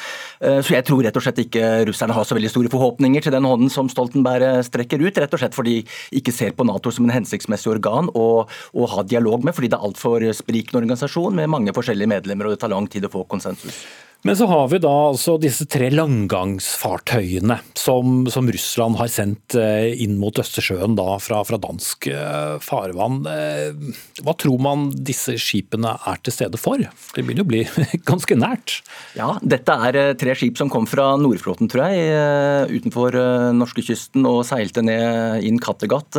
Så 0.40 0.72
jeg 0.72 0.88
tror 0.88 1.04
rett 1.04 1.20
og 1.20 1.26
slett 1.26 1.44
ikke 1.44 1.68
russerne 1.90 2.16
har 2.16 2.24
så 2.24 2.38
veldig 2.38 2.54
store 2.54 2.72
forhåpninger 2.72 3.28
til 3.28 3.36
den 3.36 3.43
hånden 3.48 3.72
som 3.72 3.90
Stoltenberg 3.92 4.62
strekker 4.66 5.02
ut, 5.04 5.18
rett 5.20 5.34
og 5.34 5.42
slett 5.42 5.56
fordi 5.56 5.74
de 5.82 6.20
ikke 6.20 6.34
ser 6.34 6.54
på 6.56 6.66
Nato 6.68 6.92
som 6.94 7.08
en 7.08 7.14
hensiktsmessig 7.14 7.72
organ 7.74 8.10
å, 8.14 8.44
å 8.46 8.88
ha 8.94 9.04
dialog 9.06 9.44
med, 9.44 9.56
fordi 9.56 9.72
det 9.72 9.78
er 9.78 9.86
altfor 9.88 10.26
sprikende 10.36 10.82
organisasjon 10.84 11.36
med 11.36 11.52
mange 11.52 11.74
forskjellige 11.76 12.12
medlemmer, 12.14 12.48
og 12.48 12.56
det 12.56 12.64
tar 12.64 12.72
lang 12.74 12.88
tid 12.90 13.06
å 13.08 13.12
få 13.12 13.26
konsensus. 13.30 13.84
Men 14.24 14.36
så 14.36 14.46
har 14.48 14.70
vi 14.72 14.78
da 14.80 14.90
altså 15.10 15.34
disse 15.36 15.66
tre 15.68 15.90
langgangsfartøyene 15.92 17.58
som, 17.76 18.22
som 18.32 18.46
Russland 18.48 18.96
har 18.96 19.10
sendt 19.12 19.52
eh, 19.60 19.90
inn 20.00 20.14
mot 20.16 20.38
Østersjøen 20.40 20.94
da 20.96 21.18
fra, 21.20 21.42
fra, 21.44 21.58
dansk 21.60 22.08
eh, 22.08 22.54
farvann. 22.64 23.18
Eh, 23.28 23.92
hva 24.24 24.32
tror 24.40 24.62
man 24.64 24.86
disse 24.96 25.34
skipene 25.36 25.92
er 26.08 26.22
til 26.24 26.32
stede 26.32 26.56
for? 26.56 26.80
Det 26.80 27.20
begynner 27.20 27.44
å 27.44 27.50
bli 27.50 27.60
ganske 28.10 28.38
nært? 28.40 28.78
Ja, 29.12 29.34
dette 29.44 29.76
er 29.90 30.16
tre 30.16 30.38
skip 30.40 30.56
som 30.56 30.72
kom 30.72 30.88
fra 30.88 31.10
Nordflåten, 31.20 31.68
tror 31.68 31.92
jeg, 31.92 32.72
utenfor 32.80 33.20
norskekysten 33.52 34.24
og 34.24 34.40
seilte 34.48 34.86
ned 34.88 35.44
inn 35.44 35.60
Kattegat. 35.60 36.16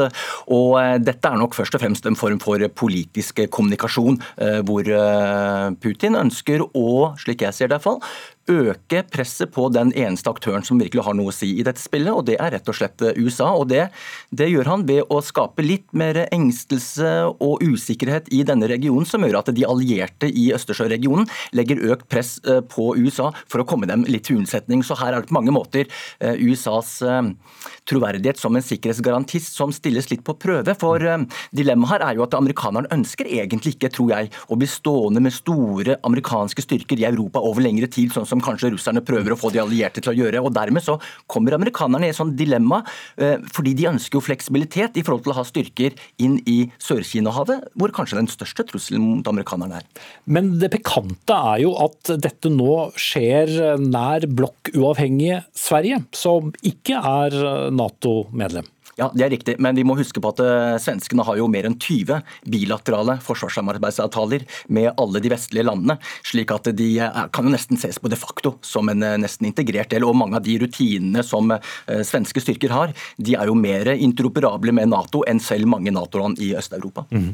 Og 0.53 0.77
dette 1.01 1.33
er 1.33 1.41
nok 1.41 1.57
først 1.57 1.73
og 1.73 1.81
fremst 1.81 2.05
en 2.05 2.21
form 2.21 2.37
for 2.43 2.61
politisk 2.77 3.41
kommunikasjon, 3.49 4.21
hvor 4.69 4.93
Putin 5.81 6.21
ønsker 6.21 6.67
å, 6.69 6.87
slik 7.25 7.41
jeg 7.47 7.57
ser 7.57 7.73
det 7.73 7.79
iallfall, 7.79 7.94
well 7.99 8.09
øke 8.51 9.01
presset 9.09 9.49
på 9.53 9.67
den 9.73 9.91
eneste 9.97 10.29
aktøren 10.29 10.65
som 10.65 10.79
virkelig 10.81 11.05
har 11.07 11.15
noe 11.17 11.31
å 11.31 11.35
si 11.35 11.49
i 11.57 11.65
dette 11.65 11.81
spillet, 11.81 12.13
og 12.13 12.27
det 12.27 12.37
er 12.41 12.53
rett 12.53 12.69
og 12.69 12.77
slett 12.77 13.01
eh, 13.01 13.17
USA. 13.17 13.51
og 13.57 13.69
Det, 13.71 13.87
det 14.29 14.49
gjør 14.51 14.69
han 14.69 14.85
ved 14.85 15.09
å 15.09 15.21
skape 15.25 15.65
litt 15.65 15.87
mer 15.97 16.25
engstelse 16.25 17.11
og 17.33 17.63
usikkerhet 17.65 18.29
i 18.35 18.43
denne 18.45 18.69
regionen, 18.69 19.07
som 19.09 19.25
gjør 19.25 19.39
at 19.41 19.51
de 19.55 19.65
allierte 19.65 20.29
i 20.29 20.51
Østersjøregionen 20.55 21.27
legger 21.57 21.81
økt 21.91 22.07
press 22.11 22.37
eh, 22.45 22.61
på 22.61 22.93
USA 22.99 23.31
for 23.47 23.63
å 23.63 23.67
komme 23.67 23.89
dem 23.89 24.05
litt 24.09 24.27
til 24.29 24.39
unnsetning. 24.41 24.85
Så 24.85 24.97
her 24.99 25.13
er 25.13 25.23
det 25.23 25.31
på 25.31 25.37
mange 25.39 25.53
måter 25.55 25.89
eh, 26.19 26.37
USAs 26.45 26.99
troverdighet 27.89 28.39
som 28.39 28.55
en 28.55 28.65
sikkerhetsgarantist 28.65 29.57
som 29.57 29.73
stilles 29.73 30.07
litt 30.11 30.23
på 30.25 30.35
prøve. 30.41 30.73
For 30.77 31.01
dilemmaet 31.55 31.95
her 31.95 32.05
er 32.05 32.17
jo 32.17 32.25
at 32.25 32.37
amerikanerne 32.37 32.89
ønsker 32.93 33.29
egentlig 33.29 33.75
ikke, 33.75 33.91
tror 33.93 34.13
jeg, 34.13 34.31
å 34.49 34.57
bli 34.59 34.69
stående 34.69 35.21
med 35.23 35.33
store 35.33 35.97
amerikanske 36.05 36.65
styrker 36.65 37.01
i 37.01 37.07
Europa 37.09 37.41
over 37.45 37.65
lengre 37.65 37.89
tid, 37.91 38.13
sånn 38.13 38.27
som 38.27 38.34
kanskje 38.43 38.71
russerne 38.73 39.03
prøver 39.05 39.33
å 39.33 39.39
få 39.39 39.51
de 39.53 39.61
allierte 39.61 40.03
til 40.03 40.13
å 40.13 40.17
gjøre. 40.17 40.43
og 40.43 40.53
Dermed 40.55 40.83
så 40.83 40.97
kommer 41.31 41.55
amerikanerne 41.57 42.09
i 42.09 42.13
et 42.13 42.17
sånt 42.17 42.35
dilemma, 42.37 42.83
eh, 43.17 43.37
fordi 43.53 43.75
de 43.75 43.89
ønsker 43.93 44.19
jo 44.19 44.25
fleksibilitet 44.25 44.97
i 44.97 45.03
forhold 45.05 45.23
til 45.25 45.35
å 45.35 45.39
ha 45.39 45.45
styrker 45.47 45.95
inn 46.19 46.39
i 46.45 46.71
Sør-Kina-havet, 46.79 47.71
hvor 47.75 47.93
kanskje 47.95 48.19
den 48.19 48.31
største 48.31 48.67
trusselen 48.67 49.01
mot 49.01 49.31
amerikanerne 49.31 49.81
er. 49.81 49.89
Men 50.25 50.57
det 50.59 50.71
pikante 50.71 51.35
er 51.55 51.63
jo 51.65 51.75
at 51.83 52.15
dette 52.21 52.51
nå 52.51 52.91
skjer 52.99 53.77
nær 53.79 54.27
blokkuavhengige 54.27 55.43
Sverige, 55.55 56.03
som 56.15 56.53
ikke 56.63 56.99
er 56.99 57.71
Nato-medlem. 57.71 58.74
Ja, 58.95 59.09
det 59.11 59.25
er 59.25 59.33
riktig, 59.33 59.57
men 59.59 59.75
vi 59.75 59.83
må 59.83 59.97
huske 59.99 60.21
på 60.23 60.31
at 60.31 60.39
uh, 60.39 60.77
svenskene 60.79 61.25
har 61.27 61.35
jo 61.35 61.49
mer 61.51 61.67
enn 61.67 61.75
20 61.75 62.21
bilaterale 62.51 63.17
forsvarssamarbeidsavtaler 63.25 64.45
med 64.71 64.93
alle 65.01 65.19
de 65.23 65.31
vestlige 65.33 65.65
landene. 65.67 65.97
Slik 66.23 66.53
at 66.55 66.69
de 66.79 66.87
uh, 67.03 67.25
kan 67.35 67.47
jo 67.47 67.51
nesten 67.51 67.79
ses 67.81 67.99
på 67.99 68.11
de 68.11 68.19
facto 68.19 68.53
som 68.63 68.87
en 68.91 69.03
uh, 69.03 69.17
nesten 69.19 69.49
integrert 69.49 69.91
del. 69.91 70.07
Og 70.07 70.15
mange 70.15 70.39
av 70.39 70.45
de 70.45 70.55
rutinene 70.61 71.23
som 71.25 71.51
svenske 72.07 72.39
styrker 72.41 72.71
har, 72.73 72.91
de 73.21 73.35
er 73.37 73.49
jo 73.49 73.55
mer 73.57 73.89
interoperable 73.93 74.71
med 74.75 74.89
Nato 74.91 75.21
enn 75.27 75.41
selv 75.43 75.67
mange 75.69 75.91
Nato-land 75.93 76.39
i 76.43 76.51
Øst-Europa. 76.57 77.05
Mm. 77.11 77.27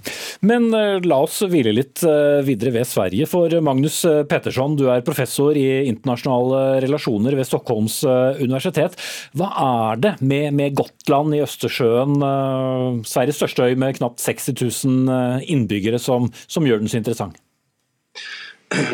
Men 0.48 0.68
la 1.06 1.20
oss 1.24 1.40
hvile 1.50 1.74
litt 1.76 2.02
videre 2.46 2.74
ved 2.76 2.88
Sverige. 2.90 3.28
For 3.30 3.54
Magnus 3.64 4.02
Pettersson, 4.30 4.76
du 4.80 4.88
er 4.92 5.04
professor 5.06 5.58
i 5.58 5.66
internasjonale 5.90 6.82
relasjoner 6.84 7.38
ved 7.40 7.50
Stockholms 7.50 8.02
universitet. 8.42 8.98
Hva 9.38 9.52
er 9.66 10.04
det 10.04 10.14
med, 10.22 10.52
med 10.58 10.78
Gotland 10.80 11.38
i 11.38 11.44
Øst 11.46 11.51
Østersjøen, 11.52 12.18
eh, 12.24 13.04
Sveriges 13.08 13.42
største 13.42 13.68
øy 13.68 13.76
med 13.76 14.00
knapt 14.00 14.24
60 14.24 14.56
000 14.88 15.16
eh, 15.16 15.48
innbyggere, 15.52 16.00
som, 16.00 16.32
som 16.48 16.68
gjør 16.68 16.80
den 16.80 16.92
så 16.92 17.02
interessant? 17.02 17.42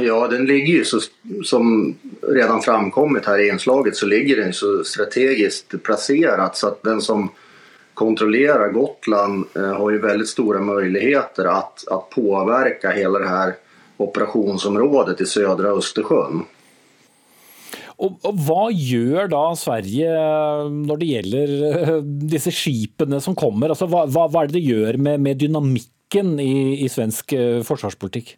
Ja, 0.01 0.27
den 0.27 0.47
ligger 0.49 0.79
jo 0.79 0.85
så, 0.89 0.99
som 1.45 1.97
redan 2.25 2.63
framkommet 2.65 3.27
her 3.29 3.43
i 3.43 3.49
innslaget, 3.53 3.97
så 3.97 4.09
ligger 4.09 4.41
den 4.41 4.53
så 4.53 4.79
strategisk 4.81 5.77
plassert 5.85 6.57
så 6.57 6.71
at 6.71 6.81
den 6.83 7.01
som 7.01 7.29
kontrollerer 7.93 8.73
Gotland 8.73 9.45
eh, 9.55 9.73
har 9.77 9.91
jo 9.91 10.01
veldig 10.01 10.27
store 10.27 10.59
muligheter 10.65 11.49
at, 11.53 11.85
at 11.93 12.09
påvirke 12.13 12.93
hele 12.93 13.21
det 13.21 13.29
her 13.29 13.55
operasjonsområdet 14.01 15.21
i 15.21 15.29
sødre 15.29 15.77
Østersjøen. 15.77 16.45
Og, 17.97 18.17
og, 18.21 18.41
Hva 18.45 18.63
gjør 18.69 19.29
da 19.31 19.43
Sverige 19.57 20.09
eh, 20.13 20.65
når 20.69 20.99
det 21.01 21.11
gjelder 21.11 21.53
eh, 21.69 21.93
disse 22.29 22.53
skipene 22.53 23.19
som 23.23 23.37
kommer? 23.37 23.73
Altså, 23.73 23.87
hva, 23.89 24.05
hva, 24.05 24.27
er 24.43 24.51
det 24.51 24.59
det 24.59 24.67
gjør 24.67 24.99
med, 25.01 25.23
med 25.25 25.39
dynamikken 25.41 26.35
i, 26.43 26.83
i, 26.83 26.89
svensk 26.93 27.33
eh, 27.33 27.63
forsvarspolitikk? 27.65 28.35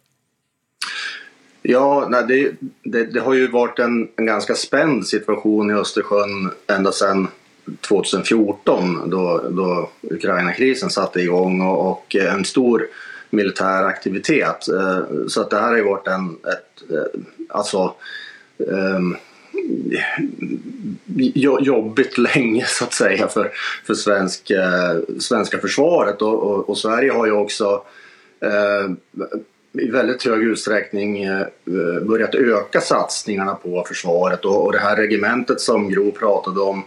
Ja, 1.68 1.84
nei, 2.08 2.22
det, 2.24 2.40
det, 2.88 3.10
det, 3.12 3.20
har 3.20 3.36
jo 3.36 3.52
vært 3.52 3.84
en, 3.84 4.00
en 4.16 4.32
ganske 4.32 4.56
spent 4.56 5.04
situasjon 5.10 5.74
i 5.74 5.76
Østersjøen 5.76 6.48
enda 6.72 6.94
siden 6.96 7.28
2014, 7.84 9.10
da 9.12 9.68
Ukraina-krisen 10.08 10.90
satte 10.90 11.20
i 11.20 11.28
gang, 11.28 11.60
og, 11.60 11.82
og, 11.84 12.16
en 12.16 12.46
stor 12.48 12.88
militær 13.36 13.84
aktivitet. 13.86 14.64
Så 14.64 15.44
det 15.52 15.60
her 15.60 15.76
har 15.76 15.84
vært 15.86 16.08
en 16.10 16.32
et, 16.50 16.82
altså, 17.60 17.84
um, 18.64 19.12
jobbigt 21.60 22.18
länge 22.18 22.64
så 22.66 22.84
att 22.84 22.92
säga 22.92 23.28
för, 23.28 23.50
för 23.86 23.94
svensk, 23.94 24.50
eh, 24.50 24.98
svenska 25.18 25.58
försvaret. 25.58 26.22
Och, 26.22 26.42
och, 26.42 26.68
och, 26.68 26.78
Sverige 26.78 27.12
har 27.12 27.26
ju 27.26 27.32
också 27.32 27.82
eh, 28.40 28.90
i 29.72 29.90
väldigt 29.90 30.24
hög 30.24 30.42
utsträckning 30.42 31.24
eh, 31.24 31.46
börjat 32.02 32.34
öka 32.34 32.80
satsningarna 32.80 33.54
på 33.54 33.84
försvaret. 33.88 34.44
Och, 34.44 34.64
och 34.64 34.72
det 34.72 34.78
här 34.78 34.96
regementet 34.96 35.60
som 35.60 35.90
Gro 35.90 36.10
pratade 36.10 36.60
om 36.60 36.84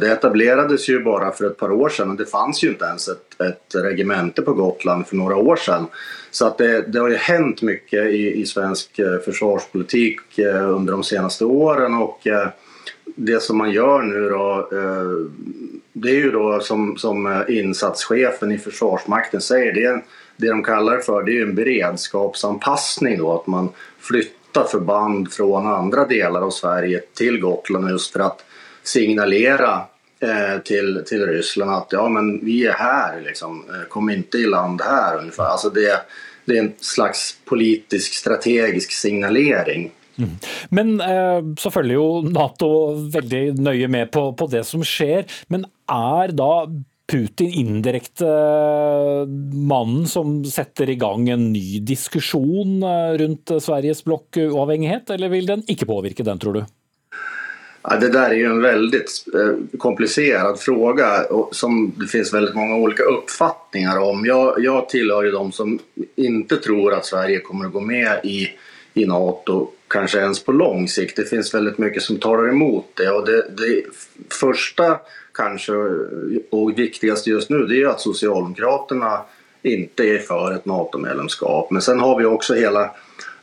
det 0.00 0.12
etablerades 0.12 0.88
ju 0.88 1.04
bara 1.04 1.32
för 1.32 1.44
ett 1.46 1.56
par 1.56 1.72
år 1.72 1.88
sedan 1.88 2.10
och 2.10 2.16
det 2.16 2.26
fanns 2.26 2.64
ju 2.64 2.68
inte 2.68 2.84
ens 2.84 3.08
ett, 3.08 3.40
ett 3.40 3.74
regemente 3.74 4.42
på 4.42 4.52
Gotland 4.52 5.06
för 5.06 5.16
några 5.16 5.36
år 5.36 5.56
sedan. 5.56 5.86
Så 6.30 6.46
att 6.46 6.58
det, 6.58 6.80
det 6.92 6.98
har 6.98 7.08
ju 7.08 7.16
hänt 7.16 7.62
mycket 7.62 8.06
i, 8.06 8.40
i 8.40 8.46
svensk 8.46 8.90
forsvarspolitikk 8.96 9.24
försvarspolitik 9.24 10.38
eh, 10.38 10.74
under 10.74 10.92
de 10.92 11.04
senaste 11.04 11.44
åren 11.44 11.94
och 11.94 12.26
det 13.04 13.42
som 13.42 13.58
man 13.58 13.72
gör 13.72 14.02
nu 14.02 14.28
då 14.28 14.68
det 15.96 16.10
är 16.10 16.14
ju 16.14 16.30
då 16.30 16.60
som, 16.60 16.96
som 16.96 17.44
insatschefen 17.48 18.52
i 18.52 18.58
Försvarsmakten 18.58 19.40
säger, 19.40 19.72
det, 19.72 20.02
det 20.36 20.48
de 20.48 20.62
kallar 20.62 20.98
för 20.98 21.22
det 21.22 21.38
är 21.38 21.42
en 21.42 21.54
beredskapsanpassning 21.54 23.18
då, 23.18 23.32
att 23.32 23.46
man 23.46 23.68
flyttar 23.98 24.64
förband 24.64 25.32
från 25.32 25.66
andra 25.66 26.06
delar 26.06 26.40
av 26.40 26.50
Sverige 26.50 27.00
till 27.14 27.40
Gotland 27.40 27.90
just 27.90 28.12
för 28.12 28.20
att 28.20 28.44
signalera 28.84 29.82
til 30.64 31.02
till, 31.06 31.26
Ryssland 31.26 31.70
att 31.70 31.88
ja, 31.90 32.08
men 32.08 32.44
vi 32.44 32.66
är 32.66 32.72
här, 32.72 33.20
liksom. 33.20 33.64
Eh, 33.68 33.88
kom 33.88 34.10
inte 34.10 34.38
i 34.38 34.46
land 34.46 34.80
här 34.80 35.18
ungefär. 35.18 35.44
Alltså 35.44 35.70
det, 35.70 36.00
det 36.44 36.58
är 36.58 36.62
en 36.62 36.72
slags 36.78 37.36
politisk 37.44 38.14
strategisk 38.14 38.92
signalering. 38.92 39.90
Mm. 40.18 40.30
Men 40.68 41.00
eh, 41.00 41.54
så 41.58 41.70
følger 41.70 41.94
jo 41.94 42.22
Nato 42.22 42.68
veldig 43.10 43.58
nøye 43.58 43.88
med 43.88 44.12
på, 44.14 44.32
på, 44.32 44.46
det 44.46 44.64
som 44.64 44.84
skjer. 44.86 45.26
Men 45.48 45.66
er 45.90 46.34
da 46.36 46.66
Putin 47.10 47.50
indirekte 47.50 48.28
eh, 48.28 49.26
mannen 49.68 50.06
som 50.06 50.38
setter 50.44 50.90
i 50.90 50.96
gang 51.00 51.28
en 51.28 51.50
ny 51.52 51.80
diskusjon 51.84 52.84
rundt 53.18 53.56
Sveriges 53.60 54.04
blokkuavhengighet, 54.06 55.10
eller 55.10 55.34
vil 55.34 55.50
den 55.50 55.66
ikke 55.68 55.90
påvirke 55.90 56.26
den, 56.26 56.40
tror 56.40 56.60
du? 56.60 56.64
Ja, 57.88 57.96
det 57.96 58.08
där 58.08 58.30
är 58.30 58.34
ju 58.34 58.46
en 58.46 58.62
väldigt 58.62 59.24
eh, 59.34 59.78
komplicerad 59.78 60.60
fråga 60.60 61.26
som 61.50 61.92
det 61.96 62.06
finns 62.06 62.34
väldigt 62.34 62.54
många 62.54 62.76
olika 62.76 63.02
uppfattningar 63.02 63.98
om. 63.98 64.26
Jag, 64.26 64.54
jag 64.58 64.88
tillhör 64.88 65.22
ju 65.22 65.50
som 65.52 65.78
inte 66.16 66.56
tror 66.56 66.92
att 66.92 67.06
Sverige 67.06 67.40
kommer 67.40 67.66
att 67.66 67.72
gå 67.72 67.80
med 67.80 68.20
i, 68.24 68.48
i 68.94 69.06
NATO, 69.06 69.70
kanske 69.88 70.18
ens 70.18 70.44
på 70.44 70.52
lång 70.52 70.88
sikt. 70.88 71.16
Det 71.16 71.24
finns 71.24 71.54
väldigt 71.54 71.78
mycket 71.78 72.02
som 72.02 72.16
talar 72.16 72.48
emot 72.48 72.86
det. 72.94 73.10
Och 73.10 73.26
det, 73.26 73.46
det 73.56 73.82
första 74.40 74.98
kanske 75.34 75.72
och 76.50 76.78
viktigaste 76.78 77.30
just 77.30 77.50
nu 77.50 77.66
det 77.66 77.82
är 77.82 77.86
att 77.86 78.00
Socialdemokraterna 78.00 79.20
inte 79.62 80.04
är 80.04 80.18
för 80.18 80.60
NATO-medlemskap. 80.64 81.70
Men 81.70 81.82
sen 81.82 82.00
har 82.00 82.18
vi 82.18 82.24
också 82.24 82.54
hela 82.54 82.90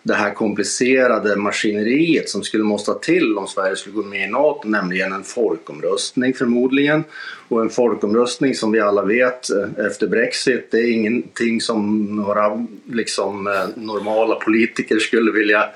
det 0.03 0.13
här 0.13 0.33
komplicerade 0.33 1.35
maskineriet 1.35 2.29
som 2.29 2.43
skulle 2.43 2.63
måste 2.63 2.93
till 3.01 3.37
om 3.37 3.47
Sverige 3.47 3.75
skulle 3.75 3.95
gå 3.95 4.03
med 4.03 4.27
i 4.27 4.31
NATO, 4.31 4.67
nämligen 4.67 5.13
en 5.13 5.23
folkomröstning 5.23 6.33
förmodligen. 6.33 7.03
Och 7.47 7.61
en 7.61 7.69
folkomröstning 7.69 8.55
som 8.55 8.71
vi 8.71 8.79
alla 8.79 9.03
vet 9.03 9.49
eh, 9.49 9.85
efter 9.85 10.07
Brexit, 10.07 10.71
det 10.71 10.77
är 10.77 10.91
ingenting 10.91 11.61
som 11.61 12.05
några 12.15 12.67
liksom, 12.91 13.47
eh, 13.47 13.53
normala 13.75 14.35
politiker 14.35 14.99
skulle 14.99 15.31
vilja 15.31 15.69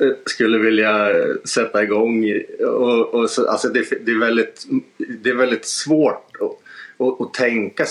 eh, 0.00 0.12
skulle 0.26 0.58
vilja 0.58 1.08
sätta 1.44 1.82
igång. 1.82 2.42
Och, 2.60 3.14
och 3.14 3.30
så, 3.30 3.50
alltså 3.50 3.68
det, 3.68 4.06
det, 4.06 4.12
är 4.12 4.18
väldigt, 4.18 4.66
det 5.22 5.30
är 5.30 5.34
väldigt 5.34 5.66
svårt 5.66 6.30
att, 6.40 7.06
att, 7.06 7.20
att 7.20 7.34
tänka 7.34 7.86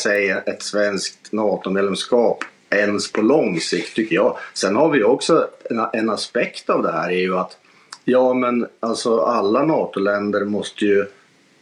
svenskt 0.59 1.31
NATO-medlemskap 1.31 2.43
ens 2.71 3.11
på 3.11 3.21
lång 3.21 3.59
sikt 3.59 3.95
tycker 3.95 4.15
jag. 4.15 4.37
Sen 4.53 4.75
har 4.75 4.89
vi 4.89 5.03
också 5.03 5.47
en, 5.69 5.85
en 5.93 6.09
aspekt 6.09 6.69
av 6.69 6.83
det 6.83 6.91
här 6.91 7.09
är 7.09 7.19
ju 7.19 7.37
att 7.37 7.57
ja 8.05 8.33
men 8.33 8.67
alltså 8.79 9.19
alla 9.19 9.65
NATO-länder 9.65 10.45
måste 10.45 10.85
ju 10.85 11.05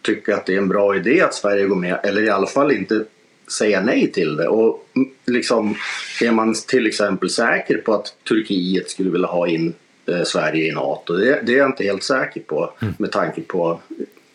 tycka 0.01 0.36
att 0.36 0.45
det 0.45 0.53
är 0.53 0.57
en 0.57 0.70
bra 0.70 0.95
idé 0.95 1.22
att 1.22 1.34
Sverige 1.34 1.66
går 1.66 1.76
med 1.76 1.99
eller 2.03 2.22
i 2.22 2.30
alla 2.30 2.47
fall 2.47 2.72
inte 2.72 3.05
säga 3.51 3.82
nej 3.82 4.12
till 4.12 4.36
det. 4.36 4.47
Och 4.47 4.88
liksom, 5.26 5.76
är 6.22 6.32
man 6.32 6.55
till 6.68 6.88
exempel 6.88 7.30
säker 7.30 7.78
på 7.78 7.93
att 7.93 8.16
Turkiet 8.28 8.89
skulle 8.89 9.10
vilja 9.10 9.28
ha 9.28 9.47
in 9.47 9.74
eh, 10.05 10.24
Sverige 10.24 10.66
i 10.66 10.72
NATO? 10.72 11.14
Det, 11.14 11.41
det, 11.43 11.53
är 11.53 11.57
jag 11.57 11.70
inte 11.70 11.84
helt 11.84 12.03
säker 12.03 12.41
på 12.41 12.74
mm. 12.82 12.93
med 12.97 13.12
tanke 13.12 13.41
på 13.41 13.80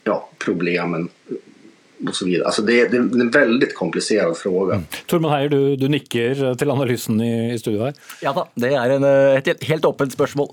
ja, 0.05 0.29
problemen 0.39 1.09
och 2.09 2.17
så 2.17 2.27
vidare. 2.27 2.47
Alltså 2.47 2.63
det, 2.63 2.89
det, 2.89 2.97
är 2.97 3.01
en 3.01 3.31
väldigt 3.31 3.75
komplicerad 3.75 4.37
fråga. 4.37 4.75
Mm. 4.75 4.87
Tormod 5.07 5.31
Heier, 5.31 5.49
du, 5.49 5.77
du, 5.77 5.89
nikker 5.89 6.55
til 6.59 6.71
analysen 6.71 7.21
i, 7.21 7.55
i 7.55 7.59
studio 7.59 7.87
her. 7.87 7.99
Ja 8.23 8.35
da, 8.37 8.47
det 8.61 8.73
er 8.75 8.97
en, 8.97 9.07
eh, 9.09 9.41
et 9.41 9.69
helt 9.69 9.85
åpent 9.85 10.13
spørsmål. 10.13 10.51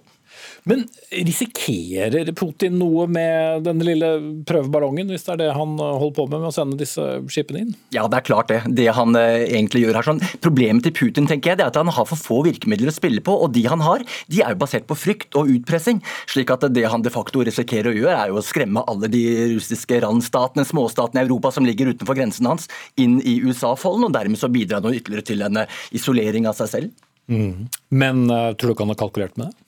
Men 0.69 0.85
risikerer 1.11 2.31
Putin 2.37 2.77
noe 2.79 3.07
med 3.11 3.65
denne 3.65 3.85
lille 3.87 4.11
prøveballongen, 4.47 5.09
hvis 5.11 5.25
det 5.27 5.35
er 5.35 5.41
det 5.45 5.51
han 5.57 5.77
holder 5.79 6.15
på 6.17 6.27
med 6.29 6.41
med 6.41 6.49
å 6.49 6.55
sende 6.55 6.79
disse 6.79 7.05
skipene 7.31 7.65
inn? 7.65 7.73
Ja, 7.93 8.07
det 8.11 8.19
er 8.19 8.27
klart 8.27 8.51
det. 8.51 8.61
Det 8.77 8.87
han 8.95 9.15
eh, 9.17 9.45
egentlig 9.47 9.85
gjør 9.85 9.99
her. 9.99 10.07
Sånn. 10.07 10.21
Problemet 10.43 10.85
til 10.87 10.95
Putin 10.97 11.29
tenker 11.29 11.53
jeg, 11.53 11.61
det 11.61 11.65
er 11.65 11.73
at 11.73 11.79
han 11.79 11.91
har 11.93 12.07
for 12.09 12.19
få 12.19 12.39
virkemidler 12.47 12.91
å 12.91 12.95
spille 12.95 13.23
på, 13.25 13.35
og 13.45 13.53
de 13.55 13.65
han 13.69 13.83
har, 13.85 14.05
de 14.31 14.41
er 14.43 14.55
jo 14.55 14.61
basert 14.61 14.87
på 14.89 14.97
frykt 14.97 15.37
og 15.39 15.51
utpressing. 15.53 16.01
slik 16.31 16.51
at 16.53 16.65
det 16.73 16.87
han 16.89 17.05
de 17.05 17.13
facto 17.13 17.43
risikerer 17.45 17.91
å 17.91 17.95
gjøre, 17.97 18.17
er 18.17 18.33
jo 18.33 18.41
å 18.41 18.45
skremme 18.45 18.85
alle 18.91 19.11
de 19.11 19.23
russiske 19.55 20.01
randstatene, 20.03 20.67
småstatene 20.67 21.23
i 21.23 21.27
Europa 21.27 21.53
som 21.55 21.67
ligger 21.67 21.93
utenfor 21.93 22.17
grensen 22.17 22.49
hans, 22.49 22.67
inn 22.99 23.19
i 23.21 23.39
USA-folden, 23.45 24.09
og 24.09 24.15
dermed 24.17 24.41
så 24.41 24.51
bidrar 24.51 24.83
han 24.83 24.97
ytterligere 24.97 25.27
til 25.31 25.47
en 25.47 25.63
eh, 25.63 25.81
isolering 25.97 26.49
av 26.49 26.57
seg 26.59 26.75
selv. 26.75 27.07
Mm. 27.31 27.67
Men 27.93 28.25
uh, 28.31 28.51
tror 28.57 28.71
du 28.71 28.73
ikke 28.73 28.83
han 28.83 28.91
har 28.91 28.99
kalkulert 28.99 29.37
med 29.39 29.51
det? 29.51 29.67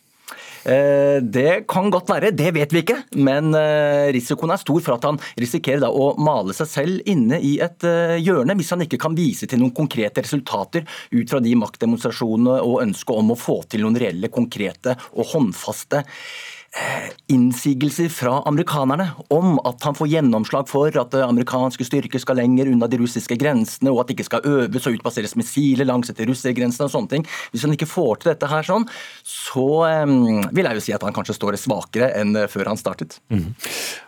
Eh, 0.64 1.20
det 1.20 1.66
kan 1.68 1.90
godt 1.92 2.12
være, 2.14 2.32
det 2.32 2.54
vet 2.56 2.74
vi 2.74 2.84
ikke. 2.84 3.00
Men 3.20 3.52
eh, 3.58 4.12
risikoen 4.16 4.54
er 4.56 4.62
stor 4.62 4.80
for 4.86 4.96
at 4.96 5.08
han 5.10 5.20
risikerer 5.40 5.90
å 5.90 6.14
male 6.24 6.56
seg 6.56 6.72
selv 6.72 7.10
inne 7.10 7.40
i 7.44 7.58
et 7.64 7.84
eh, 7.88 8.16
hjørne, 8.24 8.56
hvis 8.60 8.72
han 8.76 8.86
ikke 8.86 9.02
kan 9.02 9.18
vise 9.18 9.50
til 9.50 9.60
noen 9.62 9.76
konkrete 9.76 10.24
resultater 10.24 10.88
ut 11.12 11.30
fra 11.30 11.42
de 11.44 11.56
maktdemonstrasjonene 11.60 12.62
og 12.64 12.82
ønsket 12.86 13.20
om 13.20 13.36
å 13.36 13.40
få 13.40 13.60
til 13.68 13.84
noen 13.84 14.00
reelle, 14.00 14.32
konkrete 14.34 14.96
og 15.14 15.34
håndfaste 15.34 16.04
innsigelser 17.32 18.10
fra 18.10 18.40
amerikanerne 18.50 19.06
om 19.34 19.60
at 19.68 19.84
han 19.86 19.96
får 19.98 20.10
gjennomslag 20.10 20.70
for 20.70 20.96
at 21.00 21.16
amerikanske 21.22 21.86
styrker 21.86 22.22
skal 22.22 22.40
lenger 22.42 22.72
unna 22.72 22.90
de 22.90 23.00
russiske 23.02 23.38
grensene, 23.40 23.92
og 23.94 24.02
at 24.02 24.10
det 24.10 24.18
ikke 24.18 24.30
skal 24.30 24.48
øves 24.50 24.88
og 24.90 24.98
utpasseres 24.98 25.36
missiler 25.40 25.88
langs 25.90 26.10
etter 26.10 26.30
russergrensene 26.30 26.90
og 26.90 26.96
sånne 26.96 27.14
ting. 27.14 27.28
Hvis 27.54 27.68
han 27.68 27.76
ikke 27.76 27.90
får 27.90 28.24
til 28.24 28.34
dette 28.34 28.50
her 28.50 28.66
sånn, 28.66 28.88
så 29.28 29.68
um, 30.06 30.42
vil 30.50 30.70
jeg 30.70 30.80
jo 30.80 30.86
si 30.88 30.96
at 30.98 31.06
han 31.06 31.16
kanskje 31.16 31.38
står 31.38 31.60
svakere 31.62 32.10
enn 32.18 32.36
før 32.50 32.74
han 32.74 32.82
startet. 32.82 33.20
Mm. 33.34 33.52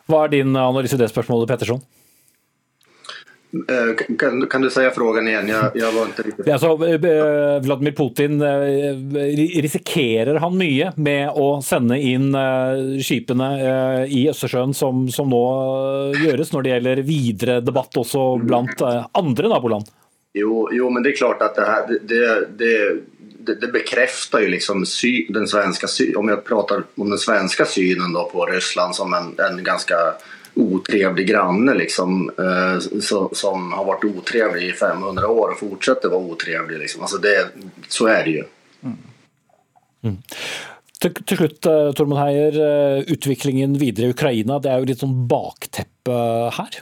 Hva 0.09 0.25
er 0.25 0.33
din 0.39 0.57
analyse 0.57 0.97
i 0.97 1.01
det 1.01 1.11
spørsmålet, 1.13 1.51
Petterson? 1.53 1.83
Eh, 3.55 4.15
kan, 4.17 4.47
kan, 4.47 4.61
du 4.61 4.69
säga 4.69 4.91
frågan 4.91 5.27
igen? 5.27 5.47
Jag, 5.47 5.71
jag 5.73 5.91
var 5.91 6.05
inte 6.05 6.21
riktigt... 6.21 6.47
Altså, 6.47 6.75
Vladimir 7.63 7.91
Putin, 7.91 8.41
eh, 8.41 9.61
risikerer 9.61 10.35
han 10.35 10.57
mye 10.57 10.91
med 10.95 11.29
å 11.35 11.61
sende 11.63 11.99
inn 11.99 12.35
skipene 12.99 13.49
i 14.07 14.25
Østersjøen 14.29 14.73
som, 14.75 15.05
som 15.11 15.29
nå 15.31 15.43
gjøres, 16.19 16.51
når 16.53 16.65
det 16.65 16.73
gjelder 16.73 17.03
videre 17.07 17.59
debatt 17.63 18.01
også 18.01 18.25
blant 18.43 18.81
andre 19.15 19.51
naboland? 19.51 19.93
Jo, 20.35 20.67
jo 20.71 20.89
men 20.91 21.03
det 21.03 21.13
er 21.13 21.19
klart 21.21 21.43
at 21.45 21.55
det 21.55 21.65
her, 21.69 21.85
det, 21.87 22.23
det, 22.59 23.55
det, 23.61 23.67
bekräftar 23.71 24.39
ju 24.39 24.47
liksom 24.47 24.85
den 25.29 25.47
svenska, 25.47 25.87
om 26.19 26.29
jeg 26.29 26.43
prater 26.43 26.83
om 26.95 27.09
den 27.09 27.19
svenske 27.19 27.65
synen 27.65 28.13
då 28.13 28.29
på 28.33 28.45
Ryssland 28.45 28.95
som 28.95 29.13
en, 29.13 29.31
en 29.39 29.63
ganska 29.63 29.95
otrevlig 30.55 31.27
granne 31.27 31.73
liksom, 31.73 32.29
eh, 32.39 32.77
så, 33.01 33.25
som 33.35 33.71
har 33.75 33.87
vært 33.87 34.07
otrevlig 34.07 34.69
i 34.69 34.75
500 34.77 35.27
år 35.27 35.55
og 35.55 35.59
fortsetter 35.59 36.11
å 36.11 36.19
være 36.19 36.37
otrevlig. 36.37 36.79
Liksom. 36.85 37.03
Altså 37.07 37.19
så 37.91 38.09
er 38.11 38.23
det 38.25 38.37
jo. 38.39 38.47
Mm. 38.85 38.97
Mm. 40.05 40.17
Til, 41.01 41.13
til, 41.21 41.37
slutt, 41.41 41.69
eh, 41.69 41.91
Tormod 41.97 42.21
Heier. 42.21 42.59
Eh, 42.67 43.13
utviklingen 43.13 43.75
videre 43.81 44.09
i 44.09 44.15
Ukraina, 44.15 44.59
det 44.63 44.71
er 44.71 44.81
jo 44.81 44.89
litt 44.91 45.03
sånn 45.03 45.17
bakteppe 45.29 46.19
her? 46.55 46.79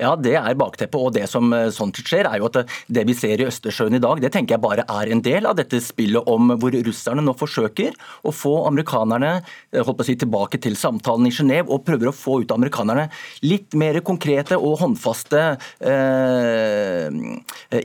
Ja, 0.00 0.14
det 0.16 0.32
er 0.38 0.56
bakteppet. 0.56 0.96
Og 0.96 1.12
det 1.12 1.26
som 1.28 1.52
eh, 1.52 1.68
sånt 1.74 1.98
skjer, 2.00 2.28
er 2.30 2.40
jo 2.40 2.48
at 2.48 2.62
det 2.88 3.04
vi 3.08 3.16
ser 3.16 3.42
i 3.42 3.46
Østersjøen 3.48 3.98
i 3.98 4.02
dag, 4.02 4.20
det 4.22 4.32
tenker 4.32 4.56
jeg 4.56 4.64
bare 4.64 4.86
er 4.88 5.12
en 5.12 5.20
del 5.24 5.48
av 5.48 5.58
dette 5.58 5.80
spillet 5.84 6.28
om 6.30 6.54
hvor 6.60 6.72
russerne 6.86 7.24
nå 7.24 7.34
forsøker 7.36 7.96
å 8.24 8.32
få 8.32 8.54
amerikanerne 8.70 9.32
eh, 9.40 9.82
holdt 9.82 9.98
på 10.00 10.06
å 10.06 10.08
si, 10.08 10.16
tilbake 10.20 10.60
til 10.64 10.78
samtalen 10.80 11.28
i 11.28 11.34
Genéve, 11.34 11.68
og 11.68 11.84
prøver 11.84 12.10
å 12.10 12.16
få 12.16 12.38
ut 12.40 12.54
amerikanerne 12.54 13.08
litt 13.44 13.76
mer 13.78 14.00
konkrete 14.06 14.56
og 14.56 14.78
håndfaste 14.80 15.42
eh, 15.84 17.10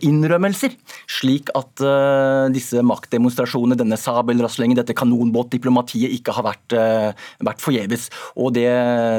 innrømmelser. 0.07 0.77
Slik 1.17 1.51
at 1.57 1.83
eh, 1.83 2.45
disse 2.55 2.85
maktdemonstrasjonene, 2.85 3.79
denne 3.81 3.99
sabelraslingen, 3.99 4.79
dette 4.79 4.95
kanonbåtdiplomatiet 4.95 6.15
ikke 6.15 6.37
har 6.37 6.47
vært, 6.47 6.79
eh, 6.79 7.27
vært 7.43 7.63
forgjeves. 7.63 8.07
Og 8.39 8.55
det 8.55 8.69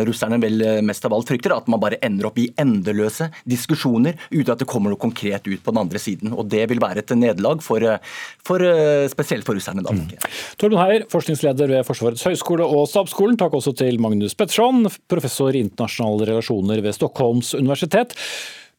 russerne 0.08 0.40
vel 0.40 0.64
mest 0.86 1.04
av 1.04 1.12
alt 1.16 1.28
frykter, 1.28 1.52
at 1.52 1.68
man 1.68 1.82
bare 1.82 2.00
ender 2.06 2.30
opp 2.30 2.40
i 2.40 2.48
enda 2.56 2.85
endeløse 2.86 3.30
diskusjoner 3.48 4.16
uten 4.30 4.52
at 4.54 4.62
det 4.62 4.68
kommer 4.70 4.92
noe 4.92 5.00
konkret 5.00 5.46
ut 5.46 5.62
på 5.62 5.74
den 5.74 5.82
andre 5.82 6.02
siden. 6.02 6.34
Og 6.36 6.46
Det 6.48 6.64
vil 6.70 6.82
være 6.82 7.02
et 7.02 7.14
nederlag, 7.16 7.62
for, 7.62 7.82
for, 8.46 8.62
spesielt 9.10 9.46
for 9.46 9.58
russerne. 9.58 9.82
da. 9.82 9.92
Mm. 9.92 10.06
Torben 10.60 10.80
Heier, 10.80 11.06
forskningsleder 11.10 11.72
ved 11.72 11.86
Forsvarets 11.88 12.26
høgskole 12.26 12.66
og 12.66 12.86
Stabsskolen. 12.90 13.38
Takk 13.40 13.56
også 13.58 13.74
til 13.76 14.00
Magnus 14.00 14.36
Petterson, 14.38 14.86
professor 15.10 15.54
i 15.54 15.64
internasjonale 15.64 16.30
relasjoner 16.30 16.82
ved 16.84 16.96
Stockholms 16.96 17.54
universitet. 17.58 18.14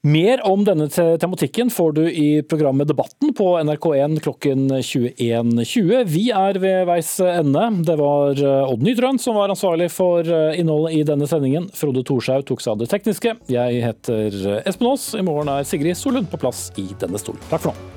Mer 0.05 0.45
om 0.45 0.61
denne 0.63 0.85
tematikken 0.89 1.71
får 1.73 1.91
du 1.91 2.03
i 2.11 2.43
programmet 2.49 2.87
Debatten 2.87 3.33
på 3.33 3.47
NRK1 3.59 4.19
klokken 4.21 4.69
21.20. 4.77 6.03
Vi 6.05 6.29
er 6.29 6.59
ved 6.61 6.85
veis 6.85 7.15
ende. 7.23 7.65
Det 7.87 7.97
var 7.97 8.37
eh, 8.37 8.69
Odd 8.69 8.85
Nytrøen 8.85 9.17
som 9.19 9.39
var 9.39 9.49
ansvarlig 9.49 9.89
for 9.91 10.21
eh, 10.21 10.59
innholdet 10.61 10.99
i 10.99 11.03
denne 11.09 11.27
sendingen. 11.27 11.67
Frode 11.73 12.05
Thorshaug 12.05 12.45
tok 12.45 12.61
seg 12.61 12.75
av 12.77 12.85
det 12.85 12.91
tekniske. 12.93 13.35
Jeg 13.49 13.83
heter 13.89 14.41
Espen 14.69 14.93
Aas. 14.93 15.11
I 15.17 15.25
morgen 15.25 15.49
er 15.57 15.65
Sigrid 15.65 15.97
Solund 15.97 16.29
på 16.29 16.45
plass 16.45 16.67
i 16.77 16.91
denne 17.01 17.17
stolen. 17.17 17.41
Takk 17.49 17.65
for 17.65 17.73
nå. 17.73 17.96